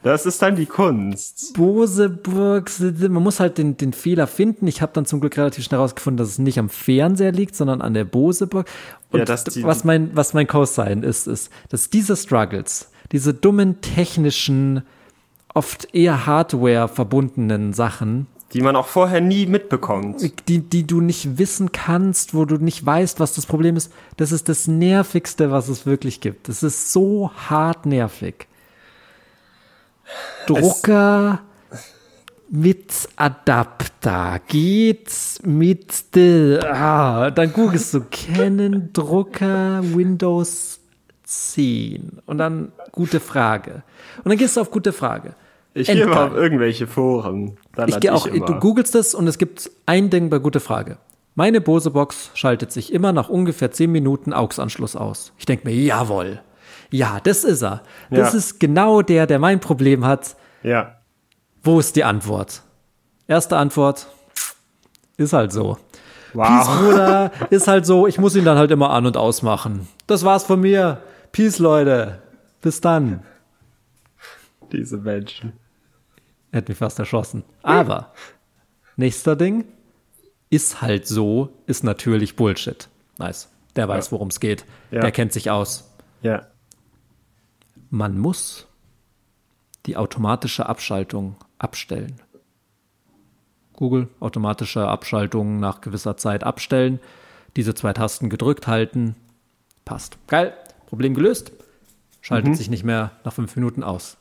Das 0.03 0.27
ist 0.27 0.41
dann 0.43 0.57
die 0.57 0.67
Kunst. 0.67 1.55
Bose 1.55 2.09
Box, 2.09 2.81
man 2.81 3.23
muss 3.23 3.41
halt 3.41 3.59
den, 3.59 3.77
den 3.77 3.93
Fehler 3.93 4.27
finden. 4.27 4.67
Ich 4.67 4.83
habe 4.83 4.93
dann 4.95 5.07
zum 5.07 5.21
Glück 5.21 5.37
relativ 5.37 5.65
schnell 5.65 5.79
herausgefunden, 5.79 6.19
dass 6.19 6.29
es 6.29 6.39
nicht 6.39 6.59
am 6.59 6.69
Fernseher 6.69 7.33
liegt, 7.33 7.55
sondern 7.57 7.81
an 7.83 7.95
der 7.95 8.05
Bose 8.05 8.47
Box. 8.47 8.71
Und 9.11 9.29
Ja, 9.29 9.37
die- 9.37 9.65
was 9.65 9.85
mein, 9.85 10.11
was 10.15 10.35
mein 10.35 10.47
Cosine 10.47 11.05
ist, 11.07 11.27
ist, 11.27 11.51
dass 11.71 11.91
diese 11.91 12.17
Struggles, 12.17 12.91
diese 13.13 13.33
dummen 13.35 13.81
technischen, 13.81 14.83
oft 15.55 15.95
eher 15.95 16.27
Hardware 16.27 16.89
verbundenen 16.89 17.73
Sachen, 17.73 18.27
Die 18.53 18.61
man 18.63 18.77
auch 18.77 18.87
vorher 18.87 19.21
nie 19.21 19.47
mitbekommt. 19.47 20.23
die, 20.49 20.61
die 20.61 20.87
du 20.87 21.01
nicht 21.01 21.37
wissen 21.39 21.73
kannst, 21.73 22.33
wo 22.35 22.45
du 22.45 22.57
nicht 22.57 22.85
weißt, 22.85 23.19
was 23.21 23.35
das 23.35 23.45
Problem 23.47 23.77
ist, 23.77 23.93
das 24.17 24.33
ist 24.33 24.49
das 24.49 24.67
Nervigste, 24.69 25.51
was 25.51 25.69
es 25.69 25.85
wirklich 25.87 26.21
gibt. 26.21 26.49
Das 26.49 26.63
ist 26.63 26.93
so 26.93 27.31
hart 27.49 27.87
nervig. 27.87 28.47
Drucker 30.47 31.41
mit 32.51 33.09
Adapter 33.17 34.41
geht's 34.47 35.41
mit 35.45 36.15
de, 36.15 36.61
ah, 36.65 37.31
dann 37.31 37.53
googelst 37.53 37.95
du 37.95 38.05
Canon 38.11 38.91
Drucker 38.93 39.83
Windows 39.83 40.81
10 41.25 42.21
und 42.25 42.39
dann 42.39 42.73
gute 42.93 43.21
Frage. 43.21 43.83
Und 44.25 44.31
dann 44.31 44.39
gehst 44.39 44.57
du 44.57 44.63
auf 44.63 44.71
gute 44.71 44.93
Frage. 44.93 45.35
Ich 45.75 45.87
gehe 45.87 46.07
mal 46.07 46.29
auf 46.29 46.35
irgendwelche 46.35 46.87
Foren. 46.87 47.59
Ich 47.87 48.01
gehe 48.01 48.13
auch, 48.13 48.27
immer. 48.27 48.47
du 48.47 48.55
googelst 48.55 48.95
das 48.95 49.15
und 49.15 49.29
es 49.29 49.39
gibt 49.39 49.71
ein 49.87 50.11
Ding 50.11 50.31
bei 50.31 50.39
gute 50.39 50.61
Frage. 50.61 50.97
Meine 51.35 51.61
Bose-Box 51.61 52.31
schaltet 52.35 52.73
sich 52.73 52.93
immer 52.93 53.13
nach 53.13 53.29
ungefähr 53.29 53.71
10 53.71 53.93
Minuten 53.93 54.33
AUX-Anschluss 54.33 54.97
aus. 54.97 55.33
Ich 55.39 55.47
denke 55.47 55.69
mir, 55.69 55.75
jawohl. 55.75 56.41
Ja, 56.91 57.21
das 57.23 57.45
ist 57.45 57.63
er. 57.63 57.83
Das 58.11 58.33
Ja. 58.33 58.39
ist 58.39 58.61
genau 58.61 59.03
der, 59.03 59.27
der 59.27 59.39
mein 59.39 59.61
Problem 59.61 60.05
hat. 60.07 60.37
Ja. 60.63 60.97
Wo 61.63 61.79
ist 61.81 61.97
die 61.97 62.05
Antwort? 62.05 62.63
Erste 63.27 63.57
Antwort, 63.59 64.07
ist 65.19 65.33
halt 65.35 65.53
so. 65.53 65.75
Peace, 65.75 66.35
Wow. 66.35 66.79
Bruder, 66.79 67.33
ist 67.51 67.69
halt 67.69 67.85
so. 67.87 68.07
Ich 68.07 68.19
muss 68.19 68.37
ihn 68.37 68.45
dann 68.45 68.59
halt 68.59 68.71
immer 68.71 68.91
an- 68.91 69.07
und 69.07 69.17
ausmachen. 69.17 69.89
Das 70.07 70.25
war's 70.25 70.45
von 70.45 70.61
mir. 70.61 71.01
Peace, 71.33 71.59
Leute. 71.59 72.23
Bis 72.63 72.81
dann. 72.81 73.23
Diese 74.73 74.99
Menschen. 74.99 75.53
Er 76.53 76.59
hat 76.59 76.69
mich 76.69 76.79
fast 76.79 76.99
erschossen. 76.99 77.45
Aber, 77.63 78.13
nächster 78.97 79.37
Ding, 79.37 79.65
ist 80.51 80.81
halt 80.83 81.07
so, 81.07 81.51
ist 81.67 81.85
natürlich 81.85 82.37
Bullshit. 82.37 82.89
Nice. 83.19 83.51
Der 83.77 83.89
weiß, 83.89 84.13
worum 84.13 84.29
es 84.29 84.41
geht. 84.41 84.65
Ja. 84.91 85.01
Der 85.01 85.13
kennt 85.13 85.33
sich 85.33 85.51
aus. 85.51 85.91
Ja. 86.23 86.47
Man 87.91 88.19
muss 88.19 88.67
die 89.87 89.97
automatische 89.97 90.67
Abschaltung 90.67 91.37
abstellen. 91.59 92.21
Google, 93.73 94.09
automatische 94.21 94.87
Abschaltung 94.87 95.61
nach 95.61 95.81
gewisser 95.81 96.17
Zeit 96.17 96.45
abstellen. 96.45 97.01
Diese 97.57 97.75
zwei 97.75 97.93
Tasten 97.93 98.29
gedrückt 98.29 98.67
halten. 98.67 99.15
Passt. 99.85 100.19
Geil. 100.27 100.55
Problem 100.87 101.15
gelöst. 101.15 101.53
Schaltet 102.21 102.57
sich 102.57 102.69
nicht 102.69 102.85
mehr 102.85 103.13
nach 103.25 103.33
fünf 103.33 103.57
Minuten 103.57 103.83
aus. 103.83 104.17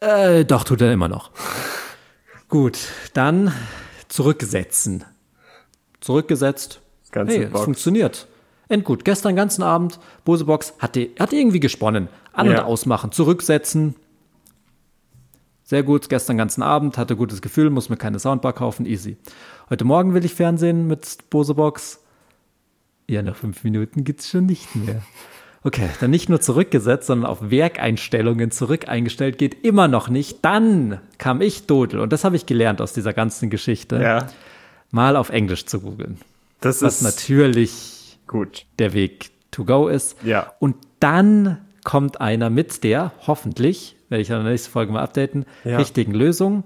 Äh, 0.00 0.44
doch, 0.44 0.64
tut 0.64 0.80
er 0.80 0.92
immer 0.92 1.08
noch. 1.08 1.30
Gut, 2.48 2.78
dann 3.12 3.52
zurücksetzen. 4.08 5.04
Zurückgesetzt. 6.00 6.80
Ganze 7.10 7.36
hey, 7.36 7.50
es 7.52 7.60
funktioniert. 7.60 8.26
Endgut. 8.68 9.04
Gestern 9.04 9.36
ganzen 9.36 9.62
Abend, 9.62 9.98
Bosebox 10.24 10.74
hat, 10.78 10.94
die, 10.96 11.14
hat 11.18 11.32
irgendwie 11.32 11.60
gesponnen. 11.60 12.08
An- 12.36 12.46
Ja. 12.46 12.60
und 12.60 12.64
ausmachen, 12.66 13.12
zurücksetzen. 13.12 13.94
Sehr 15.64 15.82
gut, 15.82 16.08
gestern 16.08 16.36
ganzen 16.38 16.62
Abend, 16.62 16.96
hatte 16.96 17.16
gutes 17.16 17.42
Gefühl, 17.42 17.70
muss 17.70 17.88
mir 17.88 17.96
keine 17.96 18.20
Soundbar 18.20 18.52
kaufen, 18.52 18.86
easy. 18.86 19.16
Heute 19.68 19.84
Morgen 19.84 20.14
will 20.14 20.24
ich 20.24 20.34
Fernsehen 20.34 20.86
mit 20.86 21.28
Bosebox. 21.30 22.00
Ja, 23.08 23.22
nach 23.22 23.34
fünf 23.36 23.64
Minuten 23.64 24.04
gibt's 24.04 24.28
schon 24.30 24.46
nicht 24.46 24.74
mehr. 24.76 25.02
Okay, 25.64 25.88
dann 25.98 26.10
nicht 26.12 26.28
nur 26.28 26.40
zurückgesetzt, 26.40 27.08
sondern 27.08 27.28
auf 27.28 27.50
Werkeinstellungen 27.50 28.52
zurück 28.52 28.86
eingestellt, 28.88 29.38
geht 29.38 29.64
immer 29.64 29.88
noch 29.88 30.08
nicht. 30.08 30.44
Dann 30.44 31.00
kam 31.18 31.40
ich 31.40 31.66
Dodel, 31.66 31.98
und 31.98 32.12
das 32.12 32.22
habe 32.22 32.36
ich 32.36 32.46
gelernt 32.46 32.80
aus 32.80 32.92
dieser 32.92 33.12
ganzen 33.12 33.50
Geschichte, 33.50 34.00
Ja. 34.00 34.26
mal 34.92 35.16
auf 35.16 35.30
Englisch 35.30 35.66
zu 35.66 35.80
googeln. 35.80 36.18
Das 36.60 36.82
Was 36.82 36.96
ist 36.96 37.02
natürlich 37.02 38.18
gut. 38.28 38.66
der 38.78 38.92
Weg 38.92 39.30
to 39.50 39.64
go 39.64 39.88
ist. 39.88 40.16
Ja. 40.22 40.52
Und 40.60 40.76
dann 41.00 41.58
kommt 41.86 42.20
einer 42.20 42.50
mit 42.50 42.82
der, 42.84 43.12
hoffentlich, 43.28 43.96
werde 44.08 44.20
ich 44.20 44.28
in 44.28 44.34
der 44.34 44.42
nächsten 44.50 44.72
Folge 44.72 44.92
mal 44.92 45.02
updaten, 45.02 45.46
Ja. 45.64 45.78
richtigen 45.78 46.12
Lösung. 46.12 46.64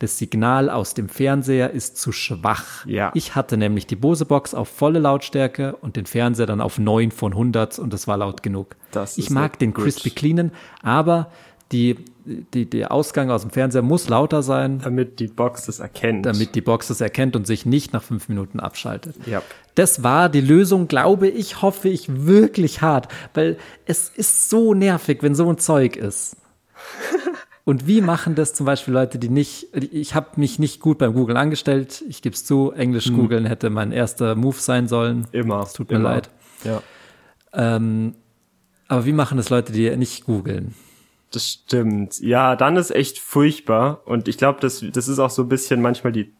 Das 0.00 0.18
Signal 0.18 0.68
aus 0.68 0.94
dem 0.94 1.08
Fernseher 1.08 1.70
ist 1.70 1.96
zu 1.96 2.12
schwach. 2.12 2.84
Ja. 2.86 3.10
Ich 3.14 3.34
hatte 3.36 3.56
nämlich 3.56 3.86
die 3.86 3.96
Bose-Box 3.96 4.52
auf 4.54 4.68
volle 4.68 4.98
Lautstärke 4.98 5.76
und 5.76 5.96
den 5.96 6.06
Fernseher 6.06 6.46
dann 6.46 6.60
auf 6.60 6.78
9 6.78 7.10
von 7.10 7.32
100 7.32 7.78
und 7.78 7.92
das 7.92 8.06
war 8.06 8.18
laut 8.18 8.42
genug. 8.42 8.76
Das 8.90 9.16
ich 9.16 9.30
mag 9.30 9.58
den 9.58 9.72
crispy 9.72 10.10
cleanen, 10.10 10.52
aber 10.82 11.30
die, 11.72 11.96
die, 12.24 12.68
der 12.68 12.92
Ausgang 12.92 13.30
aus 13.30 13.42
dem 13.42 13.50
Fernseher 13.50 13.82
muss 13.82 14.08
lauter 14.08 14.42
sein, 14.42 14.80
Damit 14.82 15.18
die 15.18 15.26
Box 15.26 15.66
das 15.66 15.80
erkennt. 15.80 16.26
damit 16.26 16.54
die 16.54 16.60
Box 16.60 16.90
es 16.90 17.00
erkennt 17.00 17.34
und 17.34 17.46
sich 17.46 17.66
nicht 17.66 17.92
nach 17.92 18.02
fünf 18.02 18.28
Minuten 18.28 18.60
abschaltet. 18.60 19.16
Ja. 19.26 19.42
Das 19.74 20.02
war 20.02 20.28
die 20.28 20.40
Lösung, 20.40 20.86
glaube 20.88 21.28
ich, 21.28 21.62
hoffe 21.62 21.88
ich 21.88 22.26
wirklich 22.26 22.82
hart, 22.82 23.08
weil 23.34 23.56
es 23.86 24.08
ist 24.08 24.50
so 24.50 24.74
nervig, 24.74 25.22
wenn 25.22 25.34
so 25.34 25.48
ein 25.48 25.58
Zeug 25.58 25.96
ist. 25.96 26.36
Und 27.64 27.86
wie 27.86 28.00
machen 28.00 28.34
das 28.34 28.54
zum 28.54 28.66
Beispiel 28.66 28.92
Leute, 28.92 29.20
die 29.20 29.28
nicht, 29.28 29.68
ich 29.72 30.16
habe 30.16 30.30
mich 30.40 30.58
nicht 30.58 30.80
gut 30.80 30.98
beim 30.98 31.14
Googlen 31.14 31.36
angestellt, 31.36 32.02
ich 32.08 32.20
gebe 32.20 32.34
es 32.34 32.44
zu, 32.44 32.72
Englisch 32.72 33.12
googeln 33.12 33.46
hätte 33.46 33.70
mein 33.70 33.92
erster 33.92 34.34
Move 34.34 34.56
sein 34.58 34.88
sollen. 34.88 35.28
Immer. 35.30 35.60
Es 35.60 35.72
tut 35.72 35.88
mir 35.90 35.96
immer. 35.98 36.08
leid. 36.14 36.30
Ja. 36.64 36.82
Ähm, 37.52 38.14
aber 38.88 39.04
wie 39.06 39.12
machen 39.12 39.36
das 39.38 39.48
Leute, 39.48 39.72
die 39.72 39.96
nicht 39.96 40.26
googeln? 40.26 40.74
Das 41.32 41.48
stimmt. 41.48 42.20
Ja, 42.20 42.56
dann 42.56 42.76
ist 42.76 42.90
echt 42.90 43.18
furchtbar. 43.18 44.02
Und 44.04 44.28
ich 44.28 44.36
glaube, 44.38 44.60
das, 44.60 44.84
das 44.92 45.08
ist 45.08 45.18
auch 45.18 45.30
so 45.30 45.42
ein 45.42 45.48
bisschen 45.48 45.80
manchmal 45.80 46.12
die 46.12 46.32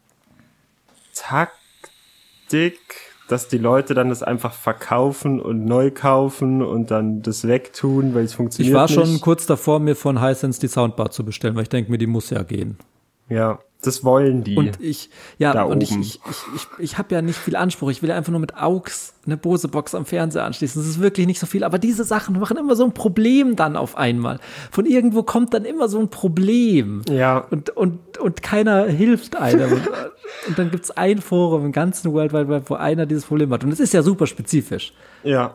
Taktik, 1.15 2.79
dass 3.27 3.47
die 3.47 3.57
Leute 3.57 3.93
dann 3.93 4.09
das 4.09 4.21
einfach 4.21 4.53
verkaufen 4.53 5.39
und 5.41 5.65
neu 5.65 5.91
kaufen 5.91 6.61
und 6.61 6.91
dann 6.91 7.21
das 7.21 7.47
wegtun, 7.47 8.13
weil 8.13 8.25
es 8.25 8.33
funktioniert 8.33 8.69
Ich 8.71 8.75
war 8.75 8.85
nicht. 8.85 8.93
schon 8.93 9.21
kurz 9.21 9.45
davor, 9.45 9.79
mir 9.79 9.95
von 9.95 10.21
Hisense 10.21 10.59
die 10.59 10.67
Soundbar 10.67 11.11
zu 11.11 11.23
bestellen, 11.25 11.55
weil 11.55 11.63
ich 11.63 11.69
denke 11.69 11.89
mir, 11.89 11.97
die 11.97 12.07
muss 12.07 12.29
ja 12.29 12.43
gehen. 12.43 12.77
Ja. 13.29 13.59
Das 13.83 14.03
wollen 14.03 14.43
die. 14.43 14.55
Und 14.55 14.81
ich, 14.81 15.09
ja, 15.37 15.63
und 15.63 15.83
ich, 15.83 15.91
oben. 15.91 16.01
ich, 16.01 16.19
ich, 16.29 16.37
ich, 16.55 16.67
ich 16.79 16.97
habe 16.97 17.13
ja 17.13 17.21
nicht 17.21 17.37
viel 17.37 17.55
Anspruch. 17.55 17.91
Ich 17.91 18.01
will 18.01 18.11
einfach 18.11 18.31
nur 18.31 18.39
mit 18.39 18.55
AUX 18.55 19.13
eine 19.25 19.37
Bose-Box 19.37 19.95
am 19.95 20.05
Fernseher 20.05 20.43
anschließen. 20.43 20.81
Das 20.81 20.89
ist 20.89 20.99
wirklich 20.99 21.27
nicht 21.27 21.39
so 21.39 21.45
viel. 21.45 21.63
Aber 21.63 21.79
diese 21.79 22.03
Sachen 22.03 22.39
machen 22.39 22.57
immer 22.57 22.75
so 22.75 22.83
ein 22.83 22.93
Problem 22.93 23.55
dann 23.55 23.77
auf 23.77 23.97
einmal. 23.97 24.39
Von 24.71 24.85
irgendwo 24.85 25.23
kommt 25.23 25.53
dann 25.53 25.65
immer 25.65 25.87
so 25.87 25.99
ein 25.99 26.09
Problem. 26.09 27.01
Ja. 27.09 27.39
Und, 27.49 27.69
und, 27.71 28.17
und 28.17 28.41
keiner 28.41 28.85
hilft 28.85 29.35
einem. 29.35 29.73
und, 29.73 29.87
und 30.47 30.59
dann 30.59 30.71
gibt's 30.71 30.91
ein 30.91 31.19
Forum 31.21 31.65
im 31.65 31.71
ganzen 31.71 32.11
World 32.13 32.33
Wide 32.33 32.49
Web, 32.49 32.69
wo 32.69 32.75
einer 32.75 33.05
dieses 33.05 33.25
Problem 33.25 33.51
hat. 33.51 33.63
Und 33.63 33.71
es 33.71 33.79
ist 33.79 33.93
ja 33.93 34.01
super 34.01 34.27
spezifisch. 34.27 34.93
Ja. 35.23 35.53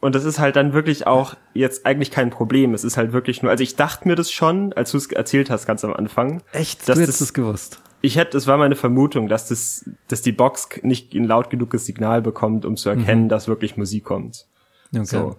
Und 0.00 0.14
das 0.14 0.24
ist 0.24 0.38
halt 0.38 0.56
dann 0.56 0.72
wirklich 0.72 1.06
auch 1.06 1.34
jetzt 1.52 1.84
eigentlich 1.84 2.10
kein 2.10 2.30
Problem. 2.30 2.72
Es 2.72 2.84
ist 2.84 2.96
halt 2.96 3.12
wirklich 3.12 3.42
nur, 3.42 3.50
also 3.50 3.62
ich 3.62 3.76
dachte 3.76 4.08
mir 4.08 4.14
das 4.16 4.32
schon, 4.32 4.72
als 4.72 4.92
du 4.92 4.96
es 4.96 5.06
erzählt 5.12 5.50
hast 5.50 5.66
ganz 5.66 5.84
am 5.84 5.92
Anfang. 5.92 6.42
Echt? 6.52 6.88
Dass 6.88 6.96
du 6.96 7.02
hättest 7.02 7.20
das- 7.20 7.28
es 7.28 7.34
gewusst. 7.34 7.80
Ich 8.02 8.16
hätte, 8.16 8.38
es 8.38 8.46
war 8.46 8.56
meine 8.56 8.76
Vermutung, 8.76 9.28
dass 9.28 9.48
das, 9.48 9.84
dass 10.08 10.22
die 10.22 10.32
Box 10.32 10.70
nicht 10.82 11.12
ein 11.12 11.24
laut 11.24 11.50
genuges 11.50 11.84
Signal 11.84 12.22
bekommt, 12.22 12.64
um 12.64 12.78
zu 12.78 12.88
erkennen, 12.88 13.28
dass 13.28 13.46
wirklich 13.46 13.76
Musik 13.76 14.04
kommt. 14.04 14.46
Okay. 14.94 15.04
So. 15.04 15.36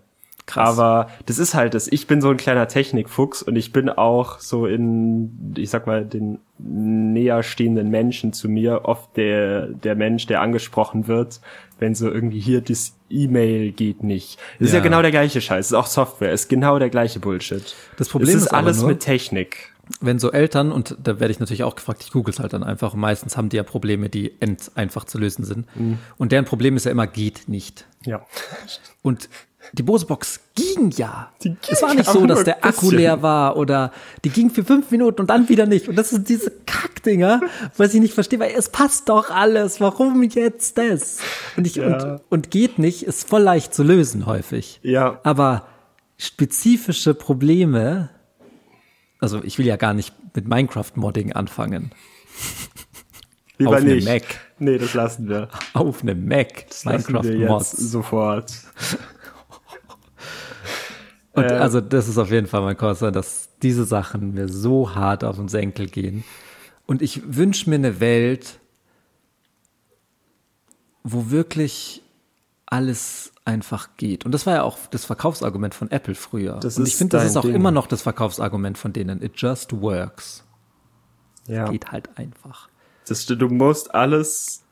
Krass. 0.48 0.78
Aber 0.78 1.10
das 1.28 1.38
ist 1.38 1.54
halt 1.54 1.74
das. 1.74 1.88
Ich 1.88 2.08
bin 2.08 2.20
so 2.22 2.30
ein 2.30 2.38
kleiner 2.38 2.68
Technikfuchs 2.68 3.42
und 3.44 3.56
ich 3.56 3.72
bin 3.72 3.90
auch 3.90 4.40
so 4.40 4.66
in, 4.66 5.54
ich 5.58 5.70
sag 5.70 5.88
mal, 5.88 6.04
den 6.06 6.40
näher 6.58 7.44
stehenden 7.44 7.90
Menschen 7.90 8.34
zu 8.34 8.50
mir 8.50 8.86
oft 8.86 9.16
der, 9.18 9.68
der 9.68 9.96
Mensch, 9.96 10.26
der 10.28 10.42
angesprochen 10.42 11.08
wird, 11.08 11.42
wenn 11.80 11.96
so 11.96 12.10
irgendwie 12.12 12.40
hier 12.40 12.62
das 12.62 12.96
E-Mail 13.10 13.72
geht 13.72 14.04
nicht. 14.04 14.40
Das 14.60 14.68
ist 14.68 14.74
ja 14.74 14.80
Ja. 14.80 14.84
genau 14.84 15.02
der 15.02 15.12
gleiche 15.12 15.42
Scheiß. 15.42 15.68
Das 15.70 15.72
ist 15.72 15.78
auch 15.78 15.88
Software. 15.88 16.32
Ist 16.32 16.50
genau 16.50 16.80
der 16.80 16.90
gleiche 16.90 17.20
Bullshit. 17.20 17.76
Das 17.98 18.10
Problem 18.10 18.30
es 18.30 18.36
ist, 18.36 18.42
ist 18.48 18.54
alles 18.54 18.80
nur- 18.80 18.90
mit 18.90 19.00
Technik. 19.00 19.72
wenn 20.00 20.20
so 20.20 20.32
Eltern, 20.32 20.72
und 20.72 20.96
da 21.04 21.20
werde 21.20 21.32
ich 21.32 21.40
natürlich 21.40 21.64
auch 21.64 21.76
gefragt, 21.76 22.02
ich 22.04 22.12
google 22.12 22.34
es 22.34 22.40
halt 22.40 22.54
dann 22.54 22.64
einfach, 22.64 22.94
meistens 22.94 23.36
haben 23.38 23.50
die 23.50 23.58
ja 23.58 23.64
Probleme, 23.64 24.08
die 24.10 24.34
end 24.40 24.72
einfach 24.76 25.04
zu 25.06 25.18
lösen 25.18 25.44
sind. 25.44 25.66
Und 26.18 26.32
deren 26.32 26.46
Problem 26.46 26.78
ist 26.78 26.86
ja 26.86 26.92
immer, 26.92 27.08
geht 27.08 27.48
nicht. 27.50 27.86
Ja. 28.06 28.22
Und 29.02 29.28
die 29.74 29.84
Bose-Box 29.84 30.40
ging 30.56 30.92
ja. 30.92 31.32
Die 31.44 31.56
es 31.70 31.80
ging 31.80 31.88
war 31.88 31.94
nicht 31.96 32.10
so, 32.10 32.26
dass 32.28 32.44
der 32.44 32.66
Akku 32.66 32.82
bisschen. 32.82 32.98
leer 32.98 33.22
war 33.22 33.58
oder 33.58 33.92
die 34.24 34.30
ging 34.30 34.50
für 34.50 34.64
fünf 34.64 34.92
Minuten 34.92 35.22
und 35.22 35.30
dann 35.30 35.50
wieder 35.50 35.66
nicht. 35.66 35.88
Und 35.88 35.96
das 35.96 36.10
sind 36.10 36.28
diese 36.30 36.52
Kackdinger, 36.66 37.42
was 37.78 37.94
ich 37.94 38.00
nicht 38.02 38.14
verstehe, 38.14 38.40
weil 38.40 38.54
es 38.56 38.70
passt 38.70 39.10
doch 39.10 39.30
alles. 39.30 39.80
Warum 39.80 40.24
jetzt 40.24 40.78
das? 40.78 41.20
Und, 41.58 41.68
ich, 41.68 41.76
Ja. 41.76 42.14
und, 42.16 42.22
und 42.30 42.52
geht 42.52 42.80
nicht, 42.80 43.04
ist 43.04 43.28
voll 43.30 43.42
leicht 43.44 43.74
zu 43.74 43.84
lösen 43.84 44.26
häufig. 44.26 44.80
Ja. 44.84 45.20
Aber 45.24 45.68
spezifische 46.18 47.14
Probleme, 47.14 48.10
also 49.20 49.42
ich 49.44 49.58
will 49.58 49.66
ja 49.66 49.76
gar 49.78 49.94
nicht 49.94 50.14
mit 50.36 50.48
Minecraft-Modding 50.48 51.34
anfangen. 51.34 51.92
Lieber 53.58 53.78
Auf 53.78 53.84
nicht. 53.84 54.08
Mac. 54.08 54.24
Nee, 54.60 54.78
das 54.78 54.94
lassen 54.94 55.28
wir. 55.30 55.50
Auf 55.74 56.02
einem 56.02 56.28
Mac. 56.28 56.68
Das 56.70 56.84
lassen 56.86 57.14
wir 57.14 57.22
jetzt 57.24 57.32
Minecraft-Mods. 57.32 57.72
sofort. 57.72 58.52
Und 61.34 61.44
Äh, 61.44 61.54
also 61.54 61.82
das 61.82 62.08
ist 62.08 62.18
auf 62.18 62.32
jeden 62.32 62.48
Fall 62.48 62.62
mein 62.62 62.78
Concern, 62.78 63.14
dass 63.14 63.50
diese 63.62 63.86
Sachen 63.86 64.34
mir 64.34 64.48
so 64.48 64.96
hart 64.96 65.24
auf 65.24 65.38
den 65.38 65.48
Senkel 65.48 65.88
gehen. 65.88 66.24
Und 66.86 67.02
ich 67.02 67.36
wünsche 67.36 67.70
mir 67.70 67.78
eine 67.78 68.00
Welt, 68.00 68.60
wo 71.04 71.30
wirklich 71.32 72.04
alles 72.66 73.34
einfach 73.46 73.90
geht. 73.98 74.26
Und 74.26 74.32
das 74.34 74.46
war 74.46 74.56
ja 74.56 74.64
auch 74.64 74.78
das 74.92 75.06
Verkaufsargument 75.06 75.74
von 75.74 75.92
Apple 75.92 76.16
früher. 76.16 76.60
Das 76.62 76.78
Und 76.78 76.88
ich 76.88 76.96
finde, 76.96 77.18
das 77.18 77.26
ist 77.26 77.38
auch 77.38 77.42
Ding. 77.44 77.56
immer 77.56 77.72
noch 77.72 77.88
das 77.88 78.02
Verkaufsargument 78.02 78.78
von 78.78 78.94
denen. 78.94 79.22
It 79.22 79.34
just 79.36 79.74
works. 79.82 80.44
Ja. 81.48 81.70
Geht 81.70 81.92
halt 81.92 82.10
einfach. 82.18 82.70
Das, 83.08 83.26
du 83.26 83.48
musst 83.50 83.94
alles. 83.94 84.64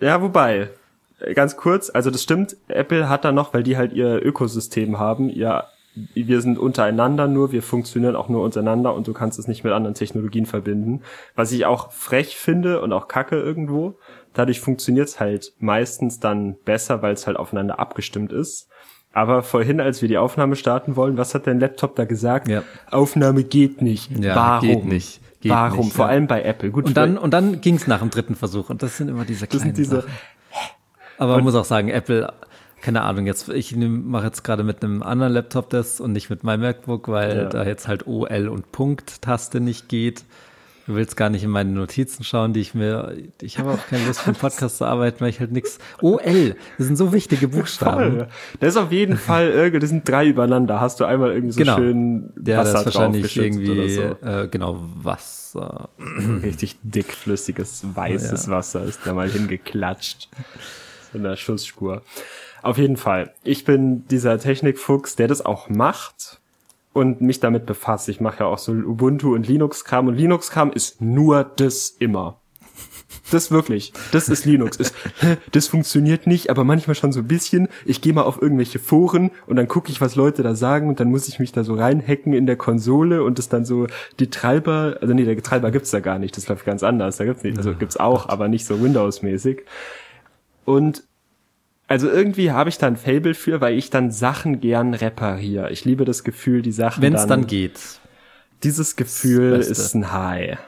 Ja, 0.00 0.22
wobei, 0.22 0.70
äh, 1.20 1.34
ganz 1.34 1.56
kurz, 1.56 1.90
also 1.90 2.10
das 2.10 2.22
stimmt, 2.22 2.56
Apple 2.68 3.08
hat 3.08 3.24
da 3.24 3.32
noch, 3.32 3.52
weil 3.54 3.62
die 3.62 3.76
halt 3.76 3.92
ihr 3.92 4.24
Ökosystem 4.24 4.98
haben, 4.98 5.28
ja, 5.28 5.66
wir 5.94 6.40
sind 6.40 6.58
untereinander 6.58 7.28
nur, 7.28 7.52
wir 7.52 7.62
funktionieren 7.62 8.16
auch 8.16 8.28
nur 8.28 8.42
untereinander 8.42 8.94
und 8.94 9.06
du 9.06 9.12
kannst 9.12 9.38
es 9.38 9.46
nicht 9.46 9.62
mit 9.62 9.72
anderen 9.72 9.94
Technologien 9.94 10.46
verbinden. 10.46 11.02
Was 11.34 11.52
ich 11.52 11.66
auch 11.66 11.92
frech 11.92 12.36
finde 12.36 12.80
und 12.80 12.92
auch 12.92 13.08
kacke 13.08 13.36
irgendwo. 13.36 13.98
Dadurch 14.32 14.60
funktioniert 14.60 15.08
es 15.08 15.20
halt 15.20 15.52
meistens 15.58 16.18
dann 16.18 16.56
besser, 16.64 17.02
weil 17.02 17.12
es 17.12 17.26
halt 17.26 17.36
aufeinander 17.36 17.78
abgestimmt 17.78 18.32
ist. 18.32 18.68
Aber 19.12 19.42
vorhin, 19.42 19.80
als 19.80 20.00
wir 20.00 20.08
die 20.08 20.16
Aufnahme 20.16 20.56
starten 20.56 20.96
wollen, 20.96 21.18
was 21.18 21.34
hat 21.34 21.46
dein 21.46 21.60
Laptop 21.60 21.96
da 21.96 22.06
gesagt? 22.06 22.48
Ja. 22.48 22.62
Aufnahme 22.90 23.44
geht 23.44 23.82
nicht. 23.82 24.10
Ja, 24.18 24.34
Warum? 24.34 24.68
geht 24.68 24.84
nicht. 24.86 25.20
Geht 25.42 25.52
Warum? 25.52 25.80
nicht, 25.80 25.92
Vor 25.92 26.06
ja. 26.06 26.12
allem 26.12 26.26
bei 26.26 26.42
Apple. 26.42 26.70
Gut, 26.70 26.86
Und 26.86 26.96
dann, 26.96 27.18
und 27.18 27.32
dann 27.32 27.60
ging 27.60 27.74
es 27.74 27.86
nach 27.86 27.98
dem 27.98 28.08
dritten 28.08 28.36
Versuch. 28.36 28.70
Und 28.70 28.82
das 28.82 28.96
sind 28.96 29.08
immer 29.08 29.26
diese 29.26 29.46
kleinen 29.46 29.74
diese, 29.74 29.96
Sachen. 29.96 30.10
Aber 31.18 31.34
man 31.34 31.44
muss 31.44 31.54
auch 31.54 31.66
sagen, 31.66 31.88
Apple, 31.88 32.32
keine 32.82 33.02
Ahnung, 33.02 33.26
jetzt 33.26 33.48
ich 33.48 33.74
mache 33.76 34.26
jetzt 34.26 34.42
gerade 34.44 34.64
mit 34.64 34.82
einem 34.84 35.02
anderen 35.02 35.32
Laptop 35.32 35.70
das 35.70 36.00
und 36.00 36.12
nicht 36.12 36.28
mit 36.30 36.44
meinem 36.44 36.60
MacBook, 36.60 37.08
weil 37.08 37.36
Ja. 37.36 37.44
da 37.48 37.64
jetzt 37.64 37.88
halt 37.88 38.06
OL 38.06 38.48
und 38.48 38.70
Punkt-Taste 38.72 39.60
nicht 39.60 39.88
geht. 39.88 40.24
Du 40.88 40.96
willst 40.96 41.16
gar 41.16 41.30
nicht 41.30 41.44
in 41.44 41.50
meine 41.50 41.70
Notizen 41.70 42.24
schauen, 42.24 42.52
die 42.52 42.58
ich 42.60 42.74
mir. 42.74 43.16
Ich 43.40 43.60
habe 43.60 43.70
auch 43.70 43.86
keine 43.86 44.04
Lust 44.04 44.18
für 44.22 44.26
einen 44.30 44.34
Podcast 44.40 44.78
zu 44.78 44.84
arbeiten, 44.84 45.20
weil 45.20 45.28
ich 45.28 45.38
halt 45.38 45.52
nix. 45.52 45.78
OL, 46.00 46.56
das 46.76 46.86
sind 46.88 46.96
so 46.96 47.12
wichtige 47.12 47.46
Buchstaben. 47.46 48.16
Voll. 48.16 48.28
Das 48.58 48.70
ist 48.70 48.76
auf 48.76 48.90
jeden 48.90 49.16
Fall 49.16 49.48
irgendwie, 49.50 49.78
das 49.78 49.90
sind 49.90 50.08
drei 50.08 50.26
übereinander. 50.26 50.80
Hast 50.80 50.98
du 50.98 51.04
einmal 51.04 51.30
irgendwie 51.30 51.52
so 51.52 51.58
Genau. 51.60 51.76
schön 51.76 52.32
Ja, 52.44 52.64
das 52.64 52.74
ist 52.74 52.84
wahrscheinlich 52.86 53.36
irgendwie 53.36 53.70
oder 54.20 54.42
äh, 54.42 54.48
genau 54.48 54.80
Wasser. 54.96 55.88
so. 55.98 56.32
Richtig 56.42 56.76
dickflüssiges, 56.82 57.84
weißes 57.94 58.46
Ja. 58.46 58.52
Wasser 58.52 58.82
ist 58.84 59.00
da 59.04 59.14
mal 59.14 59.30
hingeklatscht. 59.30 60.28
So 61.12 61.18
eine 61.20 61.36
Schussspur. 61.36 62.02
Auf 62.62 62.78
jeden 62.78 62.96
Fall. 62.96 63.32
Ich 63.42 63.64
bin 63.64 64.06
dieser 64.08 64.38
Technikfuchs, 64.38 65.16
der 65.16 65.28
das 65.28 65.44
auch 65.44 65.68
macht 65.68 66.40
und 66.92 67.20
mich 67.20 67.40
damit 67.40 67.66
befasst. 67.66 68.08
Ich 68.08 68.20
mache 68.20 68.40
ja 68.40 68.46
auch 68.46 68.58
so 68.58 68.72
Ubuntu 68.72 69.34
und 69.34 69.46
Linux-Kram 69.48 70.06
und 70.08 70.14
Linux-Kram 70.14 70.72
ist 70.72 71.00
nur 71.00 71.44
das 71.44 71.90
immer. 71.98 72.38
Das 73.30 73.50
wirklich. 73.50 73.92
Das 74.10 74.28
ist 74.28 74.44
Linux. 74.44 74.76
Ist, 74.76 74.94
das 75.52 75.66
funktioniert 75.66 76.26
nicht, 76.26 76.50
aber 76.50 76.64
manchmal 76.64 76.94
schon 76.94 77.12
so 77.12 77.20
ein 77.20 77.26
bisschen. 77.26 77.68
Ich 77.84 78.00
gehe 78.00 78.12
mal 78.12 78.22
auf 78.22 78.40
irgendwelche 78.40 78.78
Foren 78.78 79.30
und 79.46 79.56
dann 79.56 79.68
gucke 79.68 79.90
ich, 79.90 80.00
was 80.00 80.16
Leute 80.16 80.42
da 80.42 80.54
sagen 80.54 80.88
und 80.88 81.00
dann 81.00 81.10
muss 81.10 81.28
ich 81.28 81.38
mich 81.38 81.52
da 81.52 81.64
so 81.64 81.74
reinhacken 81.74 82.32
in 82.32 82.46
der 82.46 82.56
Konsole 82.56 83.22
und 83.22 83.38
das 83.38 83.48
dann 83.48 83.64
so 83.64 83.86
die 84.18 84.30
Treiber, 84.30 84.98
also 85.00 85.14
nee, 85.14 85.24
der 85.24 85.40
Treiber 85.42 85.70
gibt's 85.70 85.90
da 85.90 86.00
gar 86.00 86.18
nicht. 86.18 86.36
Das 86.36 86.48
läuft 86.48 86.64
ganz 86.64 86.82
anders. 86.82 87.16
Da 87.16 87.24
gibt's 87.24 87.42
nicht, 87.42 87.58
also 87.58 87.74
gibt's 87.74 87.96
auch, 87.96 88.28
aber 88.28 88.48
nicht 88.48 88.66
so 88.66 88.82
Windows-mäßig. 88.82 89.62
Und 90.64 91.04
also 91.88 92.08
irgendwie 92.08 92.52
habe 92.52 92.70
ich 92.70 92.78
da 92.78 92.86
ein 92.86 92.96
Fable 92.96 93.34
für, 93.34 93.60
weil 93.60 93.76
ich 93.76 93.90
dann 93.90 94.10
Sachen 94.10 94.60
gern 94.60 94.94
repariere. 94.94 95.70
Ich 95.70 95.84
liebe 95.84 96.04
das 96.04 96.24
Gefühl, 96.24 96.62
die 96.62 96.72
Sachen 96.72 97.02
Wenn 97.02 97.14
es 97.14 97.26
dann 97.26 97.46
geht. 97.46 97.78
Dieses 98.62 98.96
Gefühl 98.96 99.54
ist 99.54 99.94
ein 99.94 100.12
High. 100.12 100.58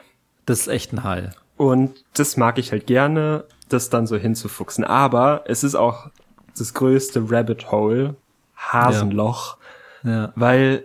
Das 0.47 0.61
ist 0.61 0.69
echt 0.69 0.93
ein 0.93 1.05
Hall. 1.05 1.35
Und 1.57 2.05
das 2.15 2.37
mag 2.37 2.59
ich 2.59 2.73
halt 2.73 2.87
gerne, 2.87 3.45
das 3.69 3.89
dann 3.89 4.07
so 4.07 4.17
hinzufuchsen. 4.17 4.85
Aber 4.85 5.45
es 5.47 5.65
ist 5.65 5.75
auch 5.77 6.11
das 6.59 6.75
größte 6.75 7.31
Rabbit 7.31 7.71
Hole, 7.71 8.17
Hasenloch, 8.57 9.57
Ja. 10.03 10.33
weil 10.37 10.85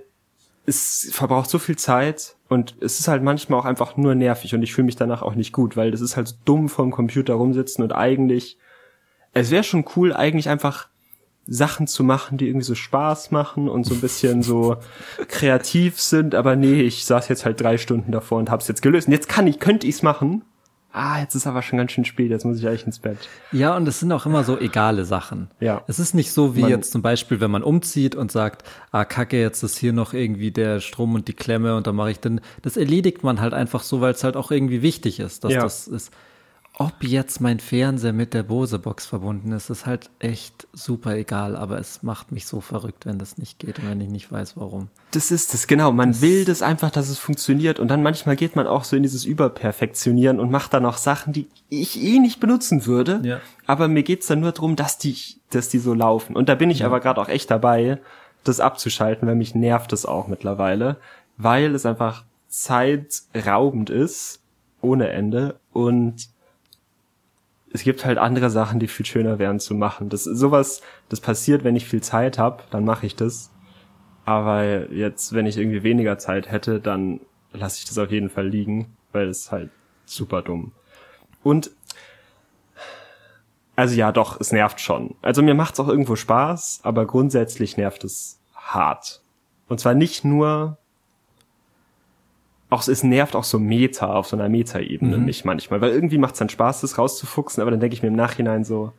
es 0.65 1.09
verbraucht 1.11 1.49
so 1.49 1.57
viel 1.59 1.77
Zeit 1.77 2.35
und 2.47 2.75
es 2.79 2.99
ist 2.99 3.07
halt 3.07 3.23
manchmal 3.23 3.59
auch 3.59 3.65
einfach 3.65 3.97
nur 3.97 4.13
nervig 4.15 4.53
und 4.53 4.61
ich 4.61 4.73
fühle 4.73 4.85
mich 4.85 4.95
danach 4.95 5.21
auch 5.23 5.33
nicht 5.35 5.51
gut, 5.51 5.75
weil 5.75 5.91
das 5.91 6.01
ist 6.01 6.15
halt 6.15 6.27
so 6.27 6.35
dumm 6.45 6.69
vorm 6.69 6.91
Computer 6.91 7.33
rumsitzen 7.33 7.83
und 7.83 7.91
eigentlich, 7.91 8.57
es 9.33 9.51
wäre 9.51 9.63
schon 9.63 9.85
cool, 9.95 10.13
eigentlich 10.13 10.49
einfach 10.49 10.87
Sachen 11.51 11.87
zu 11.87 12.03
machen, 12.03 12.37
die 12.37 12.47
irgendwie 12.47 12.65
so 12.65 12.75
Spaß 12.75 13.31
machen 13.31 13.69
und 13.69 13.83
so 13.85 13.95
ein 13.95 14.01
bisschen 14.01 14.43
so 14.43 14.77
kreativ 15.27 15.99
sind, 15.99 16.35
aber 16.35 16.55
nee, 16.55 16.81
ich 16.81 17.05
saß 17.05 17.27
jetzt 17.27 17.45
halt 17.45 17.59
drei 17.61 17.77
Stunden 17.77 18.11
davor 18.11 18.37
und 18.39 18.49
hab's 18.51 18.67
jetzt 18.67 18.81
gelöst. 18.81 19.07
Und 19.07 19.13
jetzt 19.13 19.29
kann 19.29 19.47
ich, 19.47 19.59
könnte 19.59 19.87
ich's 19.87 20.03
machen. 20.03 20.43
Ah, 20.91 21.19
jetzt 21.19 21.35
ist 21.35 21.45
aber 21.45 21.61
schon 21.61 21.77
ganz 21.77 21.91
schön 21.91 22.03
spät, 22.03 22.31
jetzt 22.31 22.45
muss 22.45 22.57
ich 22.57 22.67
eigentlich 22.67 22.85
ins 22.87 22.97
Bett. 22.97 23.17
Ja, 23.51 23.75
und 23.77 23.87
es 23.87 23.99
sind 23.99 24.11
auch 24.11 24.25
immer 24.25 24.43
so 24.43 24.57
egale 24.59 25.05
Sachen. 25.05 25.49
Ja. 25.59 25.83
Es 25.87 25.99
ist 25.99 26.15
nicht 26.15 26.31
so 26.31 26.55
wie 26.55 26.61
Man- 26.61 26.71
jetzt 26.71 26.91
zum 26.91 27.03
Beispiel, 27.03 27.39
wenn 27.39 27.51
man 27.51 27.61
umzieht 27.61 28.15
und 28.15 28.31
sagt, 28.31 28.63
ah, 28.91 29.05
kacke, 29.05 29.39
jetzt 29.39 29.61
ist 29.61 29.77
hier 29.77 29.93
noch 29.93 30.13
irgendwie 30.13 30.49
der 30.49 30.79
Strom 30.79 31.13
und 31.13 31.27
die 31.27 31.33
Klemme 31.33 31.75
und 31.75 31.85
dann 31.85 31.95
mache 31.95 32.09
ich 32.09 32.19
dann, 32.19 32.41
das 32.63 32.75
erledigt 32.75 33.23
man 33.23 33.39
halt 33.39 33.53
einfach 33.53 33.83
so, 33.83 34.01
weil 34.01 34.13
es 34.13 34.23
halt 34.23 34.35
auch 34.35 34.49
irgendwie 34.49 34.81
wichtig 34.81 35.19
ist, 35.19 35.43
dass 35.43 35.53
Ja. 35.53 35.61
das 35.61 35.87
ist. 35.87 36.11
Ob 36.81 37.03
jetzt 37.03 37.41
mein 37.41 37.59
Fernseher 37.59 38.13
mit 38.13 38.33
der 38.33 38.43
Bose-Box 38.43 39.05
verbunden 39.05 39.51
ist, 39.51 39.69
ist 39.69 39.85
halt 39.85 40.09
echt 40.19 40.65
super 40.71 41.13
egal, 41.15 41.57
aber 41.57 41.77
es 41.77 42.03
macht 42.03 42.31
mich 42.31 42.45
so 42.45 42.61
verrückt, 42.61 43.05
wenn 43.05 43.19
das 43.19 43.37
nicht 43.37 43.59
geht 43.59 43.79
und 43.79 43.89
wenn 43.89 43.99
ich 43.99 44.07
nicht 44.07 44.31
weiß, 44.31 44.55
warum. 44.55 44.87
Das 45.11 45.29
ist 45.29 45.53
es, 45.53 45.67
genau. 45.67 45.91
Man 45.91 46.21
will 46.21 46.45
das 46.45 46.61
einfach, 46.61 46.89
dass 46.89 47.09
es 47.09 47.19
funktioniert. 47.19 47.79
Und 47.79 47.89
dann 47.89 48.01
manchmal 48.01 48.37
geht 48.37 48.55
man 48.55 48.65
auch 48.65 48.85
so 48.85 48.95
in 48.95 49.03
dieses 49.03 49.25
Überperfektionieren 49.25 50.39
und 50.39 50.51
macht 50.51 50.73
dann 50.73 50.85
auch 50.85 50.95
Sachen, 50.95 51.33
die 51.33 51.49
ich 51.67 52.01
eh 52.01 52.19
nicht 52.19 52.39
benutzen 52.39 52.85
würde. 52.85 53.19
Ja. 53.23 53.41
Aber 53.65 53.89
mir 53.89 54.03
geht's 54.03 54.27
dann 54.27 54.39
nur 54.39 54.53
darum, 54.53 54.77
dass 54.77 54.97
die, 54.97 55.17
dass 55.49 55.67
die 55.67 55.79
so 55.79 55.93
laufen. 55.93 56.37
Und 56.37 56.47
da 56.47 56.55
bin 56.55 56.69
ich 56.69 56.85
aber 56.85 57.01
gerade 57.01 57.19
auch 57.19 57.29
echt 57.29 57.51
dabei, 57.51 57.99
das 58.45 58.61
abzuschalten, 58.61 59.27
weil 59.27 59.35
mich 59.35 59.53
nervt 59.53 59.91
es 59.91 60.05
auch 60.05 60.27
mittlerweile, 60.27 60.95
weil 61.35 61.75
es 61.75 61.85
einfach 61.85 62.23
zeitraubend 62.47 63.89
ist 63.89 64.41
ohne 64.81 65.09
Ende 65.09 65.59
und 65.73 66.29
es 67.71 67.83
gibt 67.83 68.05
halt 68.05 68.17
andere 68.17 68.49
Sachen, 68.49 68.79
die 68.79 68.87
viel 68.87 69.05
schöner 69.05 69.39
wären 69.39 69.59
zu 69.59 69.75
machen. 69.75 70.09
Das 70.09 70.23
sowas, 70.23 70.81
das 71.09 71.21
passiert, 71.21 71.63
wenn 71.63 71.75
ich 71.75 71.85
viel 71.85 72.01
Zeit 72.01 72.37
habe, 72.37 72.63
dann 72.71 72.85
mache 72.85 73.05
ich 73.05 73.15
das. 73.15 73.51
Aber 74.25 74.91
jetzt, 74.91 75.33
wenn 75.33 75.45
ich 75.45 75.57
irgendwie 75.57 75.83
weniger 75.83 76.17
Zeit 76.17 76.51
hätte, 76.51 76.79
dann 76.79 77.21
lasse 77.51 77.79
ich 77.79 77.85
das 77.85 77.97
auf 77.97 78.11
jeden 78.11 78.29
Fall 78.29 78.47
liegen, 78.47 78.95
weil 79.11 79.27
es 79.27 79.51
halt 79.51 79.69
super 80.05 80.41
dumm. 80.41 80.71
Und 81.43 81.71
also 83.75 83.95
ja, 83.95 84.11
doch, 84.11 84.41
es 84.41 84.51
nervt 84.51 84.81
schon. 84.81 85.15
Also 85.21 85.41
mir 85.41 85.53
macht's 85.53 85.79
auch 85.79 85.87
irgendwo 85.87 86.17
Spaß, 86.17 86.81
aber 86.83 87.05
grundsätzlich 87.05 87.77
nervt 87.77 88.03
es 88.03 88.41
hart. 88.53 89.21
Und 89.69 89.79
zwar 89.79 89.93
nicht 89.93 90.25
nur 90.25 90.78
auch 92.69 92.87
es 92.87 93.03
nervt 93.03 93.35
auch 93.35 93.43
so 93.43 93.57
Meta 93.59 94.13
auf 94.13 94.27
so 94.27 94.35
einer 94.35 94.47
Meta-Ebene 94.49 95.17
Mhm. 95.17 95.25
mich 95.25 95.43
manchmal, 95.45 95.81
weil 95.81 95.91
irgendwie 95.91 96.17
macht's 96.17 96.39
dann 96.39 96.49
Spaß, 96.49 96.81
das 96.81 96.97
rauszufuchsen, 96.97 97.61
aber 97.61 97.71
dann 97.71 97.79
denke 97.79 97.95
ich 97.95 98.01
mir 98.03 98.09
im 98.09 98.15
Nachhinein 98.15 98.63
so 98.63 98.93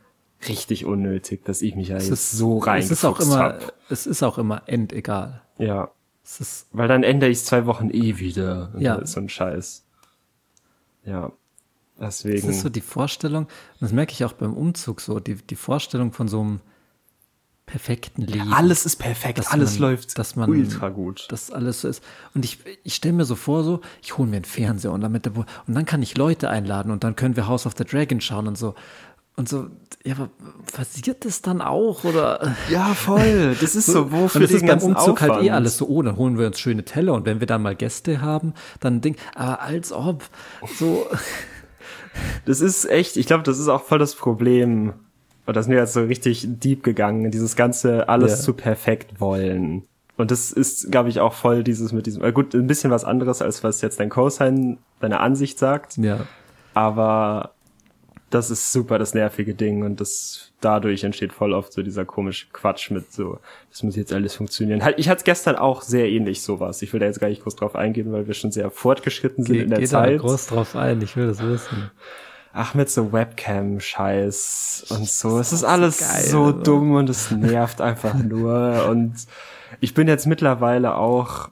richtig 0.47 0.85
unnötig, 0.85 1.45
dass 1.45 1.61
ich 1.61 1.75
mich 1.75 1.89
ja 1.89 1.97
Es 1.97 2.05
jetzt 2.09 2.13
ist 2.13 2.31
so 2.31 2.57
rein 2.57 2.79
Es 2.81 2.91
ist 2.91 3.05
auch 3.05 3.19
immer, 3.19 3.37
hab. 3.39 3.73
es 3.89 4.05
ist 4.07 4.23
auch 4.23 4.37
immer 4.37 4.63
endegal. 4.65 5.41
Ja, 5.57 5.91
Es 6.23 6.39
ist, 6.41 6.67
weil 6.71 6.87
dann 6.87 7.03
ändere 7.03 7.29
ich 7.29 7.43
zwei 7.43 7.65
Wochen 7.65 7.89
eh 7.91 8.17
wieder. 8.17 8.71
Ja. 8.77 8.97
das 8.97 9.13
so 9.13 9.19
ein 9.21 9.29
Scheiß. 9.29 9.85
Ja, 11.05 11.31
es 11.99 12.23
deswegen. 12.23 12.49
ist 12.49 12.61
so 12.61 12.69
die 12.69 12.81
Vorstellung, 12.81 13.43
und 13.45 13.81
das 13.81 13.91
merke 13.91 14.13
ich 14.13 14.23
auch 14.25 14.33
beim 14.33 14.53
Umzug 14.53 15.01
so, 15.01 15.19
die, 15.19 15.35
die 15.35 15.55
Vorstellung 15.55 16.11
von 16.11 16.27
so 16.27 16.41
einem 16.41 16.59
perfekten 17.71 18.23
Leben. 18.23 18.53
alles 18.53 18.85
ist 18.85 18.97
perfekt, 18.97 19.37
dass 19.39 19.47
alles 19.47 19.79
man- 19.79 19.91
läuft 19.91 20.17
dass 20.19 20.35
man- 20.35 20.49
ultra 20.49 20.89
gut. 20.89 21.27
dass 21.29 21.51
alles 21.51 21.81
so 21.81 21.87
ist. 21.87 22.03
Und 22.33 22.43
ich, 22.45 22.59
ich 22.83 22.95
stelle 22.95 23.13
mir 23.13 23.25
so 23.25 23.35
vor, 23.35 23.63
so, 23.63 23.79
ich 24.01 24.17
hole 24.17 24.27
mir 24.29 24.35
einen 24.37 24.45
Fernseher 24.45 24.91
und, 24.91 25.01
damit 25.01 25.25
und 25.27 25.45
dann 25.67 25.85
kann 25.85 26.01
ich 26.03 26.17
Leute 26.17 26.49
einladen 26.49 26.91
und 26.91 27.03
dann 27.03 27.15
können 27.15 27.35
wir 27.35 27.47
House 27.47 27.65
of 27.65 27.73
the 27.77 27.85
Dragon 27.85 28.19
schauen 28.21 28.47
und 28.47 28.57
so. 28.57 28.75
Und 29.37 29.47
so, 29.47 29.67
ja, 30.03 30.15
aber 30.15 30.29
passiert 30.73 31.23
das 31.23 31.41
dann 31.41 31.61
auch? 31.61 32.03
Oder? 32.03 32.53
Ja, 32.69 32.93
voll. 32.93 33.55
Das 33.61 33.75
ist 33.75 33.85
so, 33.87 34.11
wofür 34.11 34.41
und 34.41 34.45
es 34.45 34.51
ist 34.51 34.65
beim 34.67 34.79
Umzug 34.79 35.21
halt 35.21 35.31
eh 35.31 35.33
Aufwand? 35.35 35.51
alles 35.51 35.77
so, 35.77 35.87
oh, 35.87 36.01
dann 36.01 36.17
holen 36.17 36.37
wir 36.37 36.47
uns 36.47 36.59
schöne 36.59 36.83
Teller 36.83 37.13
und 37.13 37.25
wenn 37.25 37.39
wir 37.39 37.47
dann 37.47 37.61
mal 37.61 37.75
Gäste 37.75 38.19
haben, 38.21 38.53
dann 38.81 38.99
Ding, 38.99 39.15
aber 39.33 39.61
als 39.61 39.93
ob, 39.93 40.25
so, 40.77 41.07
Das 42.45 42.59
ist 42.59 42.83
echt, 42.89 43.15
ich 43.15 43.25
glaube, 43.25 43.43
das 43.43 43.57
ist 43.57 43.69
auch 43.69 43.83
voll 43.85 43.99
das 43.99 44.15
Problem. 44.15 44.93
Und 45.45 45.55
das 45.57 45.65
sind 45.65 45.73
wir 45.73 45.81
jetzt 45.81 45.93
so 45.93 46.03
richtig 46.03 46.45
deep 46.47 46.83
gegangen, 46.83 47.31
dieses 47.31 47.55
ganze 47.55 48.07
alles 48.09 48.31
Ja. 48.31 48.37
zu 48.37 48.53
perfekt 48.53 49.19
wollen. 49.19 49.83
Und 50.17 50.29
das 50.29 50.51
ist, 50.51 50.91
glaube 50.91 51.09
ich, 51.09 51.19
auch 51.19 51.33
voll 51.33 51.63
dieses 51.63 51.93
mit 51.93 52.05
diesem, 52.05 52.23
äh, 52.23 52.31
gut, 52.31 52.53
ein 52.53 52.67
bisschen 52.67 52.91
was 52.91 53.03
anderes, 53.05 53.41
als 53.41 53.63
was 53.63 53.81
jetzt 53.81 53.99
dein 53.99 54.09
Cosine, 54.09 54.77
deine 54.99 55.19
Ansicht 55.19 55.57
sagt. 55.59 55.97
ja. 55.97 56.25
Aber 56.73 57.51
das 58.29 58.49
ist 58.49 58.71
super 58.71 58.97
das 58.97 59.13
nervige 59.13 59.53
Ding 59.53 59.83
und 59.83 59.99
das 59.99 60.53
dadurch 60.61 61.03
entsteht 61.03 61.33
voll 61.33 61.51
oft 61.51 61.73
so 61.73 61.81
dieser 61.83 62.05
komische 62.05 62.47
Quatsch 62.53 62.89
mit 62.91 63.11
so, 63.11 63.39
das 63.69 63.83
muss 63.83 63.97
jetzt 63.97 64.13
alles 64.13 64.35
funktionieren. 64.35 64.83
Halt, 64.85 64.97
ich 64.99 65.09
hatte 65.09 65.17
es 65.19 65.23
gestern 65.25 65.57
auch 65.57 65.81
sehr 65.81 66.07
ähnlich 66.09 66.41
sowas. 66.41 66.81
Ich 66.81 66.93
will 66.93 67.01
da 67.01 67.07
jetzt 67.07 67.19
gar 67.19 67.27
nicht 67.27 67.43
groß 67.43 67.57
drauf 67.57 67.75
eingehen, 67.75 68.13
weil 68.13 68.27
wir 68.27 68.33
schon 68.35 68.51
sehr 68.53 68.71
fortgeschritten 68.71 69.43
sind 69.43 69.55
Geh, 69.55 69.63
in 69.63 69.69
der 69.69 69.79
geh 69.79 69.85
da 69.85 69.89
Zeit. 69.89 70.19
groß 70.21 70.47
drauf 70.47 70.77
ein, 70.77 71.01
ich 71.01 71.17
will 71.17 71.27
das 71.27 71.43
wissen. 71.43 71.91
Ach, 72.53 72.73
mit 72.73 72.89
so 72.89 73.11
Webcam-Scheiß 73.13 74.85
und 74.89 75.07
so. 75.07 75.39
Es 75.39 75.53
ist 75.53 75.63
alles 75.63 75.99
geil, 75.99 76.23
so 76.23 76.45
also. 76.45 76.61
dumm 76.63 76.95
und 76.95 77.09
es 77.09 77.31
nervt 77.31 77.81
einfach 77.81 78.13
nur. 78.23 78.87
Und 78.89 79.13
ich 79.79 79.93
bin 79.93 80.07
jetzt 80.07 80.27
mittlerweile 80.27 80.95
auch, 80.95 81.49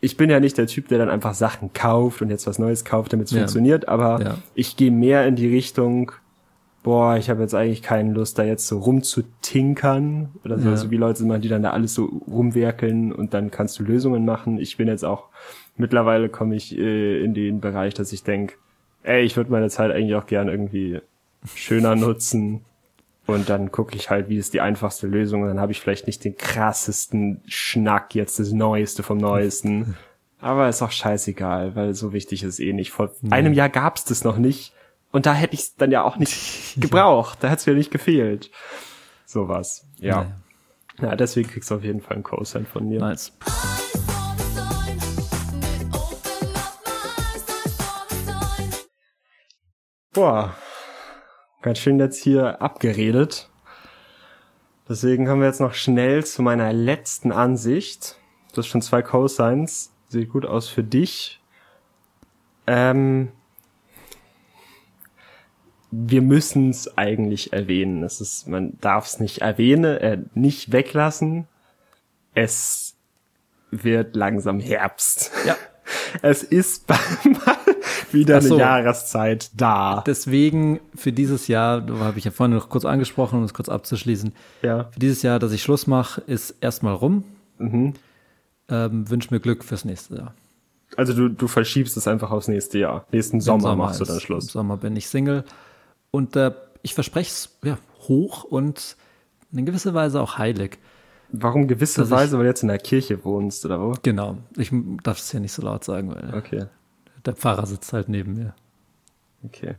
ich 0.00 0.16
bin 0.16 0.30
ja 0.30 0.40
nicht 0.40 0.56
der 0.56 0.66
Typ, 0.66 0.88
der 0.88 0.98
dann 0.98 1.10
einfach 1.10 1.34
Sachen 1.34 1.72
kauft 1.72 2.22
und 2.22 2.30
jetzt 2.30 2.46
was 2.46 2.58
Neues 2.58 2.84
kauft, 2.84 3.12
damit 3.12 3.26
es 3.26 3.32
Ja. 3.32 3.38
funktioniert, 3.40 3.88
aber 3.88 4.20
Ja. 4.22 4.34
ich 4.54 4.76
gehe 4.76 4.90
mehr 4.90 5.26
in 5.26 5.36
die 5.36 5.48
Richtung, 5.48 6.12
boah, 6.82 7.16
ich 7.16 7.28
habe 7.28 7.42
jetzt 7.42 7.54
eigentlich 7.54 7.82
keine 7.82 8.12
Lust, 8.12 8.38
da 8.38 8.44
jetzt 8.44 8.66
so 8.66 8.78
rumzutinkern 8.78 10.30
oder 10.44 10.58
so, 10.58 10.70
Ja. 10.70 10.76
so 10.76 10.90
wie 10.90 10.96
Leute 10.96 11.24
machen, 11.24 11.42
die 11.42 11.48
dann 11.48 11.62
da 11.62 11.70
alles 11.72 11.94
so 11.94 12.04
rumwerkeln 12.26 13.12
und 13.12 13.34
dann 13.34 13.50
kannst 13.50 13.78
du 13.78 13.82
Lösungen 13.82 14.24
machen. 14.24 14.58
Ich 14.58 14.76
bin 14.76 14.88
jetzt 14.88 15.04
auch, 15.04 15.24
mittlerweile 15.76 16.28
komme 16.28 16.54
ich 16.56 16.76
äh, 16.78 17.22
in 17.22 17.34
den 17.34 17.60
Bereich, 17.60 17.94
dass 17.94 18.12
ich 18.12 18.22
denk, 18.22 18.56
ey, 19.02 19.22
ich 19.22 19.36
würde 19.36 19.50
meine 19.50 19.70
Zeit 19.70 19.90
eigentlich 19.90 20.14
auch 20.14 20.26
gern 20.26 20.48
irgendwie 20.48 21.00
schöner 21.54 21.96
nutzen. 21.96 22.64
Und 23.26 23.48
dann 23.48 23.70
gucke 23.70 23.94
ich 23.94 24.10
halt, 24.10 24.28
wie 24.28 24.36
ist 24.36 24.54
die 24.54 24.60
einfachste 24.60 25.06
Lösung. 25.06 25.42
Und 25.42 25.48
dann 25.48 25.60
habe 25.60 25.72
ich 25.72 25.80
vielleicht 25.80 26.06
nicht 26.06 26.24
den 26.24 26.36
krassesten 26.36 27.42
Schnack, 27.46 28.14
jetzt 28.14 28.40
das 28.40 28.50
Neueste 28.50 29.02
vom 29.02 29.18
Neuesten. 29.18 29.96
Aber 30.40 30.68
ist 30.68 30.82
auch 30.82 30.90
scheißegal, 30.90 31.76
weil 31.76 31.94
so 31.94 32.12
wichtig 32.12 32.42
ist 32.42 32.58
eh 32.60 32.72
nicht. 32.72 32.90
Vor 32.90 33.12
einem 33.30 33.52
Jahr 33.52 33.68
gab's 33.68 34.04
das 34.04 34.24
noch 34.24 34.38
nicht. 34.38 34.72
Und 35.12 35.26
da 35.26 35.34
hätte 35.34 35.54
ich 35.54 35.60
es 35.60 35.76
dann 35.76 35.90
ja 35.90 36.02
auch 36.02 36.16
nicht 36.16 36.74
gebraucht. 36.80 37.38
Da 37.40 37.48
hätte 37.48 37.60
es 37.60 37.66
mir 37.66 37.74
nicht 37.74 37.90
gefehlt. 37.90 38.50
Sowas. 39.26 39.86
Ja. 39.98 40.32
Ja, 41.00 41.16
deswegen 41.16 41.48
kriegst 41.48 41.70
du 41.70 41.76
auf 41.76 41.84
jeden 41.84 42.00
Fall 42.00 42.14
einen 42.14 42.22
Cosine 42.24 42.64
von 42.64 42.88
mir. 42.88 43.00
Nice. 43.00 43.32
Boah, 50.12 50.56
ganz 51.62 51.78
schön 51.78 52.00
jetzt 52.00 52.20
hier 52.20 52.60
abgeredet. 52.60 53.48
Deswegen 54.88 55.24
kommen 55.24 55.40
wir 55.40 55.46
jetzt 55.46 55.60
noch 55.60 55.74
schnell 55.74 56.24
zu 56.26 56.42
meiner 56.42 56.72
letzten 56.72 57.30
Ansicht. 57.30 58.16
Das 58.48 58.66
ist 58.66 58.72
schon 58.72 58.82
zwei 58.82 59.02
Cosines. 59.02 59.92
Sieht 60.08 60.30
gut 60.30 60.44
aus 60.44 60.68
für 60.68 60.82
dich. 60.82 61.40
Ähm, 62.66 63.30
wir 65.92 66.22
müssen 66.22 66.70
es 66.70 66.98
eigentlich 66.98 67.52
erwähnen. 67.52 68.02
Es 68.02 68.20
ist, 68.20 68.48
man 68.48 68.78
darf 68.80 69.06
es 69.06 69.20
nicht 69.20 69.42
erwähnen, 69.42 69.96
äh, 69.98 70.18
nicht 70.34 70.72
weglassen. 70.72 71.46
Es 72.34 72.96
wird 73.70 74.16
langsam 74.16 74.58
Herbst. 74.58 75.30
Ja. 75.46 75.56
Es 76.22 76.42
ist 76.42 76.88
mal 77.46 77.59
wieder 78.12 78.40
so. 78.40 78.54
eine 78.54 78.62
Jahreszeit 78.62 79.50
da. 79.54 80.02
Deswegen 80.06 80.80
für 80.94 81.12
dieses 81.12 81.48
Jahr, 81.48 81.80
da 81.80 81.94
habe 81.98 82.18
ich 82.18 82.24
ja 82.24 82.30
vorhin 82.30 82.56
noch 82.56 82.68
kurz 82.68 82.84
angesprochen, 82.84 83.38
um 83.38 83.44
es 83.44 83.54
kurz 83.54 83.68
abzuschließen, 83.68 84.32
Ja. 84.62 84.84
für 84.90 84.98
dieses 84.98 85.22
Jahr, 85.22 85.38
dass 85.38 85.52
ich 85.52 85.62
Schluss 85.62 85.86
mache, 85.86 86.20
ist 86.22 86.56
erstmal 86.60 86.94
rum. 86.94 87.24
Mhm. 87.58 87.94
Ähm, 88.68 89.08
Wünsche 89.10 89.32
mir 89.34 89.40
Glück 89.40 89.64
fürs 89.64 89.84
nächste 89.84 90.16
Jahr. 90.16 90.34
Also 90.96 91.12
du, 91.14 91.28
du 91.28 91.46
verschiebst 91.48 91.96
es 91.96 92.08
einfach 92.08 92.30
aufs 92.30 92.48
nächste 92.48 92.78
Jahr. 92.78 93.04
Nächsten 93.12 93.40
Sommer, 93.40 93.76
machst 93.76 94.00
du 94.00 94.04
dann 94.04 94.20
Schluss. 94.20 94.44
Im 94.44 94.50
Sommer 94.50 94.76
bin 94.76 94.96
ich 94.96 95.08
Single. 95.08 95.44
Und 96.10 96.34
äh, 96.36 96.52
ich 96.82 96.94
verspreche 96.94 97.30
es 97.30 97.58
ja, 97.64 97.78
hoch 98.08 98.44
und 98.44 98.96
in 99.52 99.66
gewisser 99.66 99.94
Weise 99.94 100.20
auch 100.20 100.38
heilig. 100.38 100.78
Warum 101.32 101.68
gewisse 101.68 102.00
Dass 102.00 102.08
ich- 102.08 102.12
Weise, 102.16 102.36
weil 102.38 102.44
du 102.44 102.48
jetzt 102.50 102.62
in 102.62 102.68
der 102.68 102.78
Kirche 102.78 103.24
wohnst, 103.24 103.64
oder 103.64 103.80
wo? 103.80 103.94
Genau. 104.02 104.38
Ich 104.56 104.72
darf 105.04 105.18
es 105.18 105.30
hier 105.30 105.38
nicht 105.40 105.52
so 105.52 105.62
laut 105.62 105.84
sagen, 105.84 106.12
weil 106.12 106.34
Okay, 106.36 106.64
der 107.26 107.34
Pfarrer 107.34 107.66
sitzt 107.66 107.92
halt 107.92 108.08
neben 108.08 108.34
mir. 108.34 108.54
okay. 109.44 109.76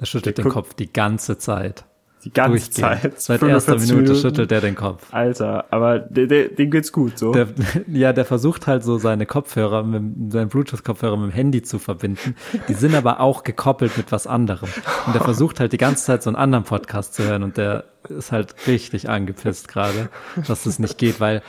Der 0.00 0.06
schüttelt 0.06 0.38
Der 0.38 0.44
den 0.44 0.52
Kopf 0.52 0.74
die 0.74 0.92
ganze 0.92 1.38
Zeit. 1.38 1.84
Die 2.24 2.32
ganze. 2.32 2.70
Zeit. 2.70 3.20
Seit 3.20 3.42
erster 3.42 3.72
45 3.78 3.90
Minute 3.90 4.12
Minuten. 4.12 4.20
schüttelt 4.20 4.52
er 4.52 4.60
den 4.60 4.74
Kopf. 4.74 5.06
Alter, 5.12 5.66
aber 5.70 6.00
der, 6.00 6.26
der, 6.26 6.48
dem 6.48 6.70
geht's 6.70 6.92
gut, 6.92 7.16
so. 7.16 7.32
Der, 7.32 7.48
ja, 7.86 8.12
der 8.12 8.24
versucht 8.24 8.66
halt 8.66 8.82
so 8.82 8.98
seine 8.98 9.24
Kopfhörer, 9.24 9.84
mit, 9.84 10.32
seinen 10.32 10.48
Bluetooth-Kopfhörer 10.48 11.16
mit 11.16 11.30
dem 11.30 11.34
Handy 11.34 11.62
zu 11.62 11.78
verbinden. 11.78 12.34
Die 12.68 12.74
sind 12.74 12.94
aber 12.94 13.20
auch 13.20 13.44
gekoppelt 13.44 13.96
mit 13.96 14.10
was 14.10 14.26
anderem. 14.26 14.68
Und 15.06 15.14
der 15.14 15.22
versucht 15.22 15.60
halt 15.60 15.72
die 15.72 15.78
ganze 15.78 16.04
Zeit 16.04 16.22
so 16.22 16.30
einen 16.30 16.36
anderen 16.36 16.64
Podcast 16.64 17.14
zu 17.14 17.24
hören 17.24 17.44
und 17.44 17.56
der 17.56 17.84
ist 18.08 18.32
halt 18.32 18.54
richtig 18.66 19.08
angepisst 19.08 19.68
gerade, 19.68 20.08
dass 20.46 20.64
das 20.64 20.78
nicht 20.78 20.98
geht, 20.98 21.20
weil 21.20 21.42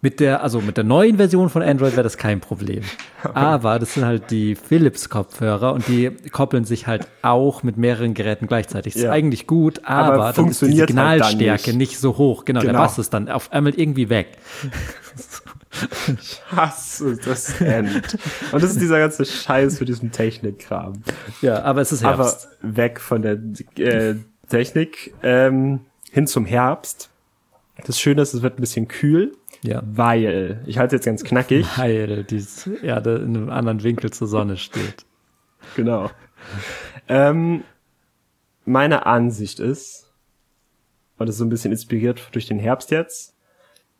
mit 0.00 0.20
der, 0.20 0.42
also 0.44 0.60
mit 0.60 0.76
der 0.76 0.84
neuen 0.84 1.16
Version 1.16 1.50
von 1.50 1.60
Android 1.62 1.92
wäre 1.92 2.04
das 2.04 2.16
kein 2.16 2.40
Problem. 2.40 2.82
Aber 3.34 3.78
das 3.80 3.94
sind 3.94 4.04
halt 4.04 4.30
die 4.30 4.54
Philips-Kopfhörer 4.54 5.72
und 5.72 5.88
die 5.88 6.10
koppeln 6.30 6.64
sich 6.64 6.86
halt 6.86 7.08
auch 7.22 7.64
mit 7.64 7.76
mehreren 7.76 8.14
Geräten 8.14 8.46
gleichzeiig. 8.46 8.84
Das 8.84 8.94
Ja. 8.94 9.00
ist 9.08 9.08
eigentlich 9.08 9.46
gut, 9.48 9.84
Aber 9.84 10.14
aber, 10.14 10.32
dann 10.32 10.48
ist 10.48 10.62
die 10.62 10.66
halt 10.78 10.88
Signalstärke 10.88 11.70
nicht. 11.70 11.76
nicht. 11.90 11.98
so 11.98 12.16
hoch. 12.16 12.44
Genau, 12.44 12.60
Genau. 12.60 12.72
der 12.74 12.78
Bass 12.78 12.98
ist 12.98 13.12
dann 13.12 13.28
auf 13.28 13.50
einmal 13.52 13.74
irgendwie 13.74 14.08
weg. 14.08 14.38
hasse 16.50 17.16
das 17.24 17.60
End. 17.60 18.16
Und 18.52 18.62
das 18.62 18.70
ist 18.72 18.80
dieser 18.80 18.98
ganze 18.98 19.24
Scheiß 19.24 19.78
für 19.78 19.84
diesen 19.84 20.10
Technikkram. 20.12 20.94
Ja, 21.42 21.62
aber 21.62 21.80
es 21.80 21.92
ist 21.92 22.02
Herbst. 22.02 22.48
Aber 22.62 22.76
weg 22.76 23.00
von 23.00 23.22
der 23.22 23.38
äh, 23.84 24.14
Technik 24.48 25.14
ähm, 25.22 25.80
hin 26.10 26.26
zum 26.26 26.46
Herbst. 26.46 27.10
Das 27.86 28.00
Schöne 28.00 28.22
ist, 28.22 28.34
es 28.34 28.42
wird 28.42 28.58
ein 28.58 28.60
bisschen 28.60 28.88
kühl, 28.88 29.36
ja. 29.68 29.82
weil, 29.84 30.62
ich 30.66 30.78
halte 30.78 30.96
jetzt 30.96 31.04
ganz 31.04 31.24
knackig, 31.24 31.66
Weil 31.76 32.24
die 32.24 32.44
Erde 32.82 33.16
in 33.16 33.36
einem 33.36 33.50
anderen 33.50 33.82
Winkel 33.82 34.10
zur 34.10 34.26
Sonne 34.26 34.56
steht. 34.56 35.04
Genau. 35.76 36.10
Ähm, 37.08 37.64
meine 38.64 39.06
Ansicht 39.06 39.60
ist, 39.60 40.12
und 41.18 41.26
das 41.26 41.34
ist 41.34 41.38
so 41.38 41.44
ein 41.44 41.50
bisschen 41.50 41.72
inspiriert 41.72 42.28
durch 42.32 42.46
den 42.46 42.58
Herbst 42.58 42.90
jetzt, 42.90 43.34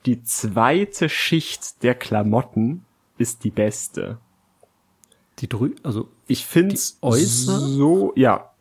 die 0.07 0.23
zweite 0.23 1.09
Schicht 1.09 1.83
der 1.83 1.95
Klamotten 1.95 2.85
ist 3.19 3.45
die 3.45 3.51
beste. 3.51 4.19
Die 5.41 5.49
drü 5.49 5.75
also, 5.83 6.09
Ich 6.27 6.47
find's 6.47 6.99
Die 7.01 7.07
äußere? 7.07 7.59
so, 7.59 8.13
ja. 8.17 8.53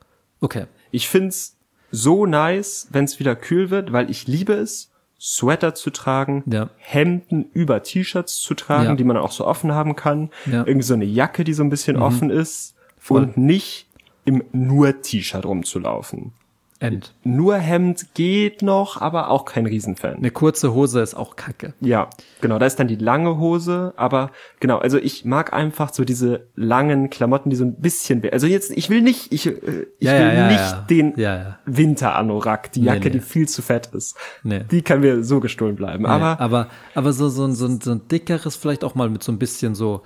okay. 0.41 0.66
Ich 0.91 1.08
find's 1.08 1.58
so 1.91 2.26
nice, 2.26 2.88
wenn's 2.91 3.20
wieder 3.20 3.36
kühl 3.36 3.70
wird, 3.70 3.91
weil 3.91 4.10
ich 4.10 4.28
liebe 4.28 4.53
es, 4.53 4.91
Sweater 5.20 5.74
zu 5.74 5.89
tragen, 5.89 6.43
Ja. 6.45 6.70
Hemden 6.78 7.49
über 7.53 7.82
T-Shirts 7.82 8.39
zu 8.39 8.53
tragen, 8.53 8.89
Ja. 8.89 8.95
die 8.95 9.03
man 9.03 9.18
auch 9.18 9.32
so 9.32 9.45
offen 9.45 9.72
haben 9.74 9.95
kann, 9.95 10.30
Ja. 10.45 10.61
Mhm. 10.61 10.68
irgendwie 10.68 10.86
so 10.88 10.93
eine 10.93 11.05
Jacke, 11.05 11.43
die 11.43 11.53
so 11.53 11.63
ein 11.63 11.70
bisschen 11.70 11.97
offen 11.97 12.30
ist 12.30 12.76
Voll. 12.97 13.22
und 13.24 13.38
nicht 13.38 13.88
im 14.26 14.43
nur 14.51 15.01
T-Shirt 15.01 15.45
rumzulaufen. 15.45 16.34
End. 16.80 17.16
Nur 17.24 17.56
Hemd 17.56 18.14
geht 18.14 18.62
noch, 18.62 19.02
aber 19.02 19.32
auch 19.32 19.46
kein 19.46 19.66
Riesenfan. 19.66 20.18
Eine 20.18 20.30
kurze 20.30 20.74
Hose 20.76 21.02
ist 21.02 21.16
auch 21.16 21.36
kacke. 21.36 21.74
Ja, 21.80 22.08
genau, 22.40 22.60
da 22.60 22.68
ist 22.68 22.76
dann 22.80 22.88
die 22.88 22.98
lange 22.98 23.40
Hose, 23.40 23.94
aber 23.98 24.30
genau, 24.60 24.78
also 24.78 25.00
ich 25.00 25.26
mag 25.26 25.54
einfach 25.54 25.92
so 25.92 26.04
diese 26.06 26.48
langen 26.56 27.10
Klamotten, 27.10 27.50
die 27.50 27.56
so 27.56 27.64
ein 27.66 27.82
bisschen, 27.82 28.22
also 28.32 28.46
jetzt, 28.46 28.70
ich 28.78 28.92
will 28.92 29.02
nicht, 29.02 29.34
ich, 29.34 29.48
äh, 29.48 29.88
ich 29.98 30.08
Ja, 30.08 30.14
will 30.14 30.20
ja, 30.38 30.48
nicht 30.48 30.60
ja. 30.60 30.86
den 30.88 31.14
Ja. 31.18 31.60
Winteranorak, 31.66 32.72
die 32.74 32.82
Nee, 32.82 32.86
Jacke, 32.88 33.06
nee. 33.06 33.10
die 33.10 33.20
viel 33.22 33.48
zu 33.50 33.64
fett 33.64 33.88
ist. 33.88 34.16
Nee. 34.44 34.66
Die 34.70 34.84
kann 34.84 35.00
mir 35.00 35.24
so 35.24 35.40
gestohlen 35.40 35.76
bleiben, 35.76 36.04
Nee, 36.04 36.10
aber, 36.10 36.40
aber, 36.40 36.68
aber 36.94 37.12
so, 37.12 37.28
so, 37.30 37.44
ein- 37.46 37.56
so, 37.56 37.66
ein- 37.66 37.82
so 37.82 37.92
ein 37.92 38.08
dickeres, 38.08 38.56
vielleicht 38.56 38.84
auch 38.84 38.94
mal 38.94 39.10
mit 39.10 39.24
so 39.24 39.32
ein 39.32 39.40
bisschen 39.40 39.74
so, 39.74 40.04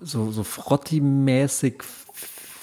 so, 0.00 0.30
so 0.30 0.42
Frotti-mäßig 0.44 1.82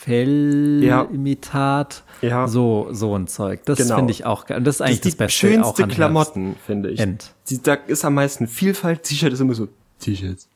Fellimitat. 0.03 2.03
Ja. 2.21 2.47
So, 2.47 2.87
so 2.91 3.15
ein 3.17 3.27
Zeug. 3.27 3.61
Das 3.65 3.77
Genau. 3.79 3.95
finde 3.97 4.11
ich 4.11 4.25
auch 4.25 4.45
geil. 4.45 4.61
Das 4.61 4.75
ist 4.75 4.79
das 4.79 4.87
eigentlich 4.87 5.01
das, 5.01 5.11
die 5.11 5.17
Beste 5.17 5.47
auch 5.63 5.75
schönste 5.75 5.87
Klamotten, 5.87 6.55
finde 6.65 6.89
ich. 6.89 6.99
End. 6.99 7.31
Die, 7.49 7.61
da 7.61 7.73
ist 7.73 8.05
am 8.05 8.13
meisten 8.15 8.47
Vielfalt, 8.47 9.03
T-Shirt 9.03 9.33
ist 9.33 9.39
immer 9.39 9.53
so, 9.53 9.67
T-Shirts. 9.99 10.47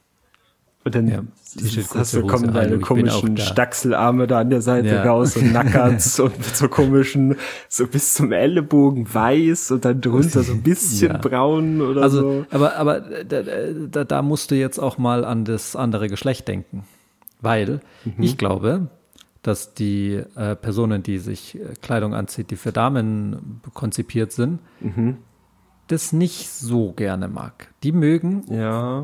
Und 0.85 0.95
dann 0.95 1.07
Ja, 1.09 1.19
hast 1.95 2.13
du, 2.13 2.25
kommen 2.25 2.53
deine 2.53 2.77
auch 2.77 2.81
komischen 2.81 3.35
da. 3.35 3.43
Stachselarme 3.43 4.25
da 4.25 4.39
an 4.39 4.49
der 4.49 4.61
Seite 4.61 4.87
Ja. 4.87 5.03
raus 5.03 5.35
und 5.35 5.51
nackert's 5.51 6.17
und 6.21 6.37
mit 6.37 6.55
so 6.55 6.69
komischen, 6.69 7.35
so 7.67 7.87
bis 7.87 8.13
zum 8.13 8.31
Ellenbogen 8.31 9.13
weiß 9.13 9.71
und 9.71 9.83
dann 9.83 9.99
drunter 9.99 10.43
so 10.43 10.53
ein 10.53 10.61
bisschen 10.63 11.11
Ja. 11.11 11.17
braun 11.17 11.81
oder 11.81 12.03
Also, 12.03 12.21
so. 12.21 12.45
aber, 12.51 12.77
aber 12.77 13.01
da, 13.01 13.41
da, 13.91 14.03
da 14.05 14.21
musst 14.21 14.51
du 14.51 14.55
jetzt 14.55 14.79
auch 14.79 14.97
mal 14.97 15.25
an 15.25 15.43
das 15.43 15.75
andere 15.75 16.07
Geschlecht 16.07 16.47
denken. 16.47 16.85
Weil 17.41 17.81
Mhm. 18.05 18.23
ich 18.23 18.37
glaube, 18.37 18.87
dass 19.47 19.73
die 19.73 20.21
äh, 20.35 20.55
Personen, 20.55 21.03
die 21.03 21.17
sich 21.19 21.55
äh, 21.55 21.73
Kleidung 21.81 22.13
anzieht, 22.13 22.51
die 22.51 22.55
für 22.57 22.71
Damen 22.71 23.61
konzipiert 23.73 24.31
sind, 24.31 24.59
Mhm. 24.81 25.17
das 25.87 26.11
nicht 26.13 26.49
so 26.49 26.91
gerne 26.93 27.27
mag. 27.27 27.69
Die 27.83 27.91
mögen, 27.93 28.43
Ja. 28.49 29.03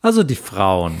also 0.00 0.22
die 0.22 0.36
Frauen, 0.36 0.94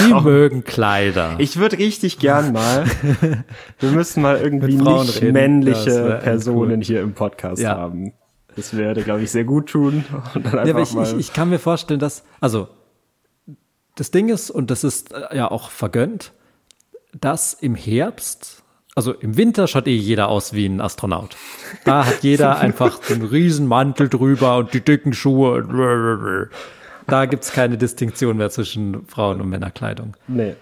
die 0.00 0.14
mögen 0.14 0.62
Kleider. 0.64 1.34
Ich 1.38 1.56
würde 1.58 1.78
richtig 1.78 2.18
gern 2.20 2.52
mal, 2.52 2.84
wir 3.80 3.90
müssen 3.90 4.22
mal 4.22 4.38
irgendwie 4.38 4.78
Frauen 4.78 5.06
nicht 5.06 5.20
reden, 5.20 5.32
männliche 5.32 6.20
Personen 6.22 6.78
cool. 6.78 6.84
hier 6.84 7.00
im 7.02 7.14
Podcast 7.14 7.60
Ja. 7.60 7.76
haben. 7.76 8.12
Das 8.56 8.72
würde, 8.72 9.02
glaube 9.02 9.22
ich, 9.22 9.30
sehr 9.30 9.44
gut 9.44 9.68
tun. 9.68 10.04
Ja, 10.64 10.78
ich, 10.78 10.96
ich, 10.96 11.12
ich 11.16 11.32
kann 11.32 11.48
mir 11.50 11.58
vorstellen, 11.60 12.00
dass, 12.00 12.24
also 12.40 12.68
das 13.96 14.10
Ding 14.12 14.28
ist, 14.28 14.50
und 14.50 14.70
das 14.70 14.84
ist 14.84 15.12
äh, 15.12 15.36
ja 15.36 15.50
auch 15.50 15.70
vergönnt, 15.70 16.32
dass 17.12 17.54
im 17.54 17.74
Herbst, 17.74 18.62
also 18.94 19.12
im 19.12 19.36
Winter 19.36 19.66
schaut 19.66 19.86
eh 19.86 19.94
jeder 19.96 20.28
aus 20.28 20.52
wie 20.52 20.66
ein 20.66 20.80
Astronaut. 20.80 21.36
Da 21.84 22.06
hat 22.06 22.22
jeder 22.22 22.58
einfach 22.60 23.00
einen 23.10 23.24
riesen 23.24 23.66
Mantel 23.66 24.08
drüber 24.08 24.56
und 24.58 24.74
die 24.74 24.80
dicken 24.80 25.12
Schuhe. 25.12 26.48
Da 27.06 27.26
gibt's 27.26 27.52
keine 27.52 27.78
Distinktion 27.78 28.36
mehr 28.36 28.50
zwischen 28.50 29.06
Frauen- 29.06 29.40
und 29.40 29.48
Männerkleidung. 29.48 30.16
nee. 30.26 30.54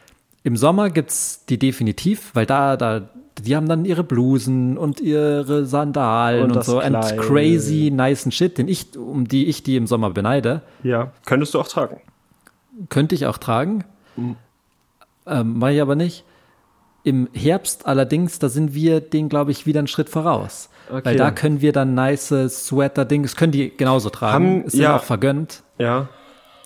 Im 0.44 0.56
Sommer 0.56 0.90
gibt's 0.90 1.44
die 1.46 1.58
definitiv, 1.58 2.30
weil 2.34 2.46
da, 2.46 2.76
da, 2.76 3.08
die 3.42 3.56
haben 3.56 3.68
dann 3.68 3.84
ihre 3.84 4.04
Blusen 4.04 4.78
und 4.78 5.00
ihre 5.00 5.66
Sandalen 5.66 6.44
Und 6.44 6.56
und, 6.58 6.64
so 6.64 6.78
and 6.78 6.94
Kleid. 7.04 7.18
crazy 7.18 7.90
nice 7.92 8.32
Shit, 8.32 8.56
den 8.56 8.68
ich, 8.68 8.96
um 8.96 9.26
die 9.26 9.46
ich 9.46 9.64
die 9.64 9.74
im 9.74 9.88
Sommer 9.88 10.10
beneide, 10.10 10.62
Ja, 10.84 11.10
könntest 11.24 11.52
du 11.54 11.58
auch 11.58 11.66
tragen. 11.66 12.00
könnte 12.90 13.16
ich 13.16 13.26
auch 13.26 13.38
tragen. 13.38 13.82
Mhm. 14.14 14.36
Ähm, 15.26 15.58
Mache 15.58 15.72
ich 15.72 15.82
aber 15.82 15.96
nicht. 15.96 16.22
Im 17.06 17.28
Herbst 17.32 17.86
allerdings, 17.86 18.40
da 18.40 18.48
sind 18.48 18.74
wir 18.74 19.00
den, 19.00 19.28
glaube 19.28 19.52
ich, 19.52 19.64
wieder 19.64 19.78
einen 19.78 19.86
Schritt 19.86 20.08
voraus. 20.08 20.68
Okay. 20.90 21.02
Weil 21.04 21.16
da 21.16 21.30
können 21.30 21.60
wir 21.60 21.72
dann 21.72 21.94
nice 21.94 22.28
Sweater-Dings, 22.48 23.36
können 23.36 23.52
die 23.52 23.76
genauso 23.76 24.10
tragen. 24.10 24.32
Haben- 24.34 24.64
ist 24.64 24.74
ja. 24.74 24.96
auch 24.96 25.04
vergönnt. 25.04 25.62
Ja. 25.78 26.08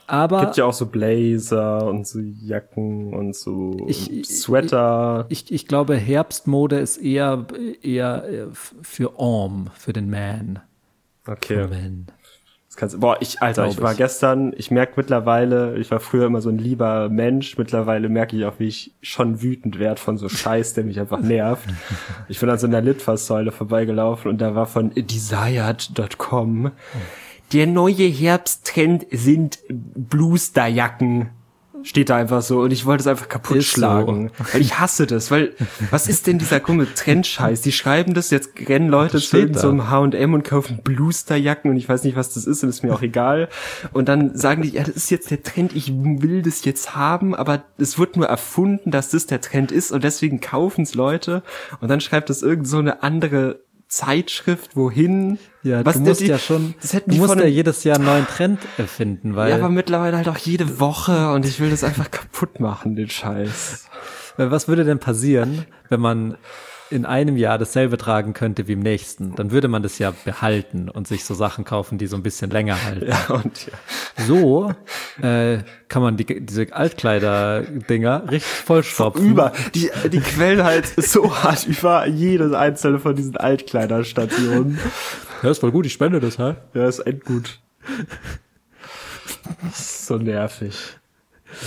Aber 0.07 0.41
Gibt 0.41 0.57
ja 0.57 0.65
auch 0.65 0.73
so 0.73 0.87
Blazer 0.87 1.87
und 1.87 2.07
so 2.07 2.19
Jacken 2.21 3.13
und 3.13 3.37
so 3.37 3.77
Ich- 3.87 4.11
ich- 4.11 4.29
Sweater. 4.41 5.27
ich, 5.29 5.53
ich 5.53 5.69
glaube, 5.69 5.95
Herbstmode 5.97 6.79
ist 6.79 6.97
eher, 6.97 7.47
eher 7.83 8.25
äh, 8.29 8.47
für 8.83 9.19
Orm, 9.21 9.69
für 9.79 9.93
den 9.93 10.09
Man. 10.11 10.59
okay. 11.29 11.67
Man. 11.69 12.07
Das 12.71 12.77
kannst, 12.77 13.01
boah, 13.01 13.17
ich, 13.21 13.43
Alter, 13.43 13.65
Glaub 13.65 13.75
ich 13.75 13.83
war 13.83 13.93
ich. 13.93 13.99
gestern, 13.99 14.53
ich 14.57 14.71
merke 14.71 14.93
mittlerweile, 14.97 15.77
ich 15.77 15.91
war 15.91 15.99
früher 15.99 16.27
immer 16.27 16.41
so 16.41 16.51
ein 16.51 16.59
lieber 16.59 17.09
Mensch, 17.09 17.59
mittlerweile 17.59 18.09
merke 18.09 18.37
ich 18.37 18.45
auch, 18.45 18.61
wie 18.61 18.69
ich 18.69 18.95
schon 19.03 19.43
wütend 19.43 19.81
werde 19.81 20.01
von 20.01 20.17
so 20.19 20.29
Scheiß, 20.29 20.75
der 20.75 20.85
mich 20.85 21.01
einfach 21.01 21.21
nervt. 21.21 21.69
Ich 22.29 22.39
bin 22.39 22.49
an 22.49 22.59
so 22.59 22.69
einer 22.69 22.81
Litfaßsäule 22.81 23.51
vorbeigelaufen 23.51 24.31
und 24.31 24.41
da 24.41 24.55
war 24.55 24.67
von 24.67 24.93
desired.com 24.95 26.71
der 27.53 27.67
neue 27.67 28.07
Herbsttrend 28.07 29.07
sind 29.11 29.59
Blusterjacken. 29.69 31.31
Steht 31.83 32.11
da 32.11 32.17
einfach 32.17 32.43
so 32.43 32.61
und 32.61 32.73
ich 32.73 32.85
wollte 32.87 33.03
es 33.03 33.07
einfach 33.07 33.29
kaputt 33.29 33.59
Ist 33.59 33.71
so. 33.71 33.77
schlagen. 33.77 34.31
Weil 34.53 34.61
ich 34.61 34.79
hasse 34.79 35.07
das, 35.07 35.31
weil 35.31 35.55
was 35.91 36.09
ist 36.09 36.27
denn 36.27 36.39
dieser 36.39 36.61
komische 36.61 36.95
Trendscheiß? 36.95 37.63
Die 37.63 37.73
schreiben 37.73 38.15
das, 38.15 38.31
jetzt 38.31 38.51
rennen 38.69 38.89
Leute 38.89 39.19
zu 39.19 39.39
irgendeinem 39.39 39.79
da. 39.79 39.91
H&M 39.91 40.35
und 40.35 40.45
kaufen 40.45 40.81
Blusterjacken 40.83 41.71
und 41.71 41.77
ich 41.77 41.89
weiß 41.89 42.05
nicht, 42.05 42.17
was 42.17 42.35
das 42.35 42.47
ist 42.47 42.63
und 42.63 42.69
ist 42.69 42.83
mir 42.83 42.93
auch 42.95 43.03
egal. 43.03 43.49
Und 43.93 44.09
dann 44.09 44.37
sagen 44.37 44.63
die, 44.63 44.71
ja, 44.71 44.83
das 44.85 44.97
ist 44.97 45.11
jetzt 45.11 45.31
der 45.31 45.43
Trend, 45.43 45.75
ich 45.75 45.93
will 45.95 46.43
das 46.43 46.65
jetzt 46.65 46.95
haben, 46.95 47.35
aber 47.35 47.65
es 47.79 47.99
wird 47.99 48.17
nur 48.17 48.27
erfunden, 48.27 48.91
dass 48.91 49.11
das 49.11 49.27
der 49.27 49.41
Trend 49.41 49.73
ist 49.73 49.91
und 49.93 50.05
deswegen 50.05 50.41
kaufen 50.41 50.83
es 50.83 50.95
Leute 50.95 51.43
und 51.81 51.89
dann 51.89 52.01
schreibt 52.01 52.31
das 52.31 52.43
irgend 52.43 52.69
so 52.69 52.79
eine 52.79 53.03
andere 53.03 53.61
Zeitschrift, 53.91 54.77
wohin. 54.77 55.39
Ja, 55.63 55.85
was 55.85 55.95
du 55.97 56.01
musst 56.01 56.21
die- 56.21 56.27
ja 56.29 56.39
schon, 56.39 56.75
das 56.81 56.93
hätten 56.95 57.11
du 57.11 57.17
musst 57.19 57.35
ja 57.35 57.45
jedes 57.45 57.85
Jahr 57.85 57.97
einen 57.97 58.07
neuen 58.07 58.27
Trend 58.27 58.61
erfinden, 58.79 59.37
weil, 59.37 59.51
ja, 59.51 59.57
aber 59.57 59.69
mittlerweile 59.69 60.17
halt 60.17 60.29
auch 60.29 60.39
jede 60.39 60.79
Woche 60.81 61.33
und 61.33 61.45
ich 61.45 61.61
will 61.61 61.71
das 61.71 61.85
einfach 61.85 62.11
kaputt 62.11 62.61
machen, 62.61 62.95
den 62.97 63.11
Scheiß. 63.11 63.87
weil 64.37 64.51
was 64.51 64.69
würde 64.69 64.85
denn 64.85 65.01
passieren, 65.01 65.67
wenn 65.89 66.01
man 66.01 66.37
in 66.91 67.07
einem 67.07 67.37
Jahr 67.37 67.59
dasselbe 67.59 67.97
tragen 67.97 68.33
könnte 68.33 68.69
wie 68.69 68.73
im 68.73 68.81
nächsten? 68.81 69.35
Dann 69.35 69.51
würde 69.51 69.69
man 69.69 69.83
das 69.83 69.99
ja 69.99 70.13
behalten 70.25 70.89
und 70.89 71.07
sich 71.07 71.25
so 71.25 71.35
Sachen 71.35 71.65
kaufen, 71.65 71.99
die 71.99 72.07
so 72.07 72.17
ein 72.17 72.23
bisschen 72.23 72.51
länger 72.51 72.83
halten. 72.83 73.07
Ja, 73.09 73.35
und 73.35 73.67
ja. 73.67 73.73
So 74.27 74.75
äh, 75.23 75.59
kann 75.89 76.03
man 76.03 76.17
die, 76.17 76.45
diese 76.45 76.73
Altkleider-Dinger 76.73 78.31
richtig 78.31 78.51
vollstopfen. 78.51 79.27
über, 79.27 79.53
die, 79.75 79.91
die 80.11 80.21
quellen 80.21 80.65
halt 80.65 80.87
so 80.87 81.35
hart 81.43 81.67
über 81.67 82.07
jede 82.07 82.59
einzelne 82.59 82.99
von 82.99 83.15
diesen 83.17 83.37
Altkleiderstationen. 83.37 84.79
Ja, 85.43 85.51
ist 85.51 85.59
voll 85.59 85.73
gut, 85.73 85.87
ich 85.87 85.93
spende 85.93 86.21
das, 86.21 86.39
halt. 86.39 86.59
Ja, 86.75 86.87
ist 86.87 86.99
endgut. 87.01 87.61
So 89.73 90.17
nervig. 90.17 91.00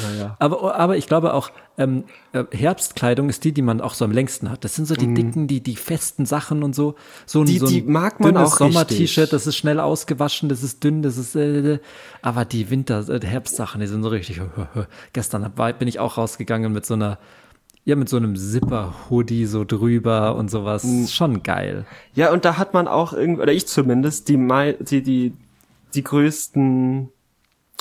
Naja. 0.03 0.35
Aber, 0.39 0.75
aber 0.75 0.97
ich 0.97 1.07
glaube 1.07 1.33
auch, 1.33 1.51
ähm, 1.77 2.03
äh, 2.33 2.43
Herbstkleidung 2.51 3.29
ist 3.29 3.43
die, 3.43 3.51
die 3.51 3.61
man 3.61 3.81
auch 3.81 3.93
so 3.93 4.05
am 4.05 4.11
längsten 4.11 4.49
hat. 4.49 4.63
Das 4.63 4.75
sind 4.75 4.85
so 4.85 4.95
die 4.95 5.13
dicken, 5.13 5.47
die, 5.47 5.61
die 5.61 5.75
festen 5.75 6.25
Sachen 6.25 6.63
und 6.63 6.73
so. 6.75 6.95
So 7.25 7.41
ein. 7.41 7.45
Die- 7.45 7.57
so 7.57 7.65
ein 7.65 7.71
die 7.71 7.81
mag 7.81 8.19
man 8.19 8.33
dünnes 8.35 8.51
auch 8.53 8.57
Sommer-T-Shirt, 8.57 9.33
das 9.33 9.47
ist 9.47 9.55
schnell 9.57 9.79
ausgewaschen, 9.79 10.49
das 10.49 10.63
ist 10.63 10.83
dünn, 10.83 11.01
das 11.01 11.17
ist, 11.17 11.35
äh, 11.35 11.79
aber 12.21 12.45
die 12.45 12.69
Winter-, 12.69 13.07
äh, 13.09 13.19
Herbstsachen, 13.25 13.81
die 13.81 13.87
sind 13.87 14.03
so 14.03 14.09
richtig, 14.09 14.39
gestern 15.13 15.43
hab- 15.45 15.79
bin 15.79 15.87
ich 15.87 15.99
auch 15.99 16.17
rausgegangen 16.17 16.71
mit 16.71 16.85
so 16.85 16.93
einer, 16.93 17.17
ja, 17.85 17.95
mit 17.97 18.07
so 18.07 18.15
einem 18.17 18.35
Zipper-Hoodie 18.37 19.45
so 19.45 19.65
drüber 19.65 20.35
und 20.35 20.49
sowas. 20.49 20.83
Ist 20.85 21.13
Schon 21.13 21.43
geil. 21.43 21.85
Ja, 22.13 22.31
und 22.31 22.45
da 22.45 22.57
hat 22.57 22.73
man 22.73 22.87
auch 22.87 23.11
irgendwie, 23.13 23.41
oder 23.41 23.51
ich 23.51 23.67
zumindest, 23.67 24.29
die, 24.29 24.37
die, 24.89 25.01
die, 25.03 25.33
die 25.93 26.03
größten, 26.03 27.09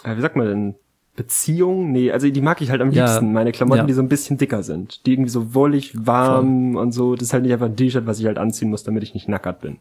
äh, 0.04 0.16
wie 0.16 0.20
sagt 0.20 0.34
man 0.36 0.46
denn, 0.46 0.74
Beziehungen? 1.14 1.92
Nee, 1.92 2.10
also 2.10 2.28
die 2.30 2.40
mag 2.40 2.60
ich 2.62 2.70
halt 2.70 2.80
am 2.80 2.90
Ja, 2.90 3.04
liebsten. 3.04 3.32
Meine 3.32 3.52
Klamotten, 3.52 3.80
ja. 3.80 3.86
die 3.86 3.92
so 3.92 4.00
ein 4.00 4.08
bisschen 4.08 4.38
dicker 4.38 4.62
sind. 4.62 5.04
Die 5.06 5.12
irgendwie 5.12 5.30
so 5.30 5.54
wollig, 5.54 5.92
warm 6.06 6.76
und 6.76 6.92
so. 6.92 7.14
Das 7.14 7.24
ist 7.28 7.32
halt 7.32 7.42
nicht 7.42 7.52
einfach 7.52 7.66
ein 7.66 7.76
T-Shirt, 7.76 8.06
was 8.06 8.18
ich 8.18 8.26
halt 8.26 8.38
anziehen 8.38 8.70
muss, 8.70 8.82
damit 8.82 9.02
ich 9.02 9.12
nicht 9.12 9.28
nackert 9.28 9.60
bin. 9.60 9.78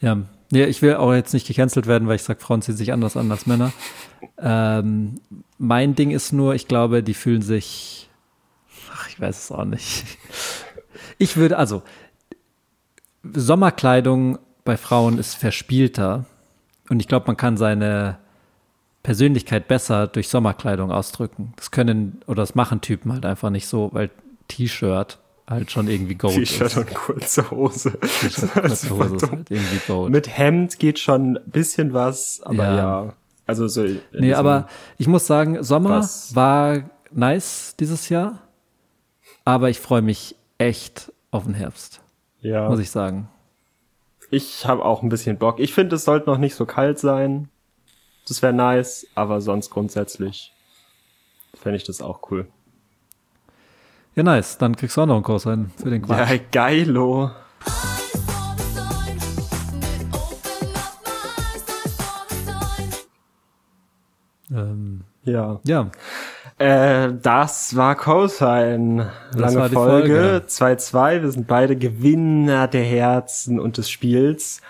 Ja, 0.00 0.18
nee, 0.52 0.64
ich 0.64 0.80
will 0.82 0.94
auch 0.94 1.12
jetzt 1.12 1.34
nicht 1.34 1.46
gecancelt 1.46 1.86
werden, 1.86 2.06
weil 2.06 2.16
ich 2.16 2.22
sage, 2.22 2.40
Frauen 2.40 2.62
ziehen 2.62 2.76
sich 2.76 2.92
anders 2.92 3.16
an 3.16 3.30
als 3.30 3.46
Männer. 3.46 3.72
Ähm, 4.38 5.20
mein 5.58 5.94
Ding 5.94 6.10
ist 6.10 6.32
nur, 6.32 6.54
ich 6.54 6.68
glaube, 6.68 7.02
die 7.02 7.14
fühlen 7.14 7.42
sich, 7.42 8.08
ach, 8.92 9.08
ich 9.08 9.20
weiß 9.20 9.44
es 9.44 9.52
auch 9.52 9.64
nicht. 9.64 10.04
Ich 11.18 11.36
würde, 11.36 11.58
also, 11.58 11.82
Sommerkleidung 13.32 14.38
bei 14.64 14.76
Frauen 14.76 15.18
ist 15.18 15.34
verspielter 15.34 16.24
und 16.90 17.00
ich 17.00 17.08
glaube, 17.08 17.26
man 17.26 17.36
kann 17.36 17.56
seine 17.56 18.18
Persönlichkeit 19.04 19.68
besser 19.68 20.08
durch 20.08 20.28
Sommerkleidung 20.28 20.90
ausdrücken. 20.90 21.52
Das 21.56 21.70
können 21.70 22.20
oder 22.26 22.42
das 22.42 22.56
machen 22.56 22.80
Typen 22.80 23.12
halt 23.12 23.24
einfach 23.24 23.50
nicht 23.50 23.68
so, 23.68 23.90
weil 23.92 24.10
T-Shirt 24.48 25.18
halt 25.48 25.70
schon 25.70 25.88
irgendwie 25.88 26.14
Gold 26.14 26.34
T-Shirt 26.34 26.66
ist. 26.68 26.76
und 26.78 26.94
kurze 26.94 27.50
Hose. 27.52 27.92
T-Shirt, 28.00 28.24
ist 28.24 28.52
kurze 28.52 28.90
Hose 28.90 29.14
ist 29.14 29.20
voll 29.20 29.30
halt 29.30 29.50
irgendwie 29.50 29.80
Gold. 29.86 30.10
Mit 30.10 30.36
Hemd 30.36 30.78
geht 30.78 30.98
schon 30.98 31.36
ein 31.36 31.50
bisschen 31.50 31.92
was, 31.92 32.40
aber 32.44 32.64
Ja. 32.64 32.76
ja. 32.76 33.12
Also 33.46 33.68
so. 33.68 33.84
Nee, 34.12 34.32
aber 34.32 34.68
ich 34.96 35.06
muss 35.06 35.26
sagen, 35.26 35.62
Sommer 35.62 35.98
Was? 35.98 36.34
war 36.34 36.88
nice 37.12 37.76
dieses 37.78 38.08
Jahr, 38.08 38.38
aber 39.44 39.68
ich 39.68 39.80
freue 39.80 40.00
mich 40.00 40.34
echt 40.56 41.12
auf 41.30 41.44
den 41.44 41.52
Herbst, 41.52 42.00
ja. 42.40 42.70
muss 42.70 42.78
ich 42.80 42.90
sagen. 42.90 43.28
Ich 44.30 44.66
habe 44.66 44.82
auch 44.82 45.02
ein 45.02 45.10
bisschen 45.10 45.36
Bock. 45.36 45.60
Ich 45.60 45.74
finde, 45.74 45.96
es 45.96 46.06
sollte 46.06 46.30
noch 46.30 46.38
nicht 46.38 46.54
so 46.54 46.64
kalt 46.64 46.98
sein. 46.98 47.50
Das 48.26 48.40
wäre 48.42 48.52
nice, 48.52 49.06
aber 49.14 49.40
sonst 49.40 49.70
grundsätzlich 49.70 50.52
fände 51.54 51.76
ich 51.76 51.84
das 51.84 52.00
auch 52.00 52.30
cool. 52.30 52.46
Ja, 54.14 54.22
nice. 54.22 54.58
Dann 54.58 54.76
kriegst 54.76 54.96
du 54.96 55.02
auch 55.02 55.06
noch 55.06 55.14
einen 55.16 55.24
Kurs 55.24 55.46
rein 55.46 55.72
für 55.76 55.90
den 55.90 56.02
Quatsch. 56.02 56.30
Ja, 56.30 56.38
geilo. 56.52 57.30
Ähm, 64.52 65.02
Ja. 65.24 65.60
ja, 65.64 65.90
Äh, 66.58 67.12
das 67.20 67.74
war 67.74 67.96
Cosine. 67.96 69.10
Lange 69.34 69.56
war. 69.56 69.68
Folge. 69.70 70.42
2-2. 70.46 71.22
Wir 71.22 71.30
sind 71.32 71.46
beide 71.48 71.74
Gewinner 71.76 72.68
der 72.68 72.84
Herzen 72.84 73.58
und 73.58 73.76
des 73.78 73.90
Spiels. 73.90 74.60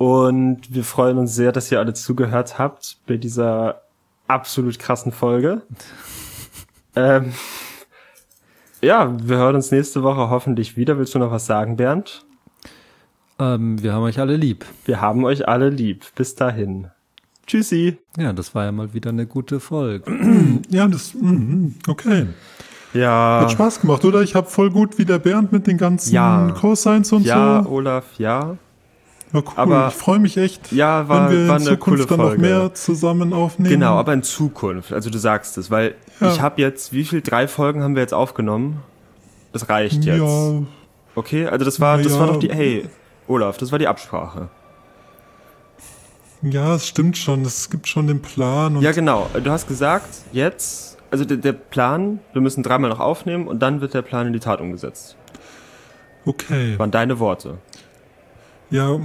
Und 0.00 0.62
wir 0.74 0.82
freuen 0.82 1.18
uns 1.18 1.34
sehr, 1.34 1.52
dass 1.52 1.70
ihr 1.70 1.78
alle 1.78 1.92
zugehört 1.92 2.58
habt 2.58 2.96
bei 3.06 3.18
dieser 3.18 3.82
absolut 4.28 4.78
krassen 4.78 5.12
Folge. 5.12 5.60
ähm, 6.96 7.34
ja, 8.80 9.14
wir 9.22 9.36
hören 9.36 9.56
uns 9.56 9.70
nächste 9.70 10.02
Woche 10.02 10.30
hoffentlich 10.30 10.78
wieder. 10.78 10.96
Willst 10.96 11.14
du 11.14 11.18
noch 11.18 11.30
was 11.30 11.44
sagen, 11.44 11.76
Bernd? 11.76 12.24
ähm, 13.38 13.82
wir 13.82 13.92
haben 13.92 14.04
euch 14.04 14.18
alle 14.18 14.36
lieb. 14.36 14.64
Wir 14.86 15.02
haben 15.02 15.22
euch 15.26 15.46
alle 15.46 15.68
lieb. 15.68 16.06
Bis 16.14 16.34
dahin. 16.34 16.86
Tschüssi. 17.46 17.98
Ja, 18.16 18.32
das 18.32 18.54
war 18.54 18.64
ja 18.64 18.72
mal 18.72 18.94
wieder 18.94 19.10
eine 19.10 19.26
gute 19.26 19.60
Folge. 19.60 20.10
Ja, 20.70 20.88
das, 20.88 21.12
mhm, 21.12 21.74
okay. 21.86 22.26
Ja. 22.94 23.40
Hat 23.42 23.50
Spaß 23.52 23.82
gemacht, 23.82 24.02
oder? 24.06 24.22
Ich 24.22 24.34
habe 24.34 24.48
voll 24.48 24.70
gut 24.70 24.96
wie 24.96 25.04
der 25.04 25.18
Bernd 25.18 25.52
mit 25.52 25.66
den 25.66 25.76
ganzen 25.76 26.14
Ja. 26.14 26.52
Cosines 26.58 27.12
und 27.12 27.26
Ja, 27.26 27.62
so. 27.64 27.68
Olaf, 27.70 28.06
ja. 28.16 28.56
Ja, 29.32 29.40
cool. 29.40 29.52
aber- 29.56 29.88
ich 29.88 29.94
freue 29.94 30.18
mich 30.18 30.36
echt, 30.36 30.72
Ja, 30.72 31.08
war, 31.08 31.30
wenn 31.30 31.38
wir 31.38 31.48
war 31.48 31.56
in 31.58 31.62
Zukunft 31.64 32.10
dann 32.10 32.18
noch 32.18 32.36
mehr 32.36 32.74
zusammen 32.74 33.32
aufnehmen. 33.32 33.70
Genau, 33.70 33.94
aber 33.94 34.12
in 34.12 34.22
Zukunft. 34.22 34.92
Also 34.92 35.08
du 35.10 35.18
sagst 35.18 35.56
es, 35.58 35.70
weil 35.70 35.94
Ja. 36.20 36.32
ich 36.32 36.40
habe 36.40 36.60
jetzt, 36.60 36.92
wie 36.92 37.04
viel? 37.04 37.20
Drei 37.22 37.46
Folgen 37.46 37.82
haben 37.82 37.94
wir 37.94 38.02
jetzt 38.02 38.14
aufgenommen? 38.14 38.82
Das 39.52 39.68
reicht 39.68 40.04
jetzt. 40.04 40.18
Ja, 40.18 40.62
Okay, 41.16 41.46
also 41.46 41.64
das 41.64 41.80
war, 41.80 41.98
das 41.98 42.18
war 42.18 42.28
doch 42.28 42.38
die, 42.38 42.50
hey, 42.52 42.88
Olaf, 43.26 43.58
das 43.58 43.72
war 43.72 43.78
die 43.80 43.88
Absprache. 43.88 44.48
ja, 46.42 46.74
es 46.76 46.86
stimmt 46.86 47.18
schon. 47.18 47.42
Es 47.42 47.68
gibt 47.70 47.86
schon 47.88 48.06
den 48.06 48.22
Plan. 48.22 48.80
Ja, 48.80 48.92
genau. 48.92 49.28
Du 49.42 49.50
hast 49.50 49.68
gesagt, 49.68 50.08
jetzt, 50.32 50.96
also 51.10 51.24
der, 51.24 51.36
der 51.36 51.52
Plan, 51.52 52.20
wir 52.32 52.40
müssen 52.40 52.62
dreimal 52.62 52.90
noch 52.90 53.00
aufnehmen 53.00 53.46
und 53.48 53.60
dann 53.60 53.80
wird 53.80 53.92
der 53.94 54.02
Plan 54.02 54.26
in 54.28 54.32
die 54.32 54.40
Tat 54.40 54.60
umgesetzt. 54.60 55.16
okay. 56.24 56.78
Waren 56.78 56.90
deine 56.90 57.18
Worte. 57.18 57.58
Ja, 58.70 58.98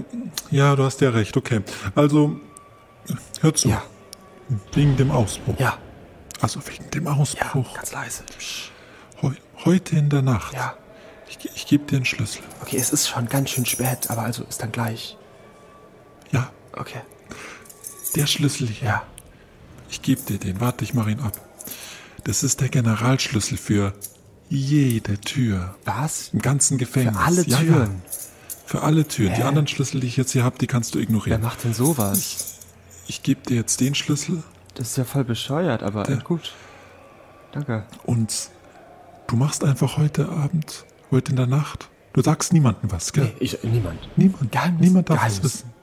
ja, 0.52 0.76
du 0.76 0.84
hast 0.84 1.02
ja 1.02 1.10
recht. 1.10 1.36
Okay. 1.38 1.62
Also, 1.96 2.40
hör 3.42 3.54
zu. 3.54 3.70
Ja. 3.70 3.84
Wegen 4.74 4.96
dem 4.96 5.10
Ausbruch. 5.12 5.60
Ja, 5.60 5.78
Also 6.42 6.60
wegen 6.68 6.90
dem 6.92 7.08
Ausbruch. 7.08 7.74
ganz 7.74 7.92
leise. 7.92 8.24
Heu, 9.22 9.32
heute 9.66 9.96
in 9.98 10.10
der 10.10 10.22
Nacht. 10.22 10.54
Ja. 10.54 10.76
Ich, 11.28 11.40
ich 11.56 11.66
gebe 11.66 11.86
dir 11.86 11.96
einen 11.96 12.06
Schlüssel. 12.06 12.44
Okay, 12.62 12.78
es 12.78 12.92
ist 12.92 13.08
schon 13.08 13.28
ganz 13.28 13.50
schön 13.50 13.66
spät, 13.66 14.10
aber 14.12 14.22
also 14.22 14.44
ist 14.44 14.62
dann 14.62 14.72
gleich. 14.72 15.18
Ja, 16.32 16.52
Okay. 16.74 17.02
der 18.16 18.28
Schlüssel 18.28 18.68
hier. 18.68 18.88
Ja. 18.88 19.04
Ich 19.90 20.02
gebe 20.04 20.22
dir 20.22 20.38
den. 20.38 20.60
Warte, 20.62 20.84
ich 20.84 20.94
mache 20.94 21.10
ihn 21.12 21.20
ab. 21.22 21.34
Das 22.24 22.44
ist 22.44 22.62
der 22.62 22.70
Generalschlüssel 22.70 23.58
für 23.58 23.94
jede 24.50 25.20
Tür 25.20 25.76
Was? 25.86 26.30
im 26.34 26.42
ganzen 26.42 26.78
Gefängnis. 26.78 27.16
Für 27.18 27.24
alle 27.24 27.42
Ja, 27.48 27.58
Türen? 27.58 28.02
Ja, 28.06 28.12
für 28.66 28.82
alle 28.84 29.08
Türen. 29.08 29.34
Die 29.36 29.42
Hä? 29.42 29.48
anderen 29.48 29.68
Schlüssel, 29.68 30.02
die 30.02 30.08
ich 30.08 30.18
jetzt 30.18 30.32
hier 30.32 30.44
habe, 30.44 30.58
die 30.58 30.68
kannst 30.68 30.94
du 30.96 31.00
Wer 31.00 31.04
ignorieren. 31.04 31.42
macht 31.42 31.64
denn 31.64 31.74
sowas? 31.74 32.58
Ich 33.08 33.22
gebe 33.24 33.42
dir 33.42 33.56
jetzt 33.58 33.80
den 33.82 33.94
Schlüssel 33.96 34.42
Das 34.74 34.90
ist 34.90 34.98
ja 34.98 35.04
voll 35.04 35.24
bescheuert, 35.24 35.84
aber 35.84 36.04
Der- 36.04 36.18
gut. 36.18 36.54
Danke. 37.52 37.84
und 38.06 38.50
du 39.28 39.36
machst 39.38 39.64
einfach 39.64 39.98
heute 39.98 40.28
Abend, 40.30 40.86
heute 41.12 41.32
in 41.32 41.38
der 41.38 41.48
Nacht. 41.48 41.90
Du 42.14 42.22
sagst 42.22 42.52
niemandem 42.54 42.92
was, 42.92 43.14
gell? 43.14 43.26
Nee, 43.26 43.34
ich, 43.40 43.64
niemand. 43.64 44.00
Niemand. 44.18 44.52
Geheimnis, 44.52 44.82
Niemand 44.82 45.10
darf 45.10 45.18
Geheimnis. 45.18 45.38
es 45.38 45.44
wissen. 45.44 45.74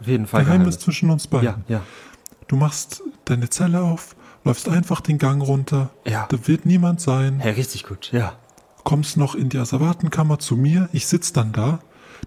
Auf 0.00 0.06
jeden 0.08 0.26
Fall 0.26 0.44
Geheimnis 0.44 0.78
zwischen 0.78 1.10
uns 1.10 1.26
beiden. 1.26 1.46
Ja, 1.68 1.76
ja. 1.76 1.80
Du 2.48 2.56
machst 2.56 3.02
deine 3.24 3.48
Zelle 3.50 3.82
auf, 3.82 4.16
läufst 4.44 4.68
einfach 4.68 5.00
den 5.00 5.18
Gang 5.18 5.42
runter. 5.42 5.90
Ja. 6.06 6.26
Da 6.28 6.46
wird 6.48 6.66
niemand 6.66 7.00
sein. 7.00 7.38
Hey, 7.40 7.52
richtig 7.52 7.84
gut, 7.84 8.10
ja. 8.12 8.34
Kommst 8.84 9.16
noch 9.16 9.34
in 9.34 9.48
die 9.48 9.58
Asservatenkammer 9.58 10.38
zu 10.38 10.56
mir. 10.56 10.88
Ich 10.92 11.06
sitz 11.06 11.32
dann 11.32 11.52
da. 11.52 11.78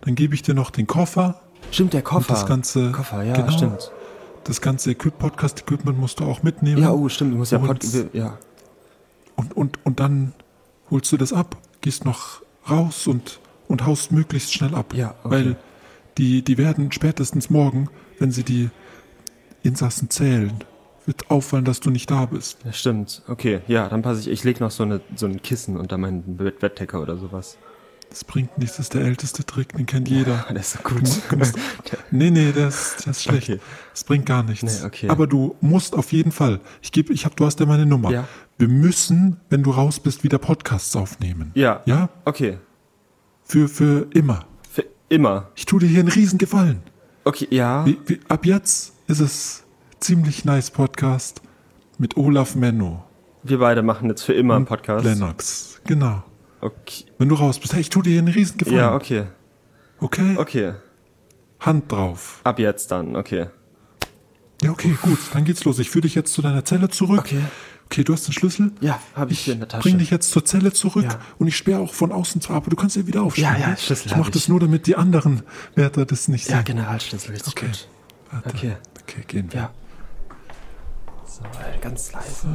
Dann 0.01 0.15
gebe 0.15 0.35
ich 0.35 0.41
dir 0.41 0.53
noch 0.53 0.69
den 0.71 0.87
Koffer. 0.87 1.41
Stimmt, 1.71 1.93
der 1.93 2.01
Koffer. 2.01 2.33
das 2.33 2.45
ganze- 2.45 2.91
Koffer, 2.91 3.23
ja, 3.23 3.35
genau. 3.35 3.51
stimmt. 3.51 3.91
Das 4.43 4.61
ganze 4.61 4.91
Equip 4.91 5.17
Podcast-Equipment 5.17 5.97
musst 5.99 6.19
du 6.19 6.25
auch 6.25 6.43
mitnehmen. 6.43 6.81
Ja, 6.81 6.91
oh, 6.91 7.09
stimmt, 7.09 7.33
du 7.33 7.37
musst 7.37 7.51
ja 7.51 7.57
Und- 7.57 7.67
Pod 7.67 8.13
ja. 8.13 8.37
und, 9.35 9.55
und, 9.57 9.83
und 9.85 9.99
dann 9.99 10.33
holst 10.91 11.11
du 11.11 11.17
das 11.17 11.33
ab, 11.33 11.57
gehst 11.81 12.05
noch 12.05 12.41
raus 12.69 13.07
und, 13.07 13.39
und 13.67 13.85
haust 13.85 14.11
möglichst 14.11 14.53
schnell 14.53 14.75
ab. 14.75 14.93
Ja, 14.93 15.15
okay. 15.23 15.29
Weil 15.35 15.55
die, 16.19 16.43
die 16.43 16.57
werden 16.59 16.91
spätestens 16.91 17.49
morgen, 17.49 17.89
wenn 18.19 18.31
sie 18.31 18.43
die 18.43 18.69
Insassen 19.63 20.09
zählen, 20.11 20.53
wird 21.07 21.29
auffallen, 21.31 21.65
dass 21.65 21.79
du 21.79 21.89
nicht 21.89 22.09
da 22.09 22.25
bist. 22.25 22.57
Ja, 22.65 22.71
stimmt. 22.73 23.23
Okay, 23.27 23.61
ja, 23.67 23.89
dann 23.89 24.01
passe 24.03 24.21
ich. 24.21 24.27
Ich 24.27 24.43
leg 24.43 24.59
noch 24.59 24.71
so, 24.71 24.83
eine, 24.83 25.01
so 25.15 25.25
ein 25.25 25.41
Kissen 25.41 25.77
unter 25.77 25.97
meinen 25.97 26.37
Bett 26.37 26.59
Bettdecker 26.59 27.01
oder 27.01 27.17
sowas. 27.17 27.57
Das 28.09 28.23
bringt 28.23 28.57
nichts, 28.57 28.77
das 28.77 28.85
ist 28.85 28.93
der 28.93 29.01
älteste 29.01 29.45
Trick, 29.45 29.73
den 29.75 29.85
kennt 29.85 30.07
jeder. 30.07 30.45
Das 30.53 30.73
ist 30.75 30.83
so 30.83 30.89
gut. 30.89 31.01
du 31.29 31.35
musst- 31.37 31.55
nee, 32.11 32.31
nee, 32.31 32.53
das, 32.53 32.95
das 32.97 33.17
ist 33.17 33.23
schlecht. 33.23 33.49
Okay. 33.49 33.59
Das 33.91 34.03
bringt 34.05 34.25
gar 34.25 34.43
nichts. 34.43 34.79
Nee, 34.81 34.85
okay. 34.85 35.09
Aber 35.09 35.27
du 35.27 35.55
musst 35.59 35.95
auf 35.95 36.11
jeden 36.13 36.31
Fall, 36.31 36.61
ich 36.81 36.91
gebe, 36.91 37.11
ich 37.11 37.25
hab, 37.25 37.35
du 37.35 37.45
hast 37.45 37.59
ja 37.59 37.65
meine 37.65 37.85
Nummer. 37.85 38.11
Ja. 38.11 38.27
Wir 38.57 38.69
müssen, 38.69 39.37
wenn 39.49 39.63
du 39.63 39.71
raus 39.71 39.99
bist, 39.99 40.23
wieder 40.23 40.37
Podcasts 40.37 40.95
aufnehmen. 40.95 41.51
Ja. 41.55 41.81
Ja? 41.85 42.09
Okay. 42.23 42.57
Für, 43.43 43.67
für 43.67 44.07
immer. 44.13 44.45
Für 44.71 44.85
immer. 45.09 45.49
Ich 45.55 45.65
tue 45.65 45.81
dir 45.81 45.87
hier 45.87 45.99
einen 45.99 46.09
riesen 46.09 46.37
Gefallen. 46.37 46.81
Okay, 47.25 47.47
ja. 47.49 47.85
Wie, 47.85 47.97
wie, 48.05 48.19
ab 48.29 48.45
jetzt 48.45 48.93
ist 49.07 49.19
es 49.19 49.63
ziemlich 49.99 50.45
nice 50.45 50.71
Podcast 50.71 51.41
mit 51.97 52.15
Olaf 52.17 52.55
Menno. 52.55 53.03
Wir 53.43 53.59
beide 53.59 53.83
machen 53.83 54.09
jetzt 54.09 54.21
für 54.23 54.33
immer 54.33 54.55
einen 54.55 54.65
Podcast. 54.65 55.03
Lennox. 55.05 55.81
Genau. 55.85 56.23
Okay. 56.65 57.05
Wenn 57.17 57.29
du 57.29 57.35
raus 57.35 57.59
bist, 57.59 57.73
hey, 57.73 57.81
ich 57.81 57.89
tue 57.89 58.03
dir 58.03 58.11
hier 58.11 58.19
einen 58.19 58.33
riesen 58.33 58.57
Gefallen. 58.57 58.77
Ja, 58.77 58.95
okay. 58.95 59.25
Okay? 59.99 60.35
Okay. 60.37 60.73
Hand 61.59 61.91
drauf. 61.91 62.41
Ab 62.43 62.59
jetzt 62.59 62.91
dann, 62.91 63.15
okay. 63.15 63.47
Ja, 64.61 64.71
okay, 64.71 64.97
gut. 65.01 65.19
Dann 65.33 65.43
geht's 65.45 65.63
los. 65.65 65.79
Ich 65.79 65.89
führe 65.89 66.01
dich 66.03 66.15
jetzt 66.15 66.33
zu 66.33 66.41
deiner 66.41 66.63
Zelle 66.65 66.89
zurück. 66.89 67.19
Okay. 67.19 67.41
Okay, 67.85 68.03
du 68.03 68.13
hast 68.13 68.27
den 68.27 68.33
Schlüssel. 68.33 68.71
Ja, 68.81 68.99
habe 69.15 69.31
ich 69.31 69.39
Ich 69.39 69.45
hier 69.45 69.53
in 69.53 69.59
der 69.59 69.69
Tasche. 69.69 69.83
bring 69.83 69.99
dich 69.99 70.09
jetzt 70.09 70.31
zur 70.31 70.43
Zelle 70.43 70.73
zurück 70.73 71.03
Ja. 71.03 71.19
und 71.37 71.47
ich 71.47 71.55
sperre 71.55 71.81
auch 71.81 71.93
von 71.93 72.11
außen 72.11 72.41
zwar, 72.41 72.57
aber 72.57 72.71
du 72.71 72.75
kannst 72.75 72.95
ja 72.95 73.05
wieder 73.05 73.21
aufstehen. 73.21 73.43
Ja, 73.43 73.57
ja? 73.57 73.77
Schlüssel 73.77 74.07
Ich 74.07 74.11
hab 74.13 74.19
mache 74.19 74.31
das 74.31 74.43
ich. 74.43 74.49
nur, 74.49 74.59
damit 74.59 74.87
die 74.87 74.95
anderen 74.95 75.43
Wärter 75.75 76.05
das 76.05 76.27
nicht 76.27 76.47
ja, 76.49 76.55
sehen. 76.57 76.65
Generalschlüssel, 76.65 77.31
richtig 77.31 77.53
Okay. 77.53 77.67
gut. 77.67 77.87
Warte. 78.31 78.49
Okay. 78.49 78.75
Okay, 79.03 79.21
gehen 79.27 79.53
wir. 79.53 79.59
Ja. 79.61 79.71
So, 81.27 81.41
ganz 81.81 82.11
leise. 82.11 82.41
So, 82.41 82.47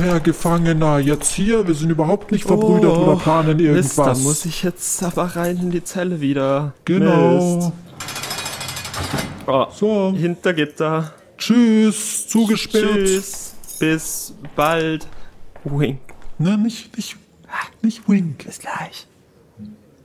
Herr 0.00 0.20
Gefangener, 0.20 0.98
jetzt 0.98 1.32
hier. 1.32 1.66
Wir 1.66 1.74
sind 1.74 1.90
überhaupt 1.90 2.30
nicht 2.32 2.44
verbrüdert 2.44 2.96
oder 2.96 3.16
planen 3.16 3.54
Oh, 3.60 3.72
Mist, 3.72 3.98
da 3.98 4.02
irgendwas. 4.04 4.20
muss 4.22 4.44
ich 4.44 4.62
jetzt 4.62 5.02
aber 5.02 5.24
rein 5.36 5.56
in 5.58 5.70
die 5.70 5.82
Zelle 5.82 6.20
wieder. 6.20 6.74
Genau. 6.84 7.72
Oh, 9.46 9.66
So, 9.74 10.12
hinter 10.16 10.54
Gitter. 10.54 11.12
tschüss, 11.38 12.28
zugesperrt. 12.28 12.84
Tschüss. 13.06 13.54
Bis 13.78 14.34
bald. 14.54 15.06
Wink. 15.64 15.98
Ne, 16.38 16.56
nicht, 16.58 16.96
nicht, 16.96 17.16
nicht 17.82 18.08
wink. 18.08 18.44
Bis 18.44 18.58
gleich. 18.58 19.06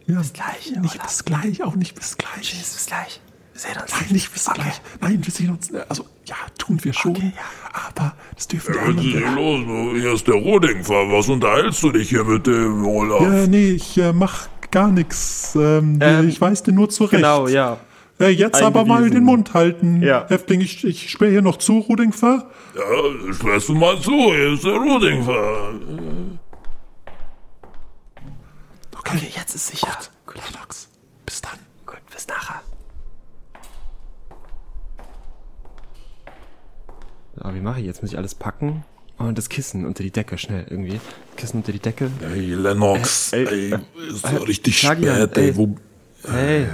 Ja, 0.07 0.17
Bis 0.17 0.34
gleich, 0.34 0.72
nicht 0.82 1.01
bis 1.01 1.24
gleich, 1.26 1.63
auch 1.63 1.76
nicht 1.76 1.95
bis 1.95 2.17
gleich. 2.17 2.41
Tschüss, 2.41 2.74
bis 2.74 2.86
gleich. 2.88 3.22
Wir 3.64 3.70
sehen 3.74 3.82
uns. 3.82 3.91
Nein, 3.91 4.05
nicht 4.12 4.34
bis 4.34 4.45
gleich. 4.45 4.82
Nein, 5.01 5.20
wir 5.24 5.32
sehen 5.32 5.49
uns. 5.51 5.74
Also, 5.89 6.05
ja, 6.26 6.36
tun 6.57 6.80
wir 6.84 6.93
schon. 6.93 7.12
Okay, 7.16 7.32
Aber 7.74 8.16
das 8.36 8.47
dürfen 8.47 8.74
Was 8.74 8.82
ist 8.82 8.88
anderen. 8.88 9.09
hier 9.12 9.32
los? 9.32 10.01
Hier 10.01 10.14
ist 10.14 10.28
der 10.28 10.36
Rodingfer. 10.36 11.12
Was 11.12 11.30
unterhältst 11.30 11.84
du 11.84 11.91
dich 11.91 12.09
hier 12.09 12.24
mit 12.24 12.47
dem 12.47 12.86
Olaf? 12.86 13.22
Ja, 13.22 13.47
nee, 13.47 13.72
ich 13.72 13.97
äh, 13.97 14.14
mach 14.14 14.47
gar 14.72 14.88
nichts. 14.91 15.53
Ähm, 15.55 15.99
Ähm, 16.01 16.30
ich 16.30 16.39
weiß 16.41 16.64
dir 16.64 16.72
nur 16.72 16.89
zurecht. 16.89 17.12
Genau, 17.22 17.47
ja. 17.47 17.78
Äh, 18.20 18.30
jetzt 18.30 18.62
aber 18.62 18.86
mal 18.86 19.09
den 19.09 19.24
Mund 19.24 19.53
halten. 19.53 20.01
Ja. 20.01 20.26
Häftling, 20.28 20.62
ich, 20.62 20.84
ich 20.84 21.09
sperre 21.12 21.32
hier 21.32 21.41
noch 21.41 21.57
zu, 21.57 21.80
Rudingfer. 21.80 22.49
Ja, 22.76 23.34
sperrst 23.34 23.70
du 23.70 23.74
mal 23.76 23.99
zu, 23.99 24.12
hier 24.12 24.53
ist 24.53 24.64
der 24.64 24.74
Rodingfer. 24.78 25.74
Okay, 28.97 29.32
jetzt 29.36 29.55
ist 29.55 29.68
sicher. 29.68 29.97
gut. 30.26 30.36
Lennox, 30.36 30.88
bis 31.26 31.41
dann. 31.41 31.57
Gut, 31.86 31.97
bis 32.14 32.28
nachher. 32.28 32.61
So, 37.42 37.54
wie 37.54 37.60
mache 37.62 37.80
ich 37.80 37.86
jetzt? 37.86 38.02
Muss 38.02 38.12
ich 38.12 38.18
alles 38.18 38.36
packen? 38.36 38.84
Und 39.18 39.38
das 39.38 39.50
Kissen 39.50 39.86
unter 39.86 40.04
die 40.04 40.12
Decke, 40.12 40.38
schnell 40.38 40.66
irgendwie. 40.70 41.00
Kissen 41.38 41.58
unter 41.58 41.72
die 41.72 41.80
Decke. 41.80 42.10
Hey, 42.22 42.54
Lennox, 42.56 43.34
Äh, 43.34 43.44
ey, 43.46 43.74
äh, 43.74 43.80
ist 44.10 44.24
äh, 44.26 44.36
richtig 44.38 44.80
spät, 44.80 45.38
ey. 45.38 45.48
ey. 45.50 45.56
Wo, 45.58 45.76
Hey, 46.28 46.68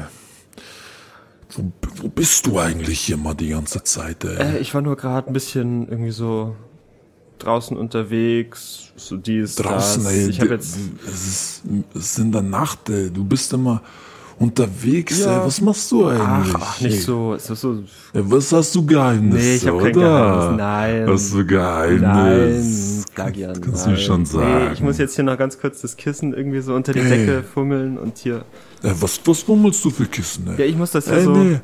wo, 1.55 1.71
wo 2.01 2.07
bist 2.09 2.45
du 2.45 2.59
eigentlich 2.59 2.99
hier 2.99 3.17
mal 3.17 3.33
die 3.33 3.49
ganze 3.49 3.83
Zeit, 3.83 4.23
ey? 4.25 4.55
äh, 4.55 4.57
ich 4.59 4.73
war 4.73 4.81
nur 4.81 4.95
gerade 4.97 5.27
ein 5.27 5.33
bisschen 5.33 5.87
irgendwie 5.89 6.11
so 6.11 6.55
draußen 7.39 7.77
unterwegs, 7.77 8.91
so 8.97 9.15
dies, 9.17 9.55
Draußen, 9.55 10.03
das. 10.03 10.13
ey. 10.13 10.29
Ich 10.29 10.41
habe 10.41 10.53
jetzt 10.55 10.77
es, 11.07 11.27
ist, 11.27 11.61
es 11.95 12.05
ist 12.11 12.19
in 12.19 12.31
der 12.31 12.41
Nacht, 12.41 12.89
ey. 12.89 13.09
Du 13.11 13.23
bist 13.23 13.53
immer 13.53 13.81
unterwegs, 14.39 15.19
Ja. 15.19 15.39
ey. 15.41 15.45
Was 15.47 15.61
machst 15.61 15.91
du 15.91 16.05
eigentlich? 16.07 16.55
Ach, 16.55 16.61
ach, 16.61 16.81
nicht 16.81 16.93
ey? 16.95 17.01
so, 17.01 17.33
ist 17.33 17.47
so. 17.47 17.73
Ja, 18.13 18.21
was 18.31 18.51
hast 18.51 18.75
du 18.75 18.85
Geheimnisse, 18.85 19.45
Nee, 19.47 19.55
ich 19.55 19.67
hab 19.67 19.79
kein? 19.79 19.93
Geheimnis, 19.93 20.57
nein. 20.57 21.07
Hast 21.09 21.33
du 21.33 21.45
Geheimnis? 21.45 22.01
Nein, 22.01 23.05
Plagian. 23.15 23.61
Kannst 23.61 23.85
nein. 23.85 23.95
du 23.95 24.01
schon 24.01 24.25
sagen. 24.25 24.65
Nee, 24.67 24.73
ich 24.73 24.81
muss 24.81 24.97
jetzt 24.97 25.15
hier 25.15 25.23
noch 25.23 25.37
ganz 25.37 25.59
kurz 25.59 25.81
das 25.81 25.95
Kissen 25.97 26.33
irgendwie 26.33 26.61
so 26.61 26.73
unter 26.75 26.93
die 26.93 26.99
Ey. 26.99 27.09
Decke 27.09 27.43
fummeln 27.43 27.97
und 27.97 28.17
hier. 28.17 28.43
Ey, 28.83 28.91
was, 28.99 29.19
was 29.25 29.47
wummelst 29.47 29.83
du 29.85 29.89
für 29.89 30.05
Kissen, 30.05 30.47
ey? 30.49 30.59
Ja, 30.59 30.65
ich 30.65 30.77
muss 30.77 30.91
das 30.91 31.07
ja 31.07 31.13
Ey, 31.13 31.23
so. 31.23 31.31
nee. 31.35 31.59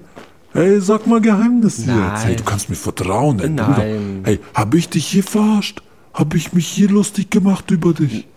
Hey, 0.54 0.80
sag 0.82 1.08
mal 1.08 1.20
Geheimnisse 1.20 1.88
Nein. 1.88 2.12
jetzt. 2.14 2.26
Hey, 2.26 2.36
du 2.36 2.44
kannst 2.44 2.70
mir 2.70 2.76
vertrauen, 2.76 3.40
ey, 3.40 3.50
Nein. 3.50 3.66
Bruder. 3.66 3.84
Hey, 4.24 4.40
hab 4.54 4.74
ich 4.76 4.88
dich 4.90 5.06
hier 5.08 5.24
verarscht? 5.24 5.82
Hab 6.14 6.36
ich 6.36 6.54
mich 6.54 6.68
hier 6.68 6.90
lustig 6.90 7.30
gemacht 7.32 7.72
über 7.72 7.94
dich? 7.94 8.28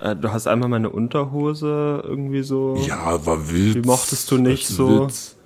Äh, 0.00 0.16
du 0.16 0.32
hast 0.32 0.46
einmal 0.46 0.68
meine 0.68 0.90
Unterhose 0.90 2.02
irgendwie 2.06 2.42
so. 2.42 2.76
Ja, 2.86 3.24
war 3.26 3.50
Witz. 3.50 3.74
Die 3.74 3.80
mochtest 3.82 4.30
du 4.30 4.38
nicht 4.38 4.68
als 4.68 4.76
so. 4.76 5.06
Witz. 5.06 5.36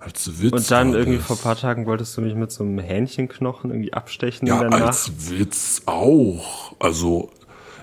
Als 0.00 0.42
Witz. 0.42 0.52
Und 0.52 0.70
dann 0.70 0.94
irgendwie 0.94 1.18
das. 1.18 1.26
vor 1.26 1.36
ein 1.36 1.42
paar 1.42 1.56
Tagen 1.56 1.86
wolltest 1.86 2.16
du 2.16 2.20
mich 2.20 2.34
mit 2.34 2.50
so 2.52 2.62
einem 2.64 2.78
Hähnchenknochen 2.78 3.70
irgendwie 3.70 3.92
abstechen 3.92 4.46
Ja, 4.48 4.54
in 4.56 4.60
der 4.62 4.70
Nacht. 4.70 4.82
als 4.82 5.12
Witz 5.30 5.82
auch. 5.86 6.74
Also, 6.78 7.30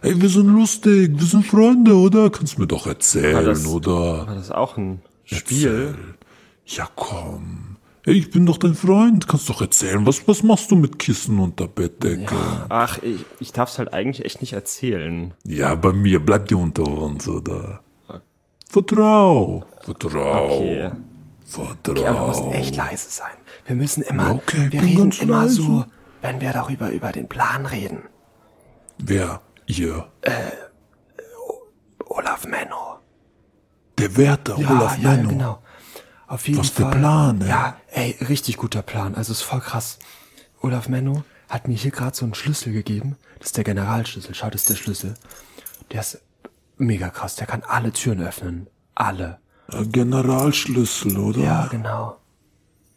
ey, 0.01 0.19
wir 0.21 0.29
sind 0.29 0.47
lustig, 0.47 1.11
wir 1.19 1.25
sind 1.27 1.45
Freunde, 1.45 1.95
oder? 1.95 2.29
Kannst 2.29 2.59
mir 2.59 2.67
doch 2.67 2.85
erzählen, 2.87 3.35
War 3.35 3.43
das- 3.43 3.65
oder? 3.67 4.27
War 4.27 4.35
das 4.35 4.51
auch 4.51 4.77
ein 4.77 5.01
Spiel? 5.23 5.67
Erzähl. 5.67 5.95
Ja, 6.65 6.87
komm. 6.95 7.70
Ey, 8.05 8.13
ich 8.15 8.31
bin 8.31 8.45
doch 8.47 8.57
dein 8.57 8.73
Freund. 8.73 9.27
Kannst 9.27 9.47
doch 9.49 9.61
erzählen. 9.61 10.05
Was, 10.07 10.27
was 10.27 10.41
machst 10.43 10.71
du 10.71 10.75
mit 10.75 10.97
Kissen 10.97 11.37
unter 11.39 11.67
Bettdecke? 11.67 12.35
Ach, 12.69 12.97
ich, 13.03 13.23
ich 13.39 13.51
darf 13.51 13.69
es 13.69 13.77
halt 13.77 13.93
eigentlich 13.93 14.25
echt 14.25 14.41
nicht 14.41 14.53
erzählen. 14.53 15.33
Ja, 15.43 15.75
bei 15.75 15.93
mir 15.93 16.19
bleibt 16.25 16.49
die 16.49 16.55
unter 16.55 16.83
uns, 16.83 17.27
oder? 17.27 17.81
Vertrau. 18.67 19.65
Vertrau. 19.81 20.45
Okay. 20.45 20.91
Vertrau. 21.45 22.05
Aber 22.05 22.19
du 22.19 22.27
musst 22.43 22.55
echt 22.55 22.75
leise 22.75 23.09
sein. 23.09 23.33
Wir 23.67 23.75
müssen 23.75 24.01
immer, 24.03 24.31
Okay, 24.35 24.67
wir 24.71 24.81
reden 24.81 25.11
immer 25.21 25.41
leise. 25.41 25.61
so, 25.61 25.85
wenn 26.21 26.41
wir 26.41 26.53
darüber 26.53 26.89
über 26.89 27.11
den 27.11 27.27
Plan 27.27 27.65
reden. 27.65 28.03
Wer? 28.97 29.41
Ihr? 29.67 30.07
Olaf 32.05 32.45
Menno. 32.47 32.99
Der 33.97 34.15
Wärter, 34.17 34.57
Olaf 34.57 34.97
ja, 34.97 35.09
Menno. 35.11 35.29
genau. 35.29 35.61
Auf 36.31 36.47
jeden 36.47 36.59
Was 36.61 36.69
für 36.69 36.83
Fall. 36.83 36.91
Plan, 36.97 37.41
ey. 37.41 37.49
Ja, 37.49 37.75
ey, 37.91 38.15
richtig 38.27 38.55
guter 38.57 38.81
Plan. 38.81 39.15
Also 39.15 39.33
ist 39.33 39.41
voll 39.41 39.59
krass. 39.59 39.99
Olaf 40.61 40.87
Menno 40.87 41.23
hat 41.49 41.67
mir 41.67 41.75
hier 41.75 41.91
gerade 41.91 42.15
so 42.15 42.23
einen 42.23 42.33
Schlüssel 42.35 42.71
gegeben. 42.71 43.17
Das 43.39 43.47
ist 43.47 43.57
der 43.57 43.63
Generalschlüssel. 43.65 44.33
Schau, 44.33 44.49
das 44.49 44.61
ist 44.61 44.69
der 44.69 44.75
Schlüssel. 44.75 45.13
Der 45.91 45.99
ist 46.01 46.21
mega 46.77 47.09
krass. 47.09 47.35
Der 47.35 47.47
kann 47.47 47.63
alle 47.67 47.91
Türen 47.91 48.21
öffnen. 48.21 48.67
Alle. 48.95 49.39
Generalschlüssel, 49.71 51.17
oder? 51.17 51.39
Ja, 51.41 51.67
genau. 51.67 52.17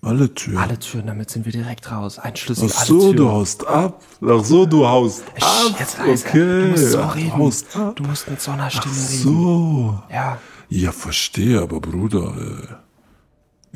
Alle 0.02 0.32
Türen. 0.34 0.58
Alle 0.58 0.78
Türen, 0.78 1.06
damit 1.06 1.30
sind 1.30 1.44
wir 1.46 1.52
direkt 1.52 1.90
raus. 1.90 2.18
Ein 2.18 2.36
Schlüssel, 2.36 2.68
Ach 2.72 2.78
alle 2.78 2.86
so, 2.86 3.00
Türen. 3.00 3.16
du 3.16 3.28
haust 3.30 3.66
ab. 3.66 4.02
Ach 4.24 4.44
so, 4.44 4.66
du 4.66 4.86
haust 4.86 5.24
Sch, 5.36 5.42
ab. 5.42 5.76
Jetzt 5.78 5.98
leise. 5.98 6.26
Okay. 6.28 6.60
Du 6.62 6.66
musst 6.68 6.90
so 6.92 7.00
reden. 7.02 7.32
haust 7.36 7.76
ab. 7.76 7.96
Du 7.96 8.02
musst 8.04 8.30
mit 8.30 8.40
so 8.40 8.50
einer 8.50 8.64
Ach 8.64 8.70
Stimme 8.70 8.94
reden. 8.94 9.22
so. 9.22 10.02
Ja. 10.10 10.38
Ja, 10.68 10.92
verstehe, 10.92 11.60
aber 11.62 11.80
Bruder, 11.80 12.34
äh, 12.36 12.66
nee, 12.66 12.76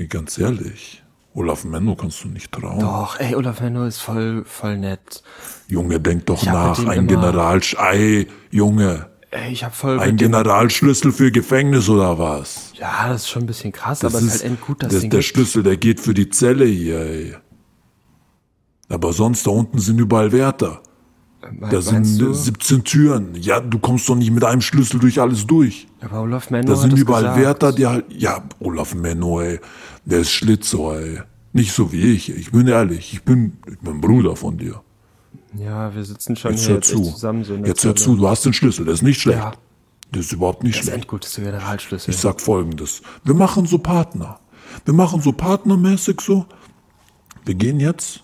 ganz 0.07 0.38
ehrlich, 0.38 1.03
Olaf 1.34 1.64
Menno 1.64 1.96
kannst 1.96 2.22
du 2.24 2.28
nicht 2.28 2.53
trauen. 2.53 2.80
Doch, 2.80 3.18
ey, 3.18 3.34
Olaf 3.34 3.61
Menno 3.61 3.84
ist 3.84 4.01
voll, 4.01 4.44
voll 4.44 4.78
nett. 4.78 5.22
Junge, 5.66 6.01
denk 6.01 6.26
doch 6.26 6.42
Ich 6.42 6.49
nach. 6.49 6.78
Ein 6.86 7.07
Generalsch... 7.07 7.76
Ei, 7.78 8.26
Junge, 8.51 9.11
Ey, 9.30 9.53
ich 9.53 9.62
hab 9.62 9.74
voll 9.74 10.01
ein 10.01 10.16
Generalschlüssel 10.16 11.12
für 11.12 11.30
Gefängnis 11.30 11.88
oder 11.90 12.18
was? 12.18 12.72
Ja, 12.78 13.09
das 13.09 13.22
ist 13.22 13.28
schon 13.28 13.42
ein 13.42 13.46
bisschen 13.46 13.72
krass, 13.72 13.99
Das 13.99 14.14
aber 14.14 14.22
es 14.22 14.28
ist 14.28 14.34
ist 14.36 14.42
halt 14.42 14.53
endgut, 14.53 14.82
dass 14.82 14.92
das, 14.92 15.01
den 15.03 15.11
der 15.11 15.20
gibt. 15.20 15.28
Schlüssel, 15.28 15.62
der 15.62 15.76
geht 15.76 16.01
für 16.01 16.14
die 16.14 16.30
Zelle 16.30 16.64
hier, 16.64 17.01
ey. 17.01 17.36
Aber 18.88 19.12
sonst 19.12 19.46
da 19.46 19.51
unten 19.51 19.78
sind 19.80 19.99
überall 20.01 20.32
Wärter. 20.32 20.82
Da 21.70 21.80
sind 21.82 22.20
du? 22.20 22.32
17 22.32 22.84
Türen. 22.84 23.34
Ja, 23.34 23.61
du 23.61 23.78
kommst 23.78 24.09
doch 24.09 24.14
nicht 24.14 24.30
mit 24.30 24.44
einem 24.44 24.61
Schlüssel 24.61 25.01
durch 25.01 25.20
alles 25.20 25.46
durch. 25.46 25.86
Aber 26.01 26.22
Olaf 26.22 26.51
Menno 26.51 26.68
Da 26.68 26.76
sind 26.76 26.96
überall 26.99 27.22
gesagt. 27.22 27.40
Wärter, 27.40 27.72
die 27.72 27.86
halt, 27.86 28.05
ja, 28.11 28.42
Olaf 28.61 28.94
Menno, 28.94 29.40
ey, 29.40 29.61
der 30.05 30.20
ist 30.20 30.30
Schlitzohr, 30.30 30.99
ey. 31.01 31.20
Nicht 31.53 31.72
so 31.72 31.92
wie 31.92 32.12
ich, 32.12 32.30
ich 32.30 32.53
bin 32.53 32.66
ehrlich, 32.68 33.12
ich 33.14 33.22
bin, 33.22 33.57
ich 33.66 33.78
bin 33.78 34.01
Bruder 34.01 34.36
von 34.36 34.59
dir. 34.59 34.82
Ja, 35.59 35.94
wir 35.94 36.05
sitzen 36.05 36.36
schon 36.36 36.53
Jetzt 36.53 36.66
hier 36.66 36.74
hör 36.74 36.82
zu. 36.82 37.03
zusammen 37.03 37.42
so 37.44 37.55
Jetzt 37.57 37.84
hör 37.84 37.96
zu, 37.96 38.16
du 38.16 38.28
hast 38.28 38.44
den 38.44 38.53
Schlüssel, 38.53 38.84
der 38.84 38.94
ist 38.94 39.03
nicht 39.03 39.20
schlecht. 39.20 39.38
Ja. 39.38 39.53
Der 40.12 40.20
ist 40.20 40.32
überhaupt 40.32 40.62
nicht 40.62 40.78
Das 40.78 40.86
schlecht. 40.86 41.11
das 41.11 41.32
der 41.34 41.44
Generalschlüssel. 41.44 42.11
Ich 42.14 42.20
sag 42.20 42.40
folgendes. 42.40 43.03
Wir 43.24 43.34
machen 43.34 43.66
so 43.66 43.78
Partner. 43.78 44.38
Wir 44.84 44.94
machen 44.94 45.20
so 45.20 45.32
partnermäßig 45.32 46.20
so. 46.20 46.46
Wir 47.44 47.55
gehen 47.55 47.80
jetzt, 47.80 48.22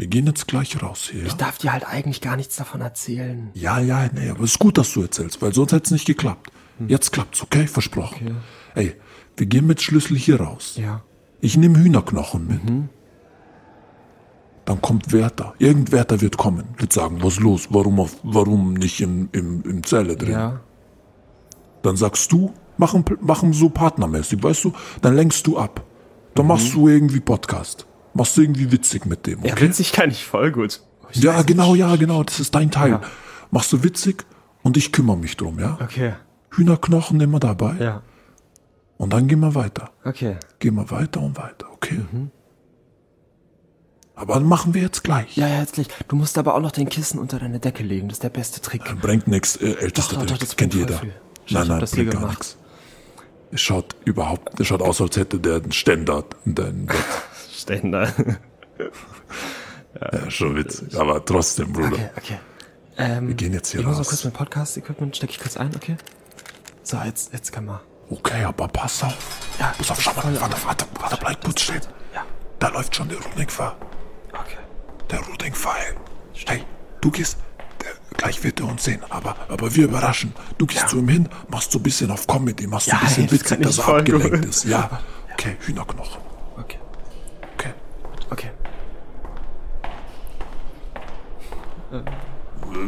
wir 0.00 0.06
gehen 0.06 0.26
jetzt 0.26 0.48
gleich 0.48 0.82
raus 0.82 1.10
hier. 1.12 1.26
Ich 1.26 1.34
darf 1.34 1.58
dir 1.58 1.74
halt 1.74 1.86
eigentlich 1.86 2.22
gar 2.22 2.34
nichts 2.34 2.56
davon 2.56 2.80
erzählen. 2.80 3.50
ja, 3.52 3.78
ja 3.80 4.08
nee, 4.14 4.30
aber 4.30 4.44
es 4.44 4.52
ist 4.52 4.58
gut, 4.58 4.78
dass 4.78 4.94
du 4.94 5.02
erzählst, 5.02 5.42
weil 5.42 5.52
sonst 5.52 5.72
hätte 5.72 5.84
es 5.84 5.90
nicht 5.90 6.06
geklappt. 6.06 6.50
Jetzt 6.88 7.12
klappt's, 7.12 7.42
okay? 7.42 7.66
Versprochen. 7.66 8.38
Ey, 8.74 8.94
wir 9.36 9.44
gehen 9.44 9.66
mit 9.66 9.82
Schlüssel 9.82 10.16
hier 10.16 10.40
raus. 10.40 10.76
Ja. 10.76 11.02
Ich 11.42 11.58
nehme 11.58 11.78
Hühnerknochen 11.78 12.46
mit. 12.46 12.60
Dann 14.64 14.80
kommt 14.80 15.12
Wärter. 15.12 15.52
Irgend 15.58 15.92
Wärter 15.92 16.22
wird 16.22 16.38
kommen, 16.38 16.64
wird 16.78 16.94
sagen, 16.94 17.18
was 17.20 17.34
ist 17.34 17.40
los? 17.40 17.68
Warum, 17.68 18.00
auf, 18.00 18.16
warum 18.22 18.72
nicht 18.72 19.02
im, 19.02 19.28
im, 19.32 19.62
im 19.64 19.84
Zelle 19.84 20.16
drin? 20.16 20.32
Ja. 20.32 20.60
Dann 21.82 21.98
sagst 21.98 22.32
du, 22.32 22.54
machen, 22.78 23.04
machen 23.20 23.52
so 23.52 23.68
partnermäßig, 23.68 24.42
weißt 24.42 24.64
du? 24.64 24.72
Dann 25.02 25.14
lenkst 25.14 25.46
du 25.46 25.58
ab. 25.58 25.84
Dann 26.34 26.46
machst 26.46 26.72
du 26.72 26.88
irgendwie 26.88 27.20
Podcast. 27.20 27.86
Machst 28.14 28.36
du 28.36 28.42
irgendwie 28.42 28.72
witzig 28.72 29.06
mit 29.06 29.26
dem, 29.26 29.44
Ja, 29.44 29.52
okay? 29.52 29.66
witzig 29.68 29.92
kann 29.92 30.10
ich 30.10 30.24
voll 30.24 30.50
gut. 30.52 30.80
Ich 31.12 31.22
Ja, 31.22 31.42
genau, 31.42 31.72
nicht. 31.72 31.80
ja, 31.80 31.96
genau. 31.96 32.22
Das 32.24 32.40
ist 32.40 32.54
dein 32.54 32.70
Teil. 32.70 32.90
Ja. 32.90 33.00
Machst 33.50 33.72
du 33.72 33.82
witzig 33.82 34.24
und 34.62 34.76
ich 34.76 34.92
kümmere 34.92 35.16
mich 35.16 35.36
drum, 35.36 35.58
ja? 35.58 35.78
Okay. 35.82 36.14
Hühnerknochen 36.52 37.20
immer 37.20 37.40
dabei. 37.40 37.76
Ja. 37.78 38.02
Und 38.96 39.12
dann 39.12 39.28
gehen 39.28 39.40
wir 39.40 39.54
weiter. 39.54 39.90
Okay. 40.04 40.36
Gehen 40.58 40.74
wir 40.74 40.90
weiter 40.90 41.20
und 41.20 41.36
weiter, 41.38 41.66
okay? 41.72 42.00
Aber 44.14 44.34
dann 44.34 44.44
machen 44.44 44.74
wir 44.74 44.82
jetzt 44.82 45.02
gleich. 45.02 45.36
Ja, 45.36 45.48
ja, 45.48 45.60
jetzt 45.60 45.74
gleich. 45.74 45.86
Du 46.08 46.16
musst 46.16 46.36
aber 46.36 46.54
auch 46.54 46.60
noch 46.60 46.72
den 46.72 46.88
Kissen 46.88 47.18
unter 47.18 47.38
deine 47.38 47.58
Decke 47.58 47.82
legen. 47.82 48.08
Das 48.08 48.16
ist 48.16 48.22
der 48.22 48.28
beste 48.28 48.60
Trick. 48.60 48.82
Bringt 49.00 49.26
nichts, 49.28 49.56
äh, 49.56 49.72
ältester 49.76 50.16
Doch, 50.16 50.22
doch, 50.22 50.30
Trick. 50.32 50.40
das 50.40 50.56
kennt 50.56 50.74
jeder. 50.74 51.00
Nein, 51.48 51.66
nein, 51.68 51.80
das 51.80 51.92
bringt 51.92 52.10
gar 52.10 52.28
nichts. 52.28 52.56
Es 53.52 53.60
schaut 53.62 53.96
überhaupt, 54.04 54.60
es 54.60 54.66
schaut 54.68 54.82
aus, 54.82 55.00
als 55.00 55.16
hätte 55.16 55.40
der 55.40 55.56
einen 55.56 55.72
Ständer 55.72 56.24
in 56.44 56.54
deinem 56.54 56.86
Bett. 56.86 56.96
Ständer. 57.62 58.12
Ja, 60.00 60.30
schon 60.30 60.56
witzig. 60.56 60.98
Aber 60.98 61.24
trotzdem, 61.24 61.72
Bruder. 61.72 61.88
Okay, 61.92 62.08
okay. 62.16 62.38
Ähm, 62.96 63.28
Wir 63.28 63.34
gehen 63.34 63.52
jetzt 63.52 63.70
hier 63.70 63.80
ich 63.80 63.86
muss 63.86 63.94
mal 63.96 63.98
raus. 64.00 64.08
kurz 64.08 64.24
mein 64.24 64.32
Podcast-Equipment, 64.32 65.16
stecke 65.16 65.32
ich 65.32 65.38
kurz 65.40 65.56
ein, 65.56 65.74
okay? 65.74 65.96
So, 66.82 66.96
jetzt, 67.04 67.32
jetzt 67.32 67.52
kann 67.52 67.64
man. 67.66 67.80
Okay, 68.08 68.42
aber 68.44 68.68
pass 68.68 69.02
auf. 69.04 69.16
Ja, 69.58 69.72
Pass 69.78 69.90
auf, 69.90 70.00
schau 70.00 70.12
mal, 70.14 70.40
warte, 70.40 70.56
warte, 70.64 70.84
warte, 70.98 71.16
bleib 71.20 71.44
kurz 71.44 71.60
stehen. 71.62 71.80
Ja, 72.14 72.24
Da 72.58 72.68
läuft 72.68 72.94
schon 72.96 73.08
der 73.08 73.18
Rudingfer. 73.18 73.76
okay. 74.32 74.56
Der 75.10 75.20
Rudingfer, 75.20 75.70
ey. 75.88 75.94
Hey, 76.46 76.64
du 77.00 77.10
gehst, 77.10 77.38
der, 77.82 77.90
gleich 78.16 78.42
wird 78.42 78.60
er 78.60 78.66
uns 78.68 78.84
sehen, 78.84 79.00
aber, 79.10 79.36
aber 79.48 79.74
wir 79.74 79.84
überraschen. 79.84 80.32
Du 80.58 80.66
gehst 80.66 80.88
zu 80.88 80.98
ihm 80.98 81.08
hin, 81.08 81.28
machst 81.48 81.72
so 81.72 81.78
ein 81.78 81.82
bisschen 81.82 82.10
auf 82.10 82.26
Comedy, 82.26 82.66
machst 82.66 82.86
so 82.86 82.92
Ja, 82.92 82.98
ein 82.98 83.04
bisschen 83.06 83.30
witzig, 83.30 83.62
dass 83.62 83.78
ich 83.78 83.84
er 83.86 83.96
abgelenkt 83.96 84.34
gut. 84.36 84.44
ist. 84.46 84.64
Ja, 84.64 85.00
okay, 85.32 85.56
Hühnerknochen. 85.60 86.20
Okay, 86.58 86.78
Okay. 87.54 87.74
okay. 88.30 88.50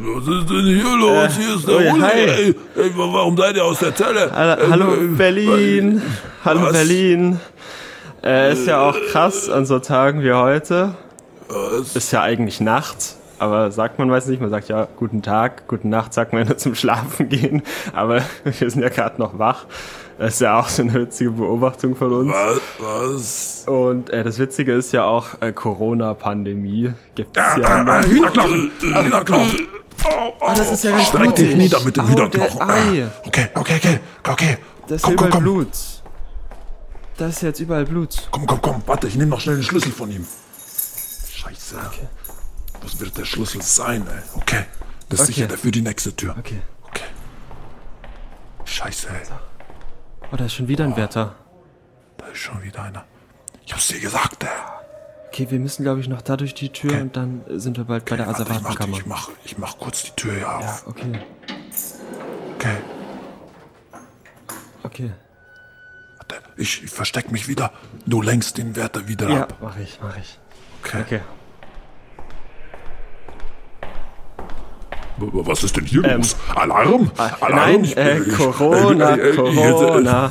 Was 0.04 0.26
ist 0.26 0.50
denn 0.50 0.66
hier 0.66 0.96
los? 0.96 1.36
hier 1.36 1.54
ist 1.56 1.68
der 1.68 1.76
oh 1.76 1.80
ja, 1.80 1.92
Uli. 1.94 2.04
Ey, 2.04 2.54
ey, 2.76 2.92
warum 2.96 3.36
seid 3.36 3.54
ihr 3.56 3.64
aus 3.64 3.78
der 3.78 3.94
Zelle? 3.94 4.30
Hallo, 4.32 4.94
Äh, 4.94 5.04
äh, 5.04 5.06
Berlin. 5.08 6.02
Hallo 6.44 6.62
was? 6.62 6.72
Berlin. 6.72 7.38
Äh, 8.24 8.52
ist 8.52 8.66
ja 8.66 8.80
auch 8.80 8.96
krass 9.12 9.48
an 9.48 9.64
so 9.64 9.78
Tagen 9.78 10.22
wie 10.22 10.32
heute. 10.32 10.94
Ist 11.94 12.12
ja 12.12 12.22
eigentlich 12.22 12.60
Nacht. 12.60 12.96
Aber 13.38 13.70
sagt 13.72 13.98
man 13.98 14.10
weiß 14.10 14.26
nicht, 14.26 14.40
man 14.40 14.50
sagt 14.50 14.68
ja 14.68 14.86
guten 14.96 15.22
Tag, 15.22 15.66
guten 15.68 15.88
Nacht 15.88 16.14
sagt 16.14 16.32
man 16.32 16.42
ja 16.42 16.48
nur 16.48 16.58
zum 16.58 16.74
Schlafen 16.74 17.28
gehen. 17.28 17.62
Aber 17.92 18.22
wir 18.44 18.70
sind 18.70 18.82
ja 18.82 18.88
gerade 18.88 19.20
noch 19.20 19.38
wach. 19.38 19.66
Das 20.18 20.34
ist 20.34 20.40
ja 20.40 20.58
auch 20.60 20.68
so 20.68 20.82
eine 20.82 20.94
witzige 20.94 21.30
Beobachtung 21.32 21.94
von 21.96 22.12
uns. 22.12 22.32
Was? 22.32 22.60
was? 22.78 23.64
Und 23.66 24.10
äh, 24.10 24.22
das 24.24 24.38
Witzige 24.38 24.72
ist 24.72 24.92
ja 24.92 25.04
auch 25.04 25.40
äh, 25.40 25.52
Corona-Pandemie. 25.52 26.92
Gibt's 27.14 27.38
Ah, 27.38 27.58
ja 27.58 27.82
noch. 27.84 27.92
ah, 27.92 28.02
Hühnerknochen! 28.02 28.70
Hühnerknochen! 28.80 29.68
Oh, 30.04 30.32
oh, 30.40 30.52
das 30.56 30.70
ist 30.72 30.84
ja 30.84 30.90
ganz 30.92 31.08
Streck 31.08 31.34
dich 31.36 31.46
blutig. 31.48 31.56
nieder 31.56 31.80
mit 31.80 31.96
dem 31.96 32.04
Au, 32.04 32.08
Hühnerknochen. 32.08 32.58
der 32.58 32.68
Ei. 32.68 33.08
Okay, 33.24 33.48
okay, 33.54 33.76
okay, 33.76 34.00
okay. 34.28 34.58
Da 34.88 34.94
ist 34.96 35.02
komm, 35.02 35.12
überall 35.14 35.30
komm. 35.30 35.42
Blut. 35.44 35.68
Da 37.18 37.26
ist 37.28 37.42
jetzt 37.42 37.60
überall 37.60 37.84
Blut. 37.84 38.28
Komm, 38.30 38.46
komm, 38.46 38.60
komm, 38.62 38.82
warte, 38.86 39.06
ich 39.06 39.14
nehme 39.16 39.30
noch 39.30 39.40
schnell 39.40 39.56
den 39.56 39.64
Schlüssel 39.64 39.92
von 39.92 40.10
ihm. 40.10 40.26
Scheiße. 41.30 41.76
Was 42.82 42.98
wird 43.00 43.16
der 43.16 43.24
Schlüssel 43.24 43.62
sein, 43.62 44.06
ey? 44.08 44.22
Okay, 44.34 44.64
das 45.08 45.20
ist 45.20 45.24
Okay. 45.26 45.32
sicher 45.34 45.46
der 45.48 45.58
für 45.58 45.70
die 45.70 45.82
nächste 45.82 46.14
Tür. 46.16 46.34
Okay. 46.38 46.60
Okay. 46.88 47.04
Scheiße, 48.64 49.08
ey. 49.08 49.14
Oh, 50.32 50.36
da 50.36 50.46
ist 50.46 50.54
schon 50.54 50.66
wieder 50.68 50.84
ein 50.84 50.96
Wärter. 50.96 51.34
Da 52.18 52.26
ist 52.26 52.38
schon 52.38 52.62
wieder 52.62 52.82
einer. 52.82 53.04
Ich 53.64 53.72
hab's 53.72 53.86
dir 53.88 54.00
gesagt, 54.00 54.42
ey. 54.42 54.48
Okay, 55.32 55.46
wir 55.48 55.58
müssen, 55.60 55.82
glaube 55.82 55.98
ich, 55.98 56.08
noch 56.08 56.20
da 56.20 56.36
durch 56.36 56.52
die 56.52 56.68
Tür 56.68 56.90
Okay. 56.90 57.00
und 57.00 57.16
dann 57.16 57.40
sind 57.48 57.78
wir 57.78 57.84
bald 57.84 58.04
bei 58.04 58.16
der 58.18 58.26
Warte, 58.26 58.42
ich, 58.42 58.48
mach, 58.48 58.54
Asservatenkammer. 58.56 58.98
ich, 58.98 59.06
mach, 59.06 59.30
ich 59.44 59.56
mach 59.56 59.78
kurz 59.78 60.02
die 60.02 60.10
Tür 60.10 60.34
hier 60.34 60.54
auf. 60.58 60.62
Ja, 60.62 60.90
okay. 60.90 61.18
Okay. 62.56 62.76
Okay. 64.82 65.10
Warte, 66.18 66.34
ich, 66.58 66.84
ich 66.84 66.90
versteck 66.90 67.32
mich 67.32 67.48
wieder. 67.48 67.72
Du 68.04 68.20
lenkst 68.20 68.58
den 68.58 68.76
Wärter 68.76 69.08
wieder 69.08 69.30
Ja, 69.30 69.42
ab. 69.44 69.56
mach 69.62 69.78
ich, 69.78 69.98
mach 70.02 70.14
ich. 70.18 70.38
Okay. 70.84 71.00
Okay. 71.00 71.20
Was 75.16 75.64
ist 75.64 75.74
denn 75.76 75.86
hier 75.86 76.04
Ähm, 76.04 76.18
los? 76.18 76.36
Alarm? 76.54 77.10
Alarm? 77.16 77.52
Nein, 77.54 77.84
äh, 77.96 78.20
Corona, 78.36 79.14
äh, 79.14 79.20
äh, 79.20 79.30
äh, 79.30 79.36
Corona. 79.36 80.30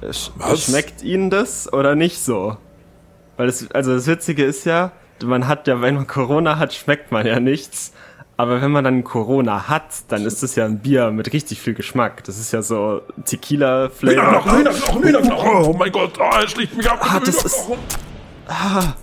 Was? 0.00 0.62
Schmeckt 0.62 1.02
Ihnen 1.02 1.28
das 1.28 1.72
oder 1.72 1.96
nicht 1.96 2.20
so? 2.20 2.56
Weil 3.38 3.46
das, 3.46 3.70
also 3.70 3.94
das 3.94 4.06
Witzige 4.06 4.44
ist 4.44 4.66
ja, 4.66 4.92
man 5.24 5.48
hat 5.48 5.66
ja, 5.66 5.80
wenn 5.80 5.94
man 5.94 6.06
Corona 6.06 6.58
hat, 6.58 6.74
schmeckt 6.74 7.10
man 7.12 7.26
ja 7.26 7.40
nichts. 7.40 7.92
Aber 8.36 8.60
wenn 8.62 8.70
man 8.70 8.84
dann 8.84 9.02
Corona 9.02 9.66
hat, 9.68 9.86
dann 10.08 10.24
ist 10.24 10.42
es 10.44 10.54
ja 10.54 10.64
ein 10.64 10.78
Bier 10.78 11.10
mit 11.10 11.32
richtig 11.32 11.60
viel 11.60 11.74
Geschmack. 11.74 12.22
Das 12.24 12.38
ist 12.38 12.52
ja 12.52 12.62
so 12.62 13.00
Tequila-Flavor. 13.24 14.22
Hühnerknochen, 14.22 14.58
Hühnerknochen, 14.58 15.02
Hühnerknochen. 15.02 15.50
Oh 15.64 15.72
mein 15.76 15.90
Gott, 15.90 16.12
oh, 16.20 16.36
er 16.40 16.46
schlägt 16.46 16.76
mich 16.76 16.88
ab. 16.88 16.98
Ah, 17.02 17.18
das 17.18 17.42
ist- 17.44 17.66
Ah. 18.46 18.94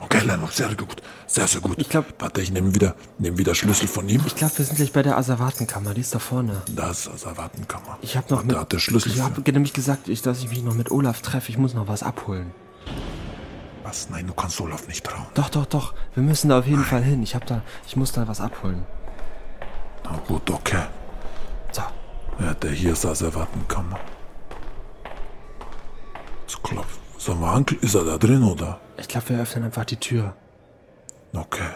Okay, 0.00 0.20
Lennox, 0.26 0.56
sehr 0.56 0.68
gut. 0.74 0.96
Sehr, 1.26 1.46
sehr 1.46 1.60
gut. 1.60 1.74
Ich 1.78 1.88
glaub- 1.88 2.06
Warte, 2.18 2.40
ich 2.40 2.50
nehme 2.50 2.74
wieder, 2.74 2.96
nehm 3.18 3.38
wieder 3.38 3.54
Schlüssel 3.54 3.86
von 3.86 4.08
ihm. 4.08 4.22
Ich 4.26 4.34
glaube, 4.34 4.56
wir 4.58 4.64
sind 4.64 4.76
gleich 4.76 4.92
bei 4.92 5.02
der 5.02 5.16
Asservatenkammer, 5.18 5.94
die 5.94 6.00
ist 6.00 6.12
da 6.14 6.18
vorne. 6.18 6.62
Da 6.74 6.90
ist 6.90 7.06
das 7.12 7.24
Erwartenkammer. 7.24 7.98
Ich 8.02 8.16
habe 8.16 8.26
noch 8.34 8.42
mit, 8.42 8.56
Da 8.56 8.60
hat 8.62 8.72
der 8.72 8.78
Schlüssel. 8.80 9.12
ich 9.12 9.20
habe 9.20 9.40
nämlich 9.52 9.72
gesagt, 9.72 10.08
ich, 10.08 10.22
dass 10.22 10.40
ich 10.40 10.48
mich 10.48 10.64
noch 10.64 10.74
mit 10.74 10.90
Olaf 10.90 11.20
treffe. 11.22 11.50
Ich 11.50 11.58
muss 11.58 11.74
noch 11.74 11.86
was 11.86 12.02
abholen. 12.02 12.50
Was? 13.82 14.08
Nein, 14.10 14.26
du 14.26 14.34
kannst 14.34 14.60
Olaf 14.60 14.86
nicht 14.88 15.04
trauen. 15.04 15.26
Doch, 15.34 15.48
doch, 15.48 15.66
doch. 15.66 15.94
Wir 16.14 16.22
müssen 16.22 16.48
da 16.50 16.58
auf 16.58 16.66
jeden 16.66 16.84
Fall 16.84 17.02
hin. 17.02 17.22
Ich 17.22 17.34
habe 17.34 17.46
da, 17.46 17.62
ich 17.86 17.96
muss 17.96 18.12
da 18.12 18.26
was 18.28 18.40
abholen. 18.40 18.84
Na 20.04 20.18
gut, 20.28 20.50
okay. 20.50 20.82
So. 21.72 21.82
Ja, 22.40 22.54
der 22.54 22.70
hier 22.72 22.92
ist 22.92 23.04
das 23.04 23.22
Erwartenkammer. 23.22 23.98
Es 26.46 26.60
klopft. 26.62 26.98
Sollen 27.18 27.40
wir 27.40 27.48
ankl- 27.54 27.78
Ist 27.82 27.94
er 27.94 28.04
da 28.04 28.18
drin, 28.18 28.42
oder? 28.42 28.80
Ich 28.98 29.08
glaube, 29.08 29.30
wir 29.30 29.40
öffnen 29.40 29.64
einfach 29.64 29.84
die 29.84 29.96
Tür. 29.96 30.34
Okay. 31.34 31.68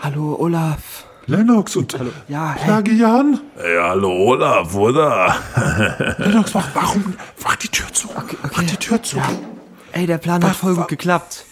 Hallo, 0.00 0.36
Olaf. 0.38 1.04
Lennox 1.26 1.76
und 1.76 1.96
Ja, 2.28 2.54
hey. 2.54 2.64
Plagian? 2.64 3.40
Hey, 3.56 3.76
hallo 3.80 4.10
Olaf, 4.10 4.74
oder? 4.74 5.36
Lennox, 6.18 6.52
mach, 6.54 6.68
warum? 6.74 7.14
Mach 7.44 7.54
die 7.56 7.68
Tür 7.68 7.86
zu. 7.92 8.08
Mach 8.42 8.62
die 8.64 8.76
Tür 8.76 9.00
zu. 9.02 9.18
Ey, 9.92 10.06
der 10.06 10.18
Plan 10.18 10.42
hat 10.42 10.56
voll 10.56 10.74
gut 10.74 10.88
geklappt. 10.88 11.44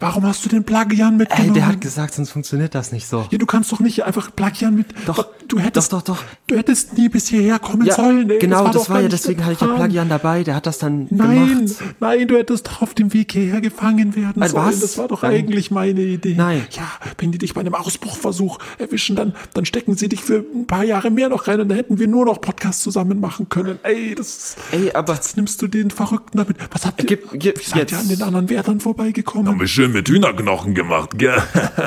Warum 0.00 0.24
hast 0.26 0.42
du 0.44 0.48
den 0.48 0.64
Plagian 0.64 1.12
Ey, 1.14 1.18
mitgenommen? 1.18 1.54
der 1.54 1.66
hat 1.66 1.80
gesagt, 1.82 2.14
sonst 2.14 2.30
funktioniert 2.30 2.74
das 2.74 2.92
nicht 2.92 3.06
so. 3.06 3.26
ja, 3.30 3.36
du 3.36 3.44
kannst 3.44 3.70
doch 3.72 3.80
nicht 3.80 4.04
einfach 4.04 4.34
Plagian 4.34 4.74
mit. 4.74 4.86
Doch, 5.04 5.26
du 5.48 5.58
hättest, 5.58 5.92
doch, 5.92 6.00
doch, 6.00 6.16
doch. 6.16 6.24
Du 6.46 6.56
hättest 6.56 6.96
nie 6.96 7.10
bis 7.10 7.28
hierher 7.28 7.58
kommen 7.58 7.90
sollen. 7.90 8.30
Ey. 8.30 8.38
genau, 8.38 8.68
das 8.68 8.88
war, 8.88 8.96
gar 8.96 8.96
ja, 8.96 9.02
nicht 9.02 9.12
deswegen 9.12 9.44
hatte 9.44 9.52
ich 9.54 9.60
ja. 9.60 9.66
Plagian 9.74 10.08
dabei. 10.08 10.44
Der 10.44 10.54
hat 10.54 10.64
das 10.66 10.78
dann 10.78 11.06
Nein, 11.10 11.66
gemacht. 11.66 11.82
nein, 12.00 12.26
du 12.28 12.36
hättest 12.38 12.66
doch 12.68 12.80
auf 12.80 12.94
dem 12.94 13.12
Weg 13.12 13.32
hierher 13.32 13.60
gefangen 13.60 14.16
werden 14.16 14.42
Äh, 14.42 14.48
sollen. 14.48 14.64
was? 14.66 14.80
Das 14.80 14.96
war 14.96 15.08
doch 15.08 15.22
Nein. 15.22 15.32
eigentlich 15.32 15.70
meine 15.70 16.00
Idee. 16.00 16.34
Nein. 16.36 16.66
Ja, 16.70 16.90
wenn 17.18 17.32
die 17.32 17.38
dich 17.38 17.52
bei 17.52 17.60
einem 17.60 17.74
Ausbruchversuch 17.74 18.58
erwischen, 18.78 19.14
dann, 19.14 19.34
dann 19.52 19.66
stecken 19.66 19.94
sie 19.96 20.08
dich 20.08 20.22
für 20.22 20.42
ein 20.54 20.66
paar 20.66 20.84
Jahre 20.84 21.10
mehr 21.10 21.28
noch 21.28 21.48
rein 21.48 21.60
und 21.60 21.68
dann 21.68 21.76
hätten 21.76 21.98
wir 21.98 22.08
nur 22.08 22.24
noch 22.24 22.40
Podcasts 22.40 22.82
zusammen 22.82 23.20
machen 23.20 23.50
können. 23.50 23.78
Ey, 23.82 24.14
das 24.14 24.56
Ey, 24.72 24.92
aber 24.92 25.14
Jetzt 25.14 25.36
nimmst 25.36 25.60
du 25.60 25.66
den 25.66 25.90
Verrückten 25.90 26.38
damit. 26.38 26.56
Was 26.70 26.86
habt 26.86 27.00
ihr? 27.02 27.06
Gib- 27.06 27.28
gib- 27.34 27.58
wie 27.60 27.64
seid 27.64 27.92
ihr 27.92 27.98
jetzt. 27.98 28.04
an 28.04 28.08
den 28.08 28.22
anderen 28.22 28.48
Wärtern 28.48 28.80
vorbeigekommen? 28.80 29.65
Schön 29.66 29.92
mit 29.92 30.08
Hühnerknochen 30.08 30.74
gemacht, 30.74 31.10
gell? 31.14 31.42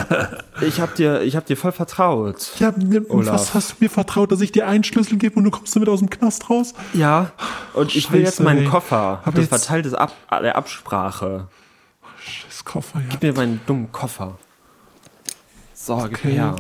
ich 0.62 0.82
hab 0.82 0.96
dir, 0.96 1.22
ich 1.22 1.36
hab 1.36 1.46
dir 1.46 1.56
voll 1.56 1.72
vertraut. 1.72 2.52
Ja, 2.60 2.74
Olaf. 3.10 3.34
was 3.34 3.54
hast 3.54 3.72
du 3.72 3.76
mir 3.80 3.90
vertraut, 3.90 4.32
dass 4.32 4.42
ich 4.42 4.52
dir 4.52 4.68
einen 4.68 4.84
Schlüssel 4.84 5.18
gebe 5.18 5.36
und 5.36 5.46
du 5.46 5.52
kommst 5.52 5.76
damit 5.76 5.90
aus 5.90 6.00
dem 6.00 6.10
Knast 6.10 6.50
raus? 6.50 6.74
Ja. 6.94 7.32
Und 7.74 7.96
ich 7.96 8.12
will 8.12 8.22
jetzt 8.22 8.40
meinen 8.42 8.64
ey. 8.64 8.66
Koffer. 8.66 9.22
Aber 9.24 9.40
das 9.40 9.52
war 9.52 9.60
Teil 9.60 9.82
des 9.82 9.94
Ab 9.94 10.14
der 10.32 10.56
Absprache. 10.56 11.48
Das 12.48 12.66
Koffer, 12.66 13.00
ja. 13.00 13.06
Gib 13.12 13.24
mir 13.24 13.34
meinen 13.34 13.62
dummen 13.66 13.92
Koffer. 13.92 14.38
So, 15.74 15.96
gib 15.98 16.20
Okay. 16.20 16.32
her. 16.34 16.56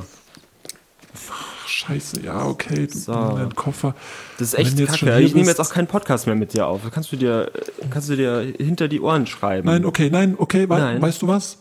Scheiße, 1.70 2.22
ja, 2.22 2.46
okay. 2.46 2.88
Du, 2.88 2.98
So. 2.98 3.14
Dein 3.14 3.54
Koffer. 3.56 3.96
Das 4.38 4.54
ist 4.54 4.60
echt 4.60 4.78
kacke. 4.88 5.22
Ich 5.22 5.36
nehme 5.36 5.48
jetzt 5.48 5.60
auch 5.60 5.70
keinen 5.70 5.88
Podcast 5.88 6.26
mehr 6.26 6.36
mit 6.36 6.54
dir 6.54 6.68
auf. 6.68 6.82
Kannst 6.92 7.12
du 7.12 7.16
dir, 7.16 7.52
kannst 7.90 8.10
du 8.10 8.16
dir 8.16 8.54
hinter 8.58 8.88
die 8.88 9.00
Ohren 9.02 9.28
schreiben. 9.28 9.68
Nein, 9.68 9.86
okay, 9.86 10.10
nein, 10.10 10.36
okay, 10.38 10.68
wei 10.68 10.80
Nein. 10.80 11.02
weißt 11.02 11.22
du 11.22 11.28
was? 11.28 11.60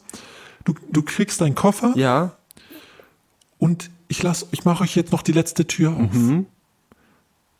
Du, 0.64 0.74
du 0.90 1.02
kriegst 1.02 1.40
deinen 1.40 1.54
Koffer 1.54 1.92
Ja, 1.96 2.32
und 3.59 3.90
ich 4.09 4.22
lass, 4.22 4.46
ich 4.52 4.64
mache 4.64 4.84
euch 4.84 4.96
jetzt 4.96 5.12
noch 5.12 5.22
die 5.22 5.32
letzte 5.32 5.66
Tür 5.66 5.90
auf. 5.90 6.12
Mhm. 6.12 6.46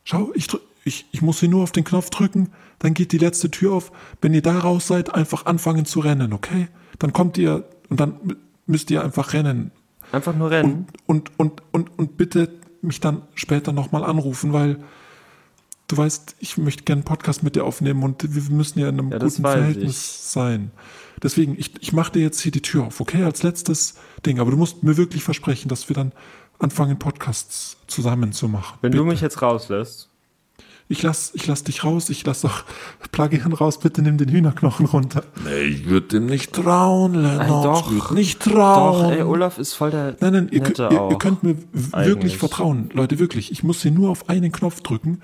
Schau, 0.03 0.31
ich, 0.33 0.47
ich, 0.85 1.05
ich 1.11 1.21
muss 1.21 1.39
hier 1.39 1.49
nur 1.49 1.63
auf 1.63 1.71
den 1.71 1.83
Knopf 1.83 2.09
drücken, 2.09 2.49
dann 2.79 2.93
geht 2.93 3.11
die 3.11 3.17
letzte 3.17 3.51
Tür 3.51 3.73
auf. 3.73 3.91
Wenn 4.21 4.33
ihr 4.33 4.41
da 4.41 4.57
raus 4.57 4.87
seid, 4.87 5.13
einfach 5.13 5.45
anfangen 5.45 5.85
zu 5.85 5.99
rennen, 5.99 6.33
okay? 6.33 6.67
Dann 6.97 7.13
kommt 7.13 7.37
ihr 7.37 7.65
und 7.89 7.99
dann 7.99 8.15
müsst 8.65 8.89
ihr 8.89 9.03
einfach 9.03 9.33
rennen. 9.33 9.71
Einfach 10.11 10.35
nur 10.35 10.51
rennen. 10.51 10.87
Und, 11.05 11.31
und, 11.37 11.61
und, 11.71 11.97
und 11.97 12.17
bitte 12.17 12.49
mich 12.81 12.99
dann 12.99 13.23
später 13.35 13.71
nochmal 13.71 14.03
anrufen, 14.03 14.53
weil 14.53 14.77
du 15.87 15.97
weißt, 15.97 16.35
ich 16.39 16.57
möchte 16.57 16.83
gerne 16.83 16.99
einen 16.99 17.05
Podcast 17.05 17.43
mit 17.43 17.55
dir 17.55 17.65
aufnehmen 17.65 18.03
und 18.03 18.33
wir 18.33 18.55
müssen 18.55 18.79
ja 18.79 18.89
in 18.89 18.99
einem 18.99 19.11
Ja, 19.11 19.17
guten 19.17 19.41
Verhältnis 19.41 20.31
sein. 20.31 20.71
Deswegen, 21.21 21.57
ich, 21.57 21.73
ich 21.81 21.91
mache 21.91 22.13
dir 22.13 22.21
jetzt 22.21 22.39
hier 22.39 22.51
die 22.51 22.61
Tür 22.61 22.85
auf, 22.85 23.01
okay? 23.01 23.23
Als 23.23 23.43
letztes 23.43 23.95
Ding. 24.25 24.39
Aber 24.39 24.51
du 24.51 24.57
musst 24.57 24.83
mir 24.83 24.95
wirklich 24.97 25.23
versprechen, 25.23 25.67
dass 25.67 25.89
wir 25.89 25.95
dann 25.95 26.13
anfangen, 26.59 26.97
Podcasts 26.99 27.77
zusammen 27.87 28.31
zu 28.31 28.47
machen. 28.47 28.77
Wenn 28.81 28.91
bitte. 28.91 29.03
du 29.03 29.09
mich 29.09 29.21
jetzt 29.21 29.41
rauslässt. 29.41 30.09
Ich 30.91 31.03
lass, 31.03 31.31
ich 31.35 31.45
lass 31.45 31.63
dich 31.63 31.83
raus, 31.83 32.09
ich 32.09 32.25
lass 32.25 32.43
auch 32.43 32.63
Plagian 33.11 33.53
raus, 33.53 33.79
bitte 33.79 34.01
nimm 34.01 34.17
den 34.17 34.29
Hühnerknochen 34.29 34.87
runter. 34.87 35.23
Nee, 35.45 35.61
ich 35.61 35.87
würde 35.87 36.07
dem 36.07 36.25
nicht 36.25 36.51
trauen, 36.51 37.13
Lennox. 37.13 37.47
doch. 37.63 37.91
Ich 37.91 37.97
würd 38.01 38.11
nicht 38.13 38.39
trauen. 38.41 39.03
Doch, 39.03 39.11
ey, 39.11 39.21
Olaf 39.21 39.59
ist 39.59 39.73
voll 39.75 39.91
der 39.91 40.15
Nein, 40.19 40.33
nein, 40.33 40.49
ihr, 40.51 40.63
ihr, 40.67 41.09
ihr 41.11 41.17
könnt 41.19 41.43
mir 41.43 41.57
Eigentlich. 41.91 42.07
wirklich 42.07 42.37
vertrauen. 42.39 42.89
Leute, 42.93 43.19
wirklich. 43.19 43.51
Ich 43.51 43.63
muss 43.63 43.83
hier 43.83 43.91
nur 43.91 44.09
auf 44.09 44.29
einen 44.29 44.51
Knopf 44.51 44.81
drücken 44.81 45.21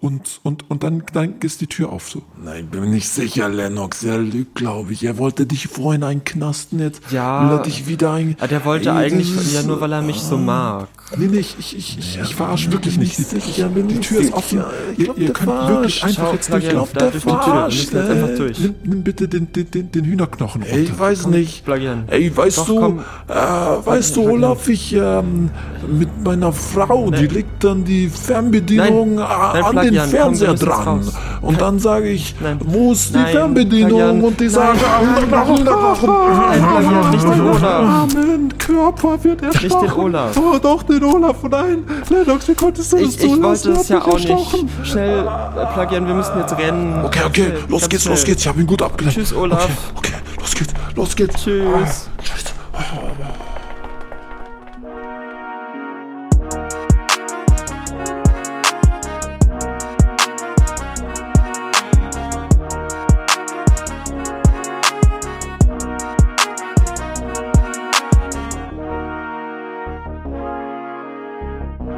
und, 0.00 0.40
und, 0.42 0.70
und 0.70 0.82
dann, 0.82 1.02
dann 1.12 1.34
ist 1.42 1.60
die 1.60 1.66
Tür 1.66 1.90
auf 1.92 2.08
so. 2.10 2.22
Nein, 2.42 2.66
bin 2.68 2.80
mir 2.82 2.86
nicht 2.88 3.08
sicher, 3.08 3.48
Lennox. 3.48 4.04
Er 4.04 4.18
lügt, 4.18 4.54
glaube 4.54 4.92
ich. 4.92 5.04
Er 5.04 5.18
wollte 5.18 5.46
dich 5.46 5.66
vorhin 5.68 6.02
einknasten, 6.04 6.78
jetzt 6.80 7.02
Ja. 7.10 7.42
will 7.50 7.56
er 7.58 7.62
dich 7.62 7.86
wieder 7.88 8.12
ein... 8.12 8.36
Ah, 8.40 8.46
der 8.46 8.64
wollte 8.64 8.90
Ey, 8.90 8.96
eigentlich 8.96 9.34
ist- 9.34 9.54
ja 9.54 9.62
nur, 9.62 9.80
weil 9.80 9.92
er 9.92 10.02
mich 10.02 10.20
so 10.20 10.36
mag. 10.36 10.88
Nee, 11.16 11.26
nee, 11.28 11.38
ich, 11.38 11.56
ich, 11.58 11.76
ich, 11.76 11.98
ich, 11.98 12.20
ich 12.22 12.34
verarsche 12.34 12.70
wirklich 12.70 12.98
nicht. 12.98 13.16
Die, 13.18 13.22
sicher, 13.22 13.68
die, 13.74 13.82
die 13.82 14.00
Tür 14.00 14.20
ist 14.20 14.32
offen. 14.34 14.62
Ihr, 14.98 15.16
ihr 15.16 15.32
könnt 15.32 15.68
wirklich 15.68 16.04
einfach 16.04 16.24
Schau, 16.26 16.32
jetzt 16.34 16.48
Plagian, 16.48 16.74
durch. 16.76 16.90
da 16.92 17.10
durch 17.10 17.24
die 17.24 17.30
Tür. 17.30 17.54
Wir 17.54 17.64
müssen 17.64 17.96
jetzt 17.96 18.10
einfach 18.10 18.36
durch. 18.36 18.58
Nimm, 18.60 18.74
nimm 18.84 19.02
bitte 19.02 19.26
den, 19.28 19.50
den, 19.52 19.70
den, 19.70 19.90
den 19.90 20.04
Hühnerknochen 20.04 20.62
runter. 20.62 20.76
Ey, 20.76 20.82
ich 20.84 20.98
weiß 20.98 21.26
nicht. 21.28 21.64
Plagian. 21.64 22.04
Ey, 22.08 22.36
weißt 22.36 22.58
Doch, 22.58 22.66
du, 22.66 22.80
komm. 22.80 22.98
äh, 23.26 23.32
weißt 23.34 24.16
du, 24.16 24.28
Olaf, 24.30 24.68
ich 24.68 24.92
ähm, 24.92 25.48
mit 25.90 26.10
meiner 26.22 26.52
Frau, 26.52 27.10
die 27.10 27.26
legt 27.26 27.64
dann 27.64 27.84
die 27.86 28.08
Fernbedienung 28.10 29.14
Nein. 29.14 29.26
Nein, 29.54 29.64
an 29.64 29.76
den 29.90 30.00
komm, 30.00 30.10
Fernseher 30.10 30.50
jetzt 30.50 30.60
dran. 30.66 31.00
Und 31.42 31.60
dann 31.60 31.78
sage 31.78 32.08
ich, 32.08 32.34
Nein. 32.40 32.58
wo 32.64 32.92
ist 32.92 33.10
die 33.14 33.18
Nein, 33.18 33.32
Fernbedienung? 33.32 33.90
Plagian. 33.98 34.20
Und 34.22 34.40
die 34.40 34.48
sagen, 34.48 34.78
ah, 34.84 35.24
Plagian, 35.26 37.10
nicht 37.10 37.24
den 37.24 37.40
Olaf. 37.40 37.62
Armen 37.64 38.58
Körper 38.58 39.24
wird 39.24 39.42
erstochen. 39.42 39.86
den 39.88 39.92
Olaf. 39.96 40.36
Oh, 40.36 40.58
doch, 40.58 40.82
den 40.82 41.02
Olaf. 41.04 41.36
Nein, 41.50 41.84
Lennox, 42.10 42.48
wie 42.48 42.54
konntest 42.54 42.92
du 42.92 42.96
das 42.98 43.08
Ich, 43.16 43.24
ich 43.24 43.30
zulassen? 43.30 43.68
wollte 43.70 43.80
es 43.80 43.88
ja 43.88 44.02
auch 44.02 44.12
erstochen. 44.14 44.64
nicht. 44.64 44.86
Schnell, 44.90 45.20
äh, 45.20 45.66
Plagian, 45.74 46.06
wir 46.06 46.14
müssen 46.14 46.38
jetzt 46.38 46.56
rennen. 46.58 47.04
Okay, 47.04 47.20
okay, 47.26 47.52
los 47.68 47.88
geht's, 47.88 48.04
los 48.06 48.24
geht's. 48.24 48.42
Ich 48.42 48.48
habe 48.48 48.60
ihn 48.60 48.66
gut 48.66 48.82
abgelenkt. 48.82 49.18
Tschüss, 49.18 49.34
Olaf. 49.34 49.64
Okay, 49.96 50.12
okay, 50.14 50.14
los 50.40 50.54
geht's, 50.54 50.72
los 50.94 51.16
geht's. 51.16 51.34
Tschüss. 51.42 52.10
Scheiße. 52.22 53.38